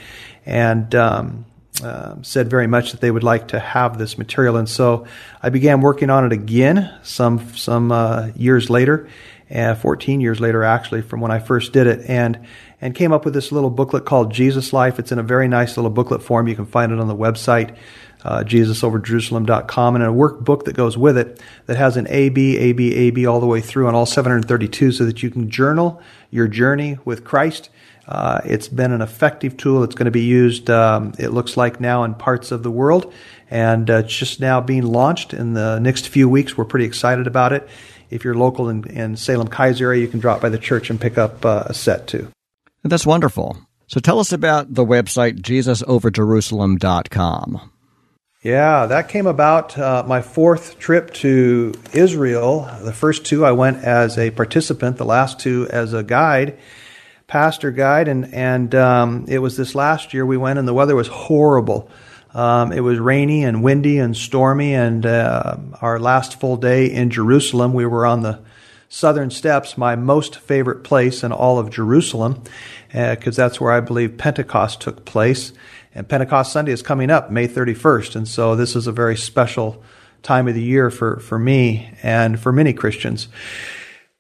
and 0.47 0.95
um, 0.95 1.45
uh, 1.83 2.17
said 2.23 2.51
very 2.51 2.67
much 2.67 2.93
that 2.93 3.01
they 3.01 3.11
would 3.11 3.23
like 3.23 3.49
to 3.49 3.59
have 3.59 3.99
this 3.99 4.19
material, 4.19 4.57
and 4.57 4.69
so 4.69 5.07
I 5.43 5.51
began 5.51 5.81
working 5.81 6.11
on 6.11 6.25
it 6.25 6.33
again 6.33 6.93
some 7.03 7.55
some 7.55 7.93
uh, 7.93 8.29
years 8.35 8.69
later, 8.71 9.09
uh, 9.55 9.75
14 9.75 10.21
years 10.21 10.41
later 10.41 10.65
actually 10.65 11.03
from 11.03 11.21
when 11.21 11.31
I 11.31 11.39
first 11.39 11.73
did 11.73 11.87
it, 11.87 12.09
and 12.09 12.47
and 12.81 12.95
came 12.95 13.13
up 13.13 13.25
with 13.25 13.35
this 13.35 13.53
little 13.53 13.71
booklet 13.71 14.05
called 14.05 14.33
Jesus 14.33 14.73
Life. 14.73 14.99
It's 14.99 15.13
in 15.13 15.19
a 15.19 15.23
very 15.23 15.49
nice 15.49 15.77
little 15.77 15.91
booklet 15.91 16.23
form. 16.23 16.49
You 16.49 16.57
can 16.57 16.67
find 16.67 16.93
it 16.93 17.01
on 17.01 17.09
the 17.09 17.17
website. 17.17 17.77
Uh, 18.25 18.43
JesusOverJerusalem.com 18.43 19.95
and 19.95 20.05
a 20.05 20.09
workbook 20.09 20.65
that 20.65 20.75
goes 20.75 20.99
with 20.99 21.17
it 21.17 21.41
that 21.67 21.77
has 21.77 21.97
an 21.97 22.09
A, 22.09 22.31
B, 22.31 22.57
A, 22.57 22.73
B, 22.73 22.93
A, 22.93 23.11
B 23.11 23.27
all 23.27 23.39
the 23.39 23.47
way 23.47 23.61
through 23.61 23.87
on 23.87 23.95
all 23.95 24.07
732 24.07 24.91
so 24.91 25.05
that 25.05 25.23
you 25.23 25.31
can 25.31 25.49
journal 25.49 26.03
your 26.33 26.49
journey 26.49 26.99
with 27.05 27.23
Christ 27.23 27.71
uh, 28.09 28.41
it's 28.45 28.67
been 28.69 28.91
an 28.91 29.03
effective 29.03 29.59
tool. 29.59 29.85
It's 29.85 29.95
going 29.95 30.07
to 30.07 30.11
be 30.11 30.23
used, 30.23 30.71
um, 30.71 31.13
it 31.19 31.29
looks 31.29 31.59
like 31.59 31.79
now, 31.79 32.05
in 32.05 32.15
parts 32.15 32.51
of 32.51 32.63
the 32.63 32.71
world. 32.71 33.13
And 33.51 33.91
uh, 33.91 33.99
it's 33.99 34.17
just 34.17 34.41
now 34.41 34.63
being 34.63 34.85
launched 34.85 35.35
in 35.35 35.53
the 35.53 35.79
next 35.79 36.09
few 36.09 36.27
weeks. 36.29 36.57
We're 36.57 36.65
pretty 36.65 36.87
excited 36.87 37.27
about 37.27 37.53
it. 37.53 37.69
If 38.09 38.25
you're 38.25 38.35
local 38.35 38.71
in, 38.71 38.89
in 38.89 39.17
Salem 39.17 39.49
Keizer 39.49 39.83
area, 39.83 40.01
you 40.01 40.09
can 40.09 40.21
drop 40.21 40.41
by 40.41 40.49
the 40.49 40.57
church 40.57 40.89
and 40.89 40.99
pick 40.99 41.19
up 41.19 41.45
uh, 41.45 41.65
a 41.67 41.75
set 41.75 42.07
too. 42.07 42.29
That's 42.83 43.05
wonderful. 43.05 43.59
So 43.89 44.01
tell 44.01 44.21
us 44.21 44.33
about 44.33 44.73
the 44.73 44.87
website 44.87 45.43
jesusoverjerusalem.com. 45.43 47.71
Yeah, 48.41 48.87
that 48.87 49.09
came 49.11 49.27
about 49.27 49.77
uh, 49.77 50.05
my 50.07 50.23
fourth 50.23 50.79
trip 50.79 51.13
to 51.15 51.75
Israel. 51.93 52.71
The 52.83 52.93
first 52.95 53.27
two 53.27 53.45
I 53.45 53.51
went 53.53 53.85
as 53.85 54.17
a 54.17 54.31
participant, 54.31 54.97
the 54.97 55.05
last 55.05 55.39
two 55.41 55.69
as 55.71 55.93
a 55.93 56.03
guide 56.03 56.57
pastor 57.29 57.71
guide, 57.71 58.09
and 58.09 58.35
and 58.35 58.75
um, 58.75 59.27
it 59.29 59.39
was 59.39 59.57
this 59.57 59.77
last 59.77 60.13
year 60.13 60.27
we 60.27 60.37
went, 60.37 60.59
and 60.59 60.67
the 60.67 60.75
weather 60.75 60.97
was 60.97 61.07
horrible. 61.07 61.89
Um, 62.35 62.73
it 62.73 62.81
was 62.81 62.99
rainy 62.99 63.45
and 63.45 63.63
windy 63.63 63.99
and 63.99 64.17
stormy, 64.17 64.75
and 64.75 65.07
uh, 65.07 65.57
our 65.81 66.01
last 66.01 66.41
full 66.41 66.57
day 66.57 66.87
in 66.87 67.11
Jerusalem, 67.11 67.73
we 67.73 67.87
were 67.87 68.05
on 68.05 68.23
the 68.23 68.41
southern 68.89 69.31
steps, 69.31 69.79
my 69.79 69.95
most 69.95 70.37
favorite 70.37 70.83
place 70.83 71.23
in 71.23 71.31
all 71.31 71.59
of 71.59 71.71
Jerusalem, 71.71 72.43
because 72.89 73.39
uh, 73.39 73.43
that's 73.43 73.61
where 73.61 73.73
I 73.73 73.81
believe 73.81 74.19
Pentecost 74.19 74.81
took 74.81 75.05
place. 75.05 75.53
And 75.95 76.09
Pentecost 76.09 76.53
Sunday 76.53 76.73
is 76.73 76.83
coming 76.83 77.11
up, 77.11 77.31
May 77.31 77.49
31st, 77.49 78.17
and 78.17 78.29
so 78.29 78.57
this 78.57 78.75
is 78.75 78.87
a 78.87 78.93
very 78.93 79.17
special 79.17 79.83
time 80.23 80.49
of 80.49 80.55
the 80.55 80.63
year 80.63 80.91
for, 80.91 81.19
for 81.21 81.39
me 81.39 81.91
and 82.03 82.41
for 82.41 82.53
many 82.53 82.73
Christians. 82.73 83.29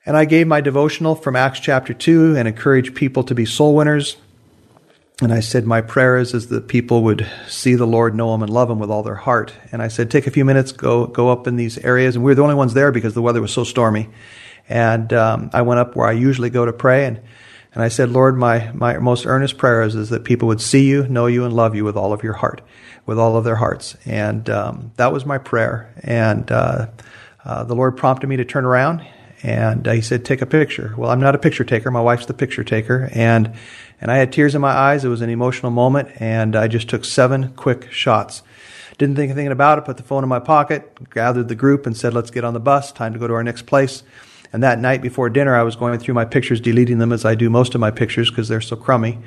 And 0.09 0.17
I 0.17 0.25
gave 0.25 0.47
my 0.47 0.63
devotional 0.63 1.15
from 1.15 1.37
Acts 1.37 1.61
chapter 1.61 1.93
2 1.93 2.35
and 2.35 2.49
encouraged 2.49 2.95
people 2.95 3.25
to 3.25 3.35
be 3.35 3.45
soul 3.45 3.75
winners. 3.75 4.17
And 5.21 5.31
I 5.35 5.41
said, 5.41 5.67
My 5.67 5.83
prayer 5.83 6.17
is, 6.17 6.33
is 6.33 6.49
that 6.49 6.67
people 6.67 7.03
would 7.03 7.27
see 7.47 7.75
the 7.75 7.87
Lord, 7.87 8.15
know 8.15 8.35
Him, 8.35 8.43
and 8.43 8.51
love 8.51 8.71
Him 8.71 8.79
with 8.79 8.91
all 8.91 9.03
their 9.03 9.17
heart. 9.17 9.53
And 9.71 9.83
I 9.83 9.89
said, 9.89 10.11
Take 10.11 10.27
a 10.27 10.31
few 10.31 10.47
minutes, 10.47 10.73
go, 10.73 11.07
go 11.07 11.29
up 11.29 11.47
in 11.47 11.57
these 11.57 11.77
areas. 11.77 12.17
And 12.17 12.25
we 12.25 12.31
were 12.31 12.35
the 12.37 12.43
only 12.43 12.55
ones 12.55 12.73
there 12.73 12.91
because 12.91 13.13
the 13.13 13.21
weather 13.21 13.43
was 13.43 13.53
so 13.53 13.65
stormy. 13.65 14.09
And 14.67 15.13
um, 15.13 15.51
I 15.53 15.61
went 15.61 15.79
up 15.79 15.95
where 15.95 16.09
I 16.09 16.13
usually 16.13 16.49
go 16.49 16.65
to 16.65 16.73
pray. 16.73 17.05
And, 17.05 17.21
and 17.75 17.83
I 17.83 17.89
said, 17.89 18.09
Lord, 18.09 18.39
my, 18.39 18.73
my 18.73 18.97
most 18.97 19.27
earnest 19.27 19.59
prayer 19.59 19.83
is, 19.83 19.95
is 19.95 20.09
that 20.09 20.25
people 20.25 20.49
would 20.49 20.63
see 20.63 20.89
you, 20.89 21.07
know 21.09 21.27
you, 21.27 21.45
and 21.45 21.53
love 21.53 21.75
you 21.75 21.85
with 21.85 21.99
all 21.99 22.15
of 22.15 22.23
your 22.23 22.33
heart, 22.33 22.63
with 23.05 23.19
all 23.19 23.37
of 23.37 23.45
their 23.45 23.57
hearts. 23.57 23.95
And 24.07 24.49
um, 24.49 24.91
that 24.97 25.13
was 25.13 25.27
my 25.27 25.37
prayer. 25.37 25.93
And 26.03 26.51
uh, 26.51 26.87
uh, 27.45 27.65
the 27.65 27.75
Lord 27.75 27.99
prompted 27.99 28.29
me 28.29 28.39
to 28.39 28.47
turn 28.47 28.65
around 28.65 29.07
and 29.43 29.86
he 29.86 30.01
said, 30.01 30.24
"Take 30.24 30.43
a 30.43 30.47
picture." 30.47 30.95
Well, 30.97 31.11
I'm 31.11 31.20
not 31.20 31.34
a 31.34 31.39
picture 31.39 31.64
taker. 31.64 31.91
My 31.91 32.01
wife's 32.01 32.26
the 32.26 32.34
picture 32.34 32.64
taker, 32.64 33.09
and 33.12 33.53
and 34.01 34.11
I 34.11 34.16
had 34.16 34.32
tears 34.32 34.55
in 34.55 34.61
my 34.61 34.70
eyes. 34.70 35.05
It 35.05 35.09
was 35.09 35.20
an 35.20 35.30
emotional 35.30 35.70
moment, 35.70 36.09
and 36.20 36.57
I 36.57 36.68
just 36.68 36.89
took 36.89 37.05
seven 37.05 37.53
quick 37.55 37.91
shots. 37.93 38.43
Didn't 38.97 39.16
think 39.16 39.30
anything 39.30 39.53
about 39.53 39.78
it. 39.78 39.84
Put 39.84 39.97
the 39.97 40.03
phone 40.03 40.22
in 40.24 40.28
my 40.28 40.41
pocket, 40.41 41.11
gathered 41.11 41.49
the 41.49 41.55
group, 41.55 41.86
and 41.86 41.97
said, 41.97 42.14
"Let's 42.14 42.30
get 42.30 42.45
on 42.45 42.55
the 42.55 42.61
bus. 42.61 42.91
Time 42.93 43.12
to 43.12 43.18
go 43.18 43.26
to 43.26 43.34
our 43.34 43.45
next 43.45 43.66
place." 43.66 44.03
And 44.53 44.62
that 44.62 44.80
night 44.80 45.03
before 45.03 45.28
dinner, 45.28 45.55
I 45.55 45.62
was 45.62 45.76
going 45.76 45.99
through 45.99 46.14
my 46.14 46.24
pictures, 46.24 46.61
deleting 46.61 46.99
them 46.99 47.12
as 47.12 47.24
I 47.24 47.34
do 47.34 47.51
most 47.51 47.74
of 47.74 47.80
my 47.80 47.91
pictures 47.91 48.30
because 48.30 48.49
they're 48.49 48.61
so 48.61 48.76
crummy. 48.76 49.18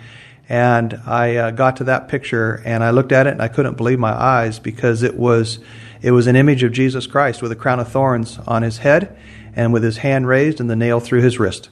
And 0.50 1.00
I 1.06 1.36
uh, 1.36 1.52
got 1.52 1.78
to 1.78 1.84
that 1.86 2.08
picture, 2.08 2.62
and 2.66 2.84
I 2.84 2.90
looked 2.90 3.12
at 3.12 3.28
it, 3.28 3.32
and 3.32 3.42
I 3.42 3.48
couldn't 3.48 3.78
believe 3.78 4.00
my 4.00 4.12
eyes 4.12 4.60
because 4.60 5.04
it 5.04 5.16
was 5.16 5.60
it 6.02 6.12
was 6.12 6.28
an 6.28 6.36
image 6.36 6.64
of 6.64 6.72
Jesus 6.72 7.06
Christ 7.08 7.42
with 7.42 7.52
a 7.52 7.56
crown 7.56 7.80
of 7.80 7.88
thorns 7.88 8.40
on 8.48 8.64
his 8.64 8.80
head 8.80 9.16
and 9.56 9.74
with 9.74 9.84
his 9.84 9.98
hand 9.98 10.28
raised 10.28 10.60
and 10.60 10.70
the 10.70 10.76
nail 10.76 11.00
through 11.00 11.22
his 11.22 11.40
wrist. 11.40 11.70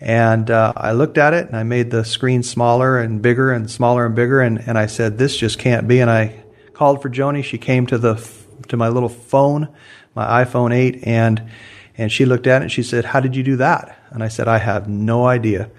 And 0.00 0.50
uh, 0.50 0.72
I 0.76 0.92
looked 0.92 1.18
at 1.18 1.34
it 1.34 1.46
and 1.46 1.56
I 1.56 1.62
made 1.62 1.90
the 1.90 2.04
screen 2.04 2.42
smaller 2.42 2.98
and 2.98 3.20
bigger 3.20 3.52
and 3.52 3.70
smaller 3.70 4.06
and 4.06 4.14
bigger 4.14 4.40
and, 4.40 4.58
and 4.66 4.78
I 4.78 4.86
said, 4.86 5.18
this 5.18 5.36
just 5.36 5.58
can't 5.58 5.86
be. 5.86 6.00
And 6.00 6.10
I 6.10 6.42
called 6.80 7.02
for 7.02 7.10
Joni. 7.10 7.44
She 7.44 7.58
came 7.58 7.86
to 7.88 7.98
the 7.98 8.14
to 8.68 8.76
my 8.76 8.88
little 8.88 9.10
phone, 9.10 9.68
my 10.14 10.44
iPhone 10.44 10.74
8, 10.74 11.00
and 11.02 11.50
and 11.98 12.10
she 12.10 12.24
looked 12.24 12.46
at 12.46 12.62
it 12.62 12.64
and 12.64 12.72
she 12.72 12.82
said, 12.82 13.04
"How 13.04 13.20
did 13.20 13.36
you 13.36 13.42
do 13.42 13.56
that?" 13.56 13.98
And 14.10 14.22
I 14.22 14.28
said, 14.28 14.48
"I 14.48 14.56
have 14.56 14.88
no 14.88 15.26
idea." 15.26 15.70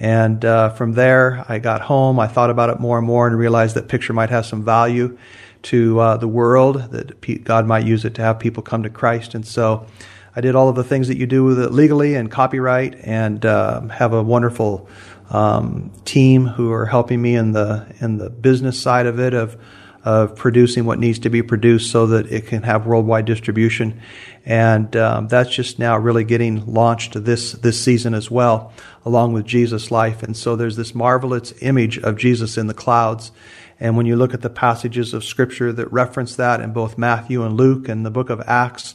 And 0.00 0.44
uh, 0.44 0.70
from 0.70 0.94
there, 0.94 1.44
I 1.48 1.60
got 1.60 1.82
home. 1.82 2.18
I 2.18 2.26
thought 2.26 2.50
about 2.50 2.70
it 2.70 2.80
more 2.80 2.98
and 2.98 3.06
more 3.06 3.28
and 3.28 3.38
realized 3.38 3.76
that 3.76 3.86
picture 3.86 4.12
might 4.12 4.30
have 4.30 4.44
some 4.44 4.64
value 4.64 5.16
to 5.62 6.00
uh, 6.00 6.16
the 6.16 6.26
world. 6.26 6.90
That 6.90 7.44
God 7.44 7.66
might 7.66 7.86
use 7.86 8.04
it 8.04 8.14
to 8.14 8.22
have 8.22 8.40
people 8.40 8.64
come 8.64 8.82
to 8.82 8.90
Christ. 8.90 9.36
And 9.36 9.46
so 9.46 9.86
I 10.40 10.42
did 10.42 10.54
all 10.54 10.70
of 10.70 10.74
the 10.74 10.84
things 10.84 11.08
that 11.08 11.18
you 11.18 11.26
do 11.26 11.44
with 11.44 11.60
it 11.60 11.70
legally 11.70 12.14
and 12.14 12.30
copyright, 12.30 12.94
and 13.02 13.44
uh, 13.44 13.82
have 13.88 14.14
a 14.14 14.22
wonderful 14.22 14.88
um, 15.28 15.92
team 16.06 16.46
who 16.46 16.72
are 16.72 16.86
helping 16.86 17.20
me 17.20 17.36
in 17.36 17.52
the 17.52 17.94
in 18.00 18.16
the 18.16 18.30
business 18.30 18.80
side 18.80 19.04
of 19.04 19.20
it 19.20 19.34
of 19.34 19.58
of 20.02 20.34
producing 20.36 20.86
what 20.86 20.98
needs 20.98 21.18
to 21.18 21.28
be 21.28 21.42
produced 21.42 21.90
so 21.90 22.06
that 22.06 22.32
it 22.32 22.46
can 22.46 22.62
have 22.62 22.86
worldwide 22.86 23.26
distribution, 23.26 24.00
and 24.46 24.96
um, 24.96 25.28
that's 25.28 25.54
just 25.54 25.78
now 25.78 25.98
really 25.98 26.24
getting 26.24 26.64
launched 26.64 27.22
this 27.22 27.52
this 27.52 27.78
season 27.78 28.14
as 28.14 28.30
well, 28.30 28.72
along 29.04 29.34
with 29.34 29.44
Jesus' 29.44 29.90
life. 29.90 30.22
And 30.22 30.34
so 30.34 30.56
there's 30.56 30.76
this 30.76 30.94
marvelous 30.94 31.52
image 31.60 31.98
of 31.98 32.16
Jesus 32.16 32.56
in 32.56 32.66
the 32.66 32.72
clouds. 32.72 33.30
And 33.80 33.96
when 33.96 34.04
you 34.04 34.14
look 34.14 34.34
at 34.34 34.42
the 34.42 34.50
passages 34.50 35.14
of 35.14 35.24
Scripture 35.24 35.72
that 35.72 35.90
reference 35.90 36.36
that 36.36 36.60
in 36.60 36.72
both 36.72 36.98
Matthew 36.98 37.42
and 37.44 37.56
Luke 37.56 37.88
and 37.88 38.04
the 38.04 38.10
book 38.10 38.28
of 38.28 38.42
Acts, 38.46 38.94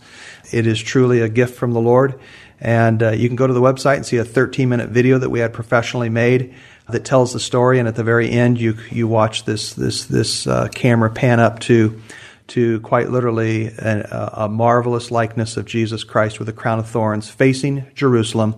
it 0.52 0.68
is 0.68 0.80
truly 0.80 1.22
a 1.22 1.30
gift 1.30 1.56
from 1.56 1.74
the 1.74 1.82
Lord. 1.82 2.20
And 2.60 3.02
uh, 3.02 3.12
you 3.12 3.28
can 3.28 3.36
go 3.36 3.48
to 3.48 3.54
the 3.54 3.62
website 3.62 3.98
and 3.98 4.06
see 4.06 4.18
a 4.18 4.24
13 4.24 4.70
minute 4.70 4.90
video 4.90 5.18
that 5.18 5.30
we 5.30 5.40
had 5.40 5.54
professionally 5.54 6.10
made 6.10 6.54
that 6.88 7.04
tells 7.04 7.34
the 7.34 7.40
story. 7.40 7.80
And 7.80 7.88
at 7.88 7.96
the 7.96 8.04
very 8.04 8.30
end, 8.30 8.60
you 8.60 8.78
you 8.92 9.08
watch 9.08 9.44
this 9.46 9.74
this 9.74 10.06
this 10.06 10.46
uh, 10.46 10.68
camera 10.70 11.10
pan 11.10 11.40
up 11.40 11.60
to 11.62 12.00
to 12.48 12.80
quite 12.82 13.10
literally 13.10 13.68
a, 13.68 14.30
a 14.34 14.50
marvelous 14.50 15.10
likeness 15.10 15.58
of 15.58 15.66
Jesus 15.66 16.04
Christ 16.04 16.38
with 16.38 16.48
a 16.48 16.54
crown 16.54 16.78
of 16.78 16.88
thorns 16.88 17.28
facing 17.28 17.88
Jerusalem 17.96 18.56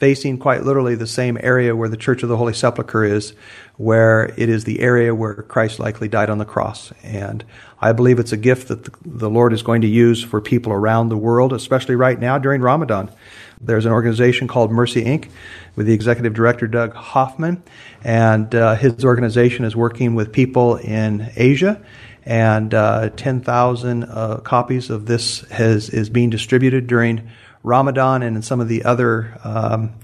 facing 0.00 0.38
quite 0.38 0.64
literally 0.64 0.94
the 0.94 1.06
same 1.06 1.38
area 1.42 1.76
where 1.76 1.88
the 1.88 1.96
Church 1.96 2.22
of 2.22 2.30
the 2.30 2.36
Holy 2.38 2.54
Sepulchre 2.54 3.04
is, 3.04 3.34
where 3.80 4.34
it 4.36 4.50
is 4.50 4.64
the 4.64 4.80
area 4.80 5.14
where 5.14 5.32
Christ 5.36 5.78
likely 5.78 6.06
died 6.06 6.28
on 6.28 6.36
the 6.36 6.44
cross. 6.44 6.92
And 7.02 7.42
I 7.80 7.92
believe 7.92 8.18
it's 8.18 8.30
a 8.30 8.36
gift 8.36 8.68
that 8.68 8.86
the 9.02 9.30
Lord 9.30 9.54
is 9.54 9.62
going 9.62 9.80
to 9.80 9.88
use 9.88 10.22
for 10.22 10.38
people 10.42 10.70
around 10.70 11.08
the 11.08 11.16
world, 11.16 11.54
especially 11.54 11.96
right 11.96 12.20
now 12.20 12.36
during 12.36 12.60
Ramadan. 12.60 13.10
There's 13.58 13.86
an 13.86 13.92
organization 13.92 14.48
called 14.48 14.70
Mercy 14.70 15.02
Inc. 15.04 15.30
with 15.76 15.86
the 15.86 15.94
executive 15.94 16.34
director 16.34 16.66
Doug 16.66 16.92
Hoffman, 16.92 17.62
and 18.04 18.54
uh, 18.54 18.74
his 18.74 19.02
organization 19.02 19.64
is 19.64 19.74
working 19.74 20.14
with 20.14 20.30
people 20.30 20.76
in 20.76 21.30
Asia 21.34 21.82
and 22.26 22.74
uh, 22.74 23.08
10,000 23.08 24.04
uh, 24.04 24.36
copies 24.44 24.90
of 24.90 25.06
this 25.06 25.40
has, 25.48 25.88
is 25.88 26.10
being 26.10 26.28
distributed 26.28 26.86
during 26.86 27.30
Ramadan 27.62 28.22
and 28.22 28.36
in 28.36 28.42
some 28.42 28.60
of 28.60 28.68
the 28.68 28.84
other 28.84 29.38
um, 29.42 29.94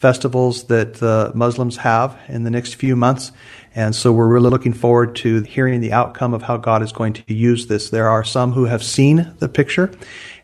festivals 0.00 0.64
that 0.64 0.94
the 0.94 1.30
Muslims 1.34 1.76
have 1.76 2.18
in 2.26 2.42
the 2.42 2.50
next 2.50 2.74
few 2.74 2.96
months. 2.96 3.32
And 3.74 3.94
so 3.94 4.12
we're 4.12 4.26
really 4.26 4.48
looking 4.48 4.72
forward 4.72 5.14
to 5.16 5.42
hearing 5.42 5.80
the 5.80 5.92
outcome 5.92 6.32
of 6.32 6.42
how 6.42 6.56
God 6.56 6.82
is 6.82 6.90
going 6.90 7.12
to 7.12 7.34
use 7.34 7.66
this. 7.66 7.90
There 7.90 8.08
are 8.08 8.24
some 8.24 8.52
who 8.52 8.64
have 8.64 8.82
seen 8.82 9.34
the 9.38 9.48
picture, 9.48 9.92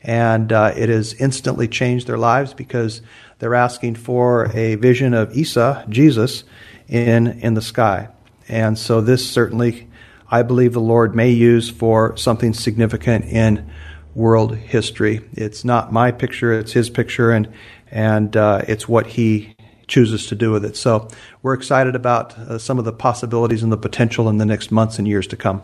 and 0.03 0.53
uh, 0.53 0.75
it 0.77 0.91
has 0.91 1.15
instantly 1.15 1.69
changed 1.69 2.07
their 2.07 2.19
lives 2.19 2.53
because 2.53 3.01
they're 3.39 3.55
asking 3.55 3.95
for 3.95 4.51
a 4.55 4.75
vision 4.75 5.15
of 5.15 5.35
Isa, 5.35 5.87
Jesus, 5.89 6.45
in, 6.87 7.27
in 7.41 7.55
the 7.55 7.63
sky. 7.63 8.11
And 8.49 8.79
so 8.79 9.01
this 9.01 9.29
certainly, 9.29 9.89
I 10.31 10.43
believe 10.43 10.75
the 10.75 10.81
Lord 10.81 11.17
may 11.17 11.31
use 11.31 11.71
for 11.71 12.15
something 12.19 12.53
significant 12.53 13.25
in 13.25 13.69
world 14.15 14.55
history. 14.55 15.23
It's 15.33 15.65
not 15.65 15.93
my 15.93 16.11
picture, 16.11 16.53
it's 16.53 16.73
his 16.73 16.91
picture, 16.91 17.33
and, 17.33 17.53
and 17.91 18.37
uh, 18.37 18.62
it's 18.66 18.89
what 18.89 19.07
he 19.07 19.57
chooses 19.87 20.26
to 20.26 20.34
do 20.34 20.51
with 20.51 20.64
it. 20.64 20.76
So 20.76 21.09
we're 21.43 21.55
excited 21.55 21.95
about 21.95 22.37
uh, 22.39 22.59
some 22.59 22.78
of 22.78 22.84
the 22.84 22.93
possibilities 22.93 23.62
and 23.62 23.70
the 23.70 23.76
potential 23.76 24.28
in 24.28 24.39
the 24.39 24.47
next 24.47 24.70
months 24.70 24.99
and 24.99 25.07
years 25.07 25.26
to 25.28 25.37
come. 25.37 25.62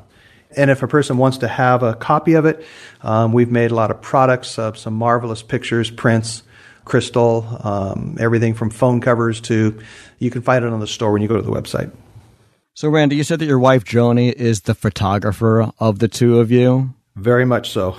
And 0.57 0.71
if 0.71 0.83
a 0.83 0.89
person 0.89 1.17
wants 1.17 1.39
to 1.39 1.49
have 1.49 1.83
a 1.83 1.95
copy 1.95 2.35
of 2.35 2.45
it, 2.45 2.65
um, 3.03 3.33
we've 3.33 3.51
made 3.51 3.71
a 3.71 3.75
lot 3.75 3.91
of 3.91 4.01
products, 4.03 4.59
uh, 4.59 4.75
some 4.75 4.95
marvelous 4.95 5.43
pictures, 5.43 5.91
prints, 5.91 6.43
crystal, 6.85 7.47
um, 7.65 8.17
everything 8.21 8.55
from 8.55 8.71
phone 8.71 9.01
covers 9.01 9.41
to 9.43 9.81
you 10.19 10.31
can 10.31 10.43
find 10.43 10.65
it 10.65 10.73
on 10.73 10.81
the 10.81 10.87
store 10.87 11.13
when 11.13 11.23
you 11.23 11.29
go 11.29 11.37
to 11.37 11.43
the 11.43 11.51
website. 11.51 11.91
So, 12.75 12.89
Randy, 12.89 13.17
you 13.17 13.25
said 13.25 13.39
that 13.41 13.47
your 13.47 13.59
wife 13.59 13.85
Joni 13.85 14.33
is 14.33 14.63
the 14.63 14.75
photographer 14.75 15.71
of 15.79 15.99
the 15.99 16.09
two 16.09 16.41
of 16.41 16.51
you. 16.51 16.95
Very 17.17 17.45
much 17.45 17.71
so. 17.71 17.97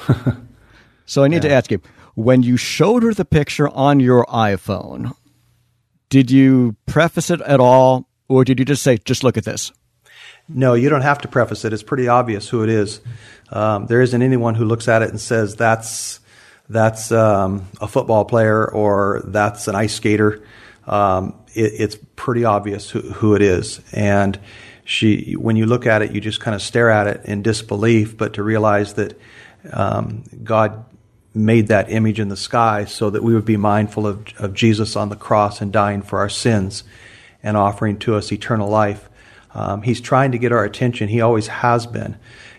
so, 1.06 1.24
I 1.24 1.28
need 1.28 1.44
yeah. 1.44 1.50
to 1.50 1.56
ask 1.56 1.72
you 1.72 1.82
when 2.16 2.44
you 2.44 2.58
showed 2.58 3.04
her 3.04 3.14
the 3.14 3.26
picture 3.26 3.68
on 3.70 4.00
your 4.00 4.26
iPhone, 4.26 5.16
did 6.10 6.30
you 6.30 6.76
preface 6.86 7.30
it 7.30 7.42
at 7.42 7.60
all, 7.60 8.08
or 8.28 8.44
did 8.44 8.60
you 8.60 8.66
just 8.66 8.84
say, 8.84 8.98
just 8.98 9.24
look 9.24 9.38
at 9.38 9.46
this? 9.46 9.72
No, 10.48 10.74
you 10.74 10.90
don't 10.90 11.02
have 11.02 11.20
to 11.20 11.28
preface 11.28 11.66
it. 11.66 11.74
It's 11.74 11.84
pretty 11.84 12.08
obvious 12.08 12.50
who 12.50 12.64
it 12.64 12.70
is. 12.70 13.02
Um, 13.52 13.88
there 13.88 14.02
isn't 14.02 14.22
anyone 14.22 14.56
who 14.56 14.66
looks 14.66 14.88
at 14.88 15.02
it 15.02 15.10
and 15.10 15.20
says, 15.20 15.56
that's 15.56 16.20
that's 16.70 17.12
um, 17.12 17.68
a 17.82 17.88
football 17.88 18.26
player 18.26 18.66
or 18.66 19.22
that's 19.26 19.68
an 19.68 19.76
ice 19.76 19.96
skater. 19.96 20.46
Um, 20.88 21.36
it, 21.54 21.74
it's 21.78 21.98
pretty 22.16 22.46
obvious 22.46 22.90
who, 22.90 23.02
who, 23.02 23.36
it 23.36 23.42
is. 23.42 23.82
And 23.92 24.40
she, 24.86 25.34
when 25.34 25.56
you 25.56 25.66
look 25.66 25.86
at 25.86 26.02
it, 26.02 26.14
you 26.14 26.22
just 26.22 26.40
kind 26.40 26.56
of 26.56 26.62
stare 26.62 26.90
at 26.90 27.08
it 27.08 27.26
in 27.26 27.42
disbelief, 27.42 28.18
but 28.18 28.34
to 28.34 28.44
realize 28.44 28.94
that 28.94 29.20
um, 29.72 30.24
God 30.44 30.86
made 31.36 31.68
that 31.68 31.92
image 31.92 32.20
in 32.20 32.30
the 32.30 32.38
sky 32.38 32.86
so 32.86 33.10
that 33.10 33.24
we 33.24 33.34
would 33.34 33.46
be 33.46 33.58
mindful 33.58 34.06
of, 34.06 34.26
of 34.38 34.54
Jesus 34.54 34.96
on 34.96 35.10
the 35.10 35.16
cross 35.16 35.62
and 35.62 35.72
dying 35.72 36.02
for 36.02 36.20
our 36.20 36.30
sins 36.30 36.84
and 37.42 37.58
offering 37.58 37.98
to 38.00 38.16
us 38.16 38.32
eternal 38.32 38.70
life. 38.70 39.10
Um, 39.54 39.82
he's 39.82 40.02
trying 40.02 40.32
to 40.32 40.38
get 40.38 40.52
our 40.52 40.64
attention. 40.64 41.10
He 41.10 41.22
always 41.22 41.48
has 41.48 41.86
been. 41.88 42.18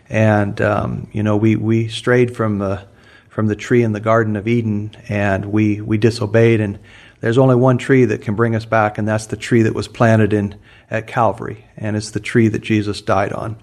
And, 0.09 0.61
um, 0.61 1.09
you 1.13 1.23
know, 1.23 1.37
we, 1.37 1.57
we 1.57 1.89
strayed 1.89 2.37
from 2.37 2.59
the 2.59 2.87
from 3.35 3.49
the 3.49 3.57
tree 3.57 3.83
in 3.83 3.91
the 3.91 3.99
Garden 3.99 4.37
of 4.37 4.47
Eden, 4.47 4.93
and 5.09 5.47
we, 5.47 5.81
we 5.81 5.99
disobeyed. 5.99 6.61
And 6.61 6.79
there's 7.21 7.37
only 7.37 7.57
one 7.57 7.79
tree 7.79 8.05
that 8.05 8.23
can 8.23 8.37
bring 8.37 8.55
us 8.55 8.65
back, 8.65 8.97
and 8.97 9.09
that's 9.09 9.27
the 9.27 9.37
tree 9.37 9.63
that 9.63 9.75
was 9.75 9.89
planted 9.89 10.33
in 10.33 10.55
at 10.89 11.09
Calvary, 11.09 11.65
and 11.77 11.97
it's 11.97 12.13
the 12.13 12.21
tree 12.21 12.47
that 12.47 12.63
Jesus 12.63 13.01
died 13.01 13.33
on. 13.33 13.57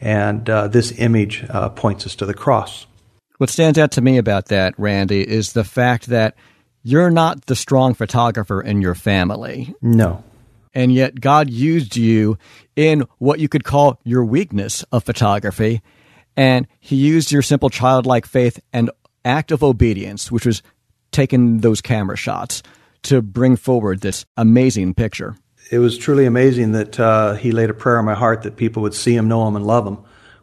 And 0.00 0.48
uh, 0.48 0.68
this 0.68 0.96
image 1.00 1.44
uh, 1.50 1.70
points 1.70 2.06
us 2.06 2.14
to 2.16 2.26
the 2.26 2.34
cross. 2.34 2.86
What 3.38 3.50
stands 3.50 3.78
out 3.78 3.92
to 3.92 4.00
me 4.00 4.16
about 4.16 4.46
that, 4.46 4.74
Randy, 4.78 5.26
is 5.26 5.52
the 5.52 5.64
fact 5.64 6.06
that 6.06 6.34
you're 6.82 7.10
not 7.10 7.46
the 7.46 7.56
strong 7.56 7.94
photographer 7.94 8.62
in 8.62 8.80
your 8.80 8.94
family. 8.94 9.74
No. 9.82 10.24
And 10.72 10.92
yet 10.92 11.20
God 11.20 11.50
used 11.50 11.96
you 11.96 12.38
in 12.76 13.04
what 13.18 13.40
you 13.40 13.48
could 13.48 13.64
call 13.64 14.00
your 14.04 14.24
weakness 14.24 14.84
of 14.92 15.04
photography. 15.04 15.82
And 16.36 16.66
he 16.80 16.96
used 16.96 17.32
your 17.32 17.42
simple 17.42 17.70
childlike 17.70 18.26
faith 18.26 18.60
and 18.72 18.90
act 19.24 19.50
of 19.50 19.62
obedience, 19.62 20.30
which 20.30 20.46
was 20.46 20.62
taking 21.12 21.60
those 21.60 21.80
camera 21.80 22.16
shots 22.16 22.62
to 23.02 23.20
bring 23.20 23.56
forward 23.56 24.00
this 24.00 24.24
amazing 24.36 24.94
picture. 24.94 25.36
It 25.70 25.78
was 25.78 25.98
truly 25.98 26.26
amazing 26.26 26.72
that 26.72 27.00
uh, 27.00 27.34
he 27.34 27.52
laid 27.52 27.70
a 27.70 27.74
prayer 27.74 27.98
on 27.98 28.04
my 28.04 28.14
heart 28.14 28.42
that 28.42 28.56
people 28.56 28.82
would 28.82 28.94
see 28.94 29.16
him, 29.16 29.28
know 29.28 29.46
him, 29.46 29.56
and 29.56 29.66
love 29.66 29.86
him 29.86 29.98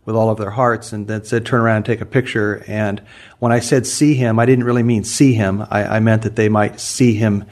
with 0.05 0.15
all 0.15 0.29
of 0.29 0.37
their 0.37 0.51
hearts, 0.51 0.93
and 0.93 1.07
then 1.07 1.23
said, 1.23 1.45
turn 1.45 1.61
around 1.61 1.77
and 1.77 1.85
take 1.85 2.01
a 2.01 2.05
picture. 2.05 2.63
And 2.67 3.01
when 3.39 3.51
I 3.51 3.59
said 3.59 3.85
see 3.85 4.15
him, 4.15 4.39
I 4.39 4.45
didn't 4.45 4.65
really 4.65 4.83
mean 4.83 5.03
see 5.03 5.33
him. 5.33 5.61
I, 5.69 5.85
I 5.85 5.99
meant 5.99 6.23
that 6.23 6.35
they 6.35 6.49
might 6.49 6.79
see 6.79 7.13
him 7.13 7.45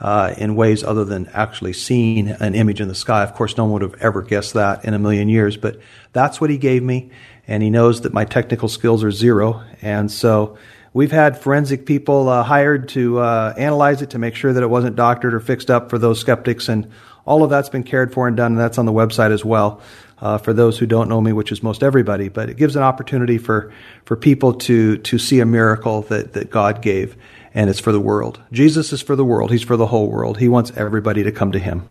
uh, 0.00 0.34
in 0.38 0.54
ways 0.54 0.84
other 0.84 1.04
than 1.04 1.28
actually 1.32 1.72
seeing 1.72 2.28
an 2.28 2.54
image 2.54 2.80
in 2.80 2.88
the 2.88 2.94
sky. 2.94 3.22
Of 3.22 3.34
course, 3.34 3.56
no 3.56 3.64
one 3.64 3.72
would 3.74 3.82
have 3.82 4.00
ever 4.00 4.22
guessed 4.22 4.54
that 4.54 4.84
in 4.84 4.94
a 4.94 4.98
million 4.98 5.28
years, 5.28 5.56
but 5.56 5.80
that's 6.12 6.40
what 6.40 6.50
he 6.50 6.58
gave 6.58 6.82
me. 6.82 7.10
And 7.46 7.62
he 7.62 7.70
knows 7.70 8.02
that 8.02 8.12
my 8.12 8.24
technical 8.24 8.68
skills 8.68 9.02
are 9.02 9.10
zero. 9.10 9.62
And 9.82 10.10
so 10.10 10.58
We've 10.92 11.12
had 11.12 11.38
forensic 11.38 11.86
people 11.86 12.28
uh, 12.28 12.42
hired 12.42 12.88
to 12.90 13.18
uh, 13.18 13.54
analyze 13.56 14.00
it 14.02 14.10
to 14.10 14.18
make 14.18 14.34
sure 14.34 14.52
that 14.52 14.62
it 14.62 14.68
wasn't 14.68 14.96
doctored 14.96 15.34
or 15.34 15.40
fixed 15.40 15.70
up 15.70 15.90
for 15.90 15.98
those 15.98 16.18
skeptics, 16.18 16.68
and 16.68 16.90
all 17.26 17.44
of 17.44 17.50
that's 17.50 17.68
been 17.68 17.84
cared 17.84 18.12
for 18.12 18.26
and 18.26 18.36
done, 18.36 18.52
and 18.52 18.60
that's 18.60 18.78
on 18.78 18.86
the 18.86 18.92
website 18.92 19.30
as 19.30 19.44
well. 19.44 19.82
Uh, 20.20 20.36
for 20.36 20.52
those 20.52 20.78
who 20.78 20.86
don't 20.86 21.08
know 21.08 21.20
me, 21.20 21.32
which 21.32 21.52
is 21.52 21.62
most 21.62 21.82
everybody, 21.82 22.28
but 22.28 22.50
it 22.50 22.56
gives 22.56 22.74
an 22.74 22.82
opportunity 22.82 23.38
for, 23.38 23.72
for 24.04 24.16
people 24.16 24.52
to, 24.52 24.98
to 24.98 25.16
see 25.16 25.38
a 25.38 25.46
miracle 25.46 26.02
that, 26.02 26.32
that 26.32 26.50
God 26.50 26.82
gave, 26.82 27.16
and 27.54 27.70
it's 27.70 27.78
for 27.78 27.92
the 27.92 28.00
world. 28.00 28.40
Jesus 28.50 28.92
is 28.92 29.00
for 29.00 29.14
the 29.14 29.24
world. 29.24 29.52
He's 29.52 29.62
for 29.62 29.76
the 29.76 29.86
whole 29.86 30.10
world. 30.10 30.38
He 30.38 30.48
wants 30.48 30.72
everybody 30.76 31.22
to 31.22 31.30
come 31.30 31.52
to 31.52 31.60
Him. 31.60 31.88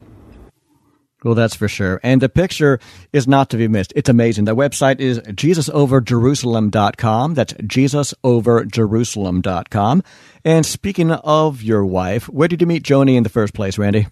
Well, 1.23 1.36
that's 1.36 1.55
for 1.55 1.67
sure. 1.67 1.99
And 2.03 2.21
the 2.21 2.30
picture 2.30 2.80
is 3.11 3.28
not 3.28 3.49
to 3.49 3.57
be 3.57 3.67
missed. 3.67 3.91
It's 3.95 4.07
amazing. 4.07 4.45
The 4.45 4.55
website 4.55 4.99
is 4.99 5.17
jesusoverjerusalem.com. 5.19 7.34
That's 7.34 7.53
jesusoverjerusalem.com. 7.53 10.03
And 10.45 10.63
speaking 10.65 11.11
of 11.11 11.63
your 11.63 11.84
wife, 11.86 12.30
where 12.30 12.47
did 12.47 12.61
you 12.61 12.67
meet 12.67 12.84
Joni 12.84 13.15
in 13.15 13.23
the 13.23 13.30
first 13.30 13.55
place, 13.55 13.80
Randy? 13.80 14.07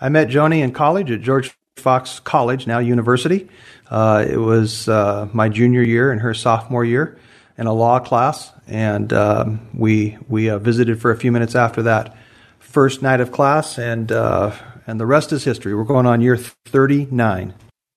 I 0.00 0.08
met 0.10 0.28
Joni 0.28 0.62
in 0.62 0.72
college 0.72 1.10
at 1.10 1.22
George 1.22 1.56
Fox 1.76 2.20
College, 2.20 2.66
now 2.66 2.78
university. 2.78 3.48
Uh, 3.90 4.24
it 4.28 4.38
was 4.38 4.88
uh, 4.88 5.28
my 5.32 5.48
junior 5.48 5.82
year 5.82 6.10
and 6.10 6.20
her 6.20 6.34
sophomore 6.34 6.84
year 6.84 7.18
in 7.58 7.66
a 7.66 7.72
law 7.72 7.98
class, 7.98 8.52
and 8.66 9.12
um, 9.12 9.68
we 9.74 10.18
we 10.28 10.50
uh, 10.50 10.58
visited 10.58 11.00
for 11.00 11.10
a 11.10 11.16
few 11.16 11.30
minutes 11.30 11.54
after 11.54 11.82
that 11.82 12.16
first 12.58 13.02
night 13.02 13.20
of 13.20 13.30
class, 13.30 13.78
and 13.78 14.10
uh, 14.10 14.54
and 14.86 14.98
the 14.98 15.06
rest 15.06 15.32
is 15.32 15.44
history. 15.44 15.74
We're 15.74 15.84
going 15.84 16.06
on 16.06 16.20
year 16.20 16.36
39. 16.36 17.54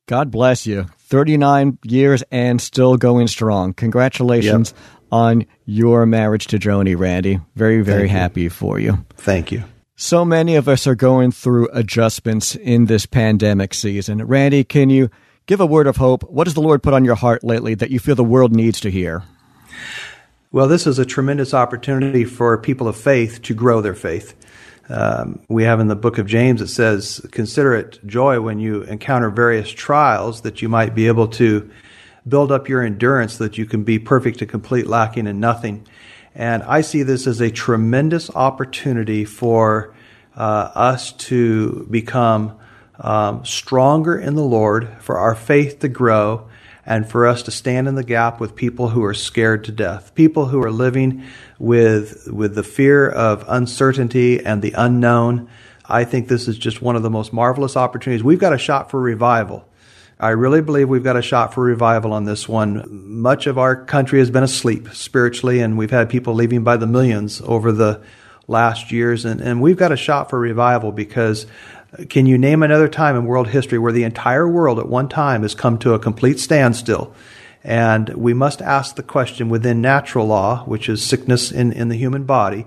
God 0.07 0.31
bless 0.31 0.65
you. 0.65 0.87
39 0.97 1.77
years 1.83 2.23
and 2.31 2.61
still 2.61 2.97
going 2.97 3.27
strong. 3.27 3.73
Congratulations 3.73 4.73
yep. 4.75 5.03
on 5.11 5.45
your 5.65 6.05
marriage 6.05 6.47
to 6.47 6.57
Joni, 6.59 6.97
Randy. 6.97 7.39
Very, 7.55 7.81
very 7.81 8.01
Thank 8.01 8.11
happy 8.11 8.41
you. 8.43 8.49
for 8.49 8.79
you. 8.79 9.05
Thank 9.17 9.51
you. 9.51 9.63
So 10.01 10.23
many 10.23 10.55
of 10.55 10.69
us 10.69 10.87
are 10.87 10.95
going 10.95 11.31
through 11.33 11.67
adjustments 11.73 12.55
in 12.55 12.85
this 12.85 13.05
pandemic 13.05 13.73
season. 13.73 14.25
Randy, 14.25 14.63
can 14.63 14.89
you 14.89 15.09
give 15.45 15.59
a 15.59 15.65
word 15.65 15.87
of 15.87 15.97
hope? 15.97 16.23
What 16.31 16.47
has 16.47 16.53
the 16.53 16.61
Lord 16.61 16.81
put 16.81 16.93
on 16.93 17.03
your 17.03 17.15
heart 17.15 17.43
lately 17.43 17.75
that 17.75 17.91
you 17.91 17.99
feel 17.99 18.15
the 18.15 18.23
world 18.23 18.55
needs 18.55 18.79
to 18.79 18.89
hear? 18.89 19.23
Well, 20.53 20.69
this 20.69 20.87
is 20.87 20.99
a 20.99 21.05
tremendous 21.05 21.53
opportunity 21.53 22.23
for 22.23 22.57
people 22.57 22.87
of 22.87 22.95
faith 22.95 23.41
to 23.41 23.53
grow 23.53 23.81
their 23.81 23.93
faith. 23.93 24.37
Um, 24.87 25.41
we 25.49 25.63
have 25.63 25.81
in 25.81 25.87
the 25.87 25.97
book 25.97 26.17
of 26.17 26.27
James, 26.27 26.61
it 26.61 26.67
says, 26.67 27.19
Consider 27.31 27.75
it 27.75 27.99
joy 28.07 28.39
when 28.39 28.57
you 28.57 28.83
encounter 28.83 29.29
various 29.29 29.69
trials 29.69 30.43
that 30.43 30.61
you 30.61 30.69
might 30.69 30.95
be 30.95 31.07
able 31.07 31.27
to 31.27 31.69
build 32.25 32.53
up 32.53 32.69
your 32.69 32.83
endurance 32.83 33.37
that 33.39 33.57
you 33.57 33.65
can 33.65 33.83
be 33.83 33.99
perfect 33.99 34.41
and 34.41 34.49
complete, 34.49 34.87
lacking 34.87 35.27
in 35.27 35.41
nothing. 35.41 35.85
And 36.35 36.63
I 36.63 36.81
see 36.81 37.03
this 37.03 37.27
as 37.27 37.41
a 37.41 37.51
tremendous 37.51 38.29
opportunity 38.29 39.25
for 39.25 39.93
uh, 40.35 40.71
us 40.75 41.11
to 41.13 41.87
become 41.89 42.57
um, 42.99 43.45
stronger 43.45 44.17
in 44.17 44.35
the 44.35 44.43
Lord, 44.43 44.89
for 44.99 45.17
our 45.17 45.35
faith 45.35 45.79
to 45.79 45.87
grow, 45.87 46.47
and 46.85 47.07
for 47.07 47.27
us 47.27 47.43
to 47.43 47.51
stand 47.51 47.87
in 47.87 47.95
the 47.95 48.03
gap 48.03 48.39
with 48.39 48.55
people 48.55 48.89
who 48.89 49.03
are 49.03 49.13
scared 49.13 49.63
to 49.65 49.71
death, 49.71 50.15
people 50.15 50.47
who 50.47 50.61
are 50.63 50.71
living 50.71 51.23
with, 51.59 52.27
with 52.31 52.55
the 52.55 52.63
fear 52.63 53.07
of 53.07 53.45
uncertainty 53.47 54.43
and 54.43 54.61
the 54.61 54.73
unknown. 54.75 55.47
I 55.85 56.03
think 56.03 56.27
this 56.27 56.47
is 56.47 56.57
just 56.57 56.81
one 56.81 56.95
of 56.95 57.03
the 57.03 57.09
most 57.09 57.31
marvelous 57.31 57.77
opportunities. 57.77 58.23
We've 58.23 58.39
got 58.39 58.53
a 58.53 58.57
shot 58.57 58.89
for 58.89 58.99
revival. 58.99 59.68
I 60.21 60.31
really 60.31 60.61
believe 60.61 60.89
we've 60.89 61.03
got 61.03 61.15
a 61.15 61.21
shot 61.21 61.53
for 61.53 61.63
revival 61.63 62.11
on 62.11 62.25
this 62.25 62.47
one. 62.47 62.85
Much 63.21 63.47
of 63.47 63.57
our 63.57 63.85
country 63.85 64.19
has 64.19 64.29
been 64.29 64.43
asleep 64.43 64.89
spiritually, 64.91 65.61
and 65.61 65.77
we've 65.77 65.91
had 65.91 66.09
people 66.09 66.33
leaving 66.33 66.63
by 66.63 66.75
the 66.75 66.87
millions 66.87 67.41
over 67.45 67.71
the 67.71 68.01
last 68.45 68.91
years, 68.91 69.23
and, 69.23 69.39
and 69.39 69.61
we've 69.61 69.77
got 69.77 69.93
a 69.93 69.97
shot 69.97 70.29
for 70.29 70.37
revival 70.37 70.91
because 70.91 71.47
can 72.09 72.25
you 72.25 72.37
name 72.37 72.63
another 72.63 72.89
time 72.89 73.15
in 73.15 73.25
world 73.25 73.47
history 73.47 73.79
where 73.79 73.93
the 73.93 74.03
entire 74.03 74.47
world 74.47 74.77
at 74.77 74.89
one 74.89 75.07
time 75.07 75.43
has 75.43 75.55
come 75.55 75.77
to 75.79 75.93
a 75.93 75.99
complete 75.99 76.39
standstill 76.39 77.15
And 77.63 78.09
we 78.09 78.33
must 78.33 78.61
ask 78.61 78.95
the 78.95 79.03
question 79.03 79.49
within 79.49 79.81
natural 79.81 80.25
law, 80.27 80.63
which 80.65 80.87
is 80.87 81.03
sickness 81.03 81.51
in, 81.51 81.73
in 81.73 81.89
the 81.89 81.95
human 81.95 82.23
body, 82.23 82.65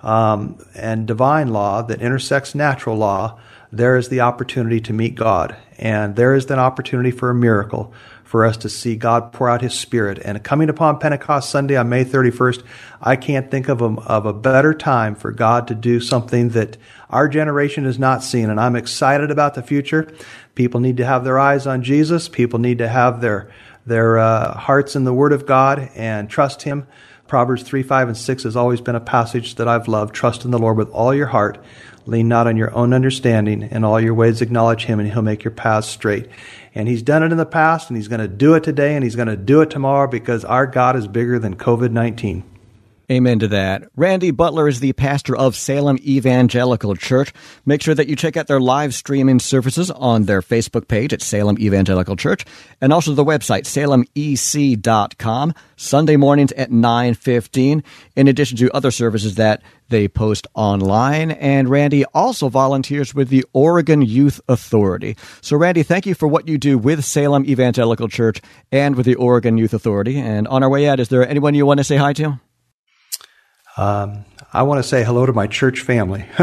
um, 0.00 0.58
and 0.74 1.06
divine 1.06 1.48
law 1.48 1.82
that 1.82 2.02
intersects 2.02 2.54
natural 2.54 2.96
law, 2.96 3.38
there 3.72 3.96
is 3.96 4.10
the 4.10 4.20
opportunity 4.20 4.80
to 4.82 4.92
meet 4.92 5.14
God. 5.14 5.56
And 5.78 6.14
there 6.14 6.34
is 6.34 6.48
an 6.50 6.58
opportunity 6.58 7.10
for 7.10 7.30
a 7.30 7.34
miracle 7.34 7.92
for 8.22 8.44
us 8.44 8.56
to 8.58 8.68
see 8.68 8.96
God 8.96 9.32
pour 9.32 9.48
out 9.48 9.62
His 9.62 9.74
Spirit. 9.74 10.18
And 10.24 10.42
coming 10.44 10.68
upon 10.68 10.98
Pentecost 10.98 11.50
Sunday 11.50 11.76
on 11.76 11.88
May 11.88 12.04
31st, 12.04 12.62
I 13.00 13.16
can't 13.16 13.50
think 13.50 13.68
of 13.68 13.82
a, 13.82 13.94
of 14.06 14.26
a 14.26 14.32
better 14.32 14.74
time 14.74 15.14
for 15.14 15.32
God 15.32 15.68
to 15.68 15.74
do 15.74 16.00
something 16.00 16.50
that 16.50 16.76
our 17.10 17.28
generation 17.28 17.84
has 17.84 17.98
not 17.98 18.22
seen. 18.22 18.48
And 18.48 18.60
I'm 18.60 18.76
excited 18.76 19.30
about 19.30 19.54
the 19.54 19.62
future. 19.62 20.10
People 20.54 20.80
need 20.80 20.98
to 20.98 21.04
have 21.04 21.24
their 21.24 21.38
eyes 21.38 21.66
on 21.66 21.82
Jesus. 21.82 22.28
People 22.28 22.58
need 22.58 22.78
to 22.78 22.88
have 22.88 23.20
their, 23.20 23.50
their 23.84 24.18
uh, 24.18 24.56
hearts 24.56 24.94
in 24.96 25.04
the 25.04 25.14
Word 25.14 25.32
of 25.32 25.46
God 25.46 25.90
and 25.94 26.30
trust 26.30 26.62
Him. 26.62 26.86
Proverbs 27.26 27.62
3, 27.62 27.82
5, 27.82 28.08
and 28.08 28.16
6 28.16 28.42
has 28.42 28.56
always 28.56 28.82
been 28.82 28.94
a 28.94 29.00
passage 29.00 29.54
that 29.54 29.66
I've 29.66 29.88
loved. 29.88 30.14
Trust 30.14 30.44
in 30.44 30.50
the 30.50 30.58
Lord 30.58 30.76
with 30.76 30.90
all 30.90 31.14
your 31.14 31.28
heart. 31.28 31.62
Lean 32.06 32.28
not 32.28 32.46
on 32.46 32.56
your 32.56 32.74
own 32.74 32.92
understanding. 32.92 33.62
In 33.62 33.84
all 33.84 34.00
your 34.00 34.14
ways 34.14 34.42
acknowledge 34.42 34.84
Him, 34.86 34.98
and 35.00 35.10
He'll 35.10 35.22
make 35.22 35.44
your 35.44 35.52
paths 35.52 35.88
straight. 35.88 36.28
And 36.74 36.88
He's 36.88 37.02
done 37.02 37.22
it 37.22 37.32
in 37.32 37.38
the 37.38 37.46
past, 37.46 37.88
and 37.90 37.96
He's 37.96 38.08
going 38.08 38.20
to 38.20 38.28
do 38.28 38.54
it 38.54 38.64
today, 38.64 38.94
and 38.94 39.04
He's 39.04 39.16
going 39.16 39.28
to 39.28 39.36
do 39.36 39.60
it 39.60 39.70
tomorrow 39.70 40.08
because 40.08 40.44
our 40.44 40.66
God 40.66 40.96
is 40.96 41.06
bigger 41.06 41.38
than 41.38 41.56
COVID 41.56 41.90
19. 41.90 42.51
Amen 43.12 43.40
to 43.40 43.48
that. 43.48 43.90
Randy 43.94 44.30
Butler 44.30 44.68
is 44.68 44.80
the 44.80 44.94
pastor 44.94 45.36
of 45.36 45.54
Salem 45.54 45.98
Evangelical 45.98 46.96
Church. 46.96 47.30
Make 47.66 47.82
sure 47.82 47.94
that 47.94 48.08
you 48.08 48.16
check 48.16 48.38
out 48.38 48.46
their 48.46 48.58
live 48.58 48.94
streaming 48.94 49.38
services 49.38 49.90
on 49.90 50.22
their 50.22 50.40
Facebook 50.40 50.88
page 50.88 51.12
at 51.12 51.20
Salem 51.20 51.58
Evangelical 51.58 52.16
Church 52.16 52.46
and 52.80 52.90
also 52.90 53.12
the 53.12 53.22
website 53.22 53.66
salemec.com 53.66 55.52
Sunday 55.76 56.16
mornings 56.16 56.52
at 56.52 56.70
9:15 56.70 57.82
in 58.16 58.28
addition 58.28 58.56
to 58.56 58.74
other 58.74 58.90
services 58.90 59.34
that 59.34 59.60
they 59.90 60.08
post 60.08 60.46
online 60.54 61.32
and 61.32 61.68
Randy 61.68 62.06
also 62.14 62.48
volunteers 62.48 63.14
with 63.14 63.28
the 63.28 63.44
Oregon 63.52 64.00
Youth 64.00 64.40
Authority. 64.48 65.18
So 65.42 65.58
Randy, 65.58 65.82
thank 65.82 66.06
you 66.06 66.14
for 66.14 66.28
what 66.28 66.48
you 66.48 66.56
do 66.56 66.78
with 66.78 67.04
Salem 67.04 67.44
Evangelical 67.44 68.08
Church 68.08 68.40
and 68.70 68.96
with 68.96 69.04
the 69.04 69.16
Oregon 69.16 69.58
Youth 69.58 69.74
Authority. 69.74 70.18
And 70.18 70.48
on 70.48 70.62
our 70.62 70.70
way 70.70 70.88
out, 70.88 70.98
is 70.98 71.10
there 71.10 71.28
anyone 71.28 71.52
you 71.52 71.66
want 71.66 71.76
to 71.76 71.84
say 71.84 71.96
hi 71.96 72.14
to? 72.14 72.40
Um, 73.76 74.24
I 74.52 74.62
want 74.64 74.82
to 74.82 74.88
say 74.88 75.02
hello 75.04 75.24
to 75.26 75.32
my 75.32 75.46
church 75.46 75.80
family. 75.80 76.26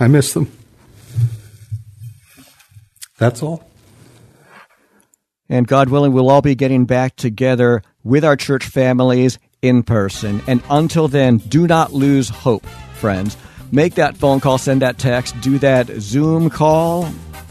I 0.00 0.06
miss 0.08 0.32
them. 0.32 0.52
That's 3.18 3.42
all. 3.42 3.64
And 5.48 5.66
God 5.66 5.88
willing, 5.88 6.12
we'll 6.12 6.30
all 6.30 6.42
be 6.42 6.54
getting 6.54 6.84
back 6.84 7.16
together 7.16 7.82
with 8.04 8.24
our 8.24 8.36
church 8.36 8.66
families 8.66 9.38
in 9.62 9.82
person. 9.82 10.42
And 10.46 10.62
until 10.70 11.08
then, 11.08 11.38
do 11.38 11.66
not 11.66 11.92
lose 11.92 12.28
hope, 12.28 12.66
friends. 12.94 13.36
Make 13.72 13.94
that 13.94 14.16
phone 14.16 14.40
call, 14.40 14.58
send 14.58 14.82
that 14.82 14.98
text, 14.98 15.40
do 15.40 15.58
that 15.58 15.88
Zoom 16.00 16.50
call. 16.50 17.10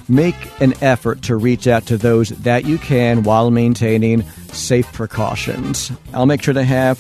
Make 0.10 0.36
an 0.62 0.74
effort 0.82 1.24
to 1.24 1.36
reach 1.36 1.68
out 1.68 1.86
to 1.88 1.98
those 1.98 2.30
that 2.30 2.66
you 2.66 2.78
can 2.78 3.24
while 3.24 3.52
maintaining 3.52 4.24
safe 4.54 4.92
precautions. 4.94 5.92
I'll 6.14 6.26
make 6.26 6.42
sure 6.42 6.54
to 6.54 6.64
have 6.64 7.00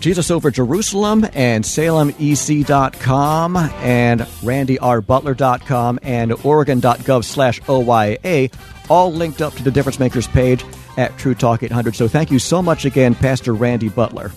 Jesus 0.00 0.30
over 0.30 0.50
Jerusalem 0.50 1.26
and 1.32 1.64
SalemEC.com 1.64 3.56
and 3.56 4.20
RandyRButler.com 4.20 5.98
and 6.02 6.32
Oregon.gov 6.44 7.24
slash 7.24 7.60
OYA 7.62 8.50
all 8.90 9.12
linked 9.12 9.40
up 9.40 9.54
to 9.54 9.62
the 9.62 9.70
Difference 9.70 9.98
Makers 9.98 10.28
page 10.28 10.64
at 10.96 11.16
True 11.16 11.34
Talk 11.34 11.62
800. 11.62 11.96
So 11.96 12.06
thank 12.06 12.30
you 12.30 12.38
so 12.38 12.62
much 12.62 12.84
again, 12.84 13.14
Pastor 13.14 13.54
Randy 13.54 13.88
Butler. 13.88 14.28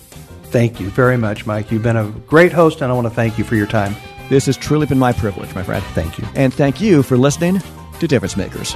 Thank 0.44 0.80
you 0.80 0.88
very 0.88 1.18
much, 1.18 1.44
Mike. 1.44 1.70
You've 1.70 1.82
been 1.82 1.98
a 1.98 2.08
great 2.26 2.52
host, 2.52 2.80
and 2.80 2.90
I 2.90 2.94
want 2.94 3.06
to 3.06 3.14
thank 3.14 3.36
you 3.36 3.44
for 3.44 3.54
your 3.54 3.66
time. 3.66 3.94
This 4.30 4.46
has 4.46 4.56
truly 4.56 4.86
been 4.86 4.98
my 4.98 5.12
privilege, 5.12 5.54
my 5.54 5.62
friend. 5.62 5.84
Thank 5.88 6.18
you. 6.18 6.26
And 6.34 6.52
thank 6.52 6.80
you 6.80 7.02
for 7.02 7.18
listening 7.18 7.60
to 8.00 8.06
Difference 8.06 8.36
Makers. 8.36 8.74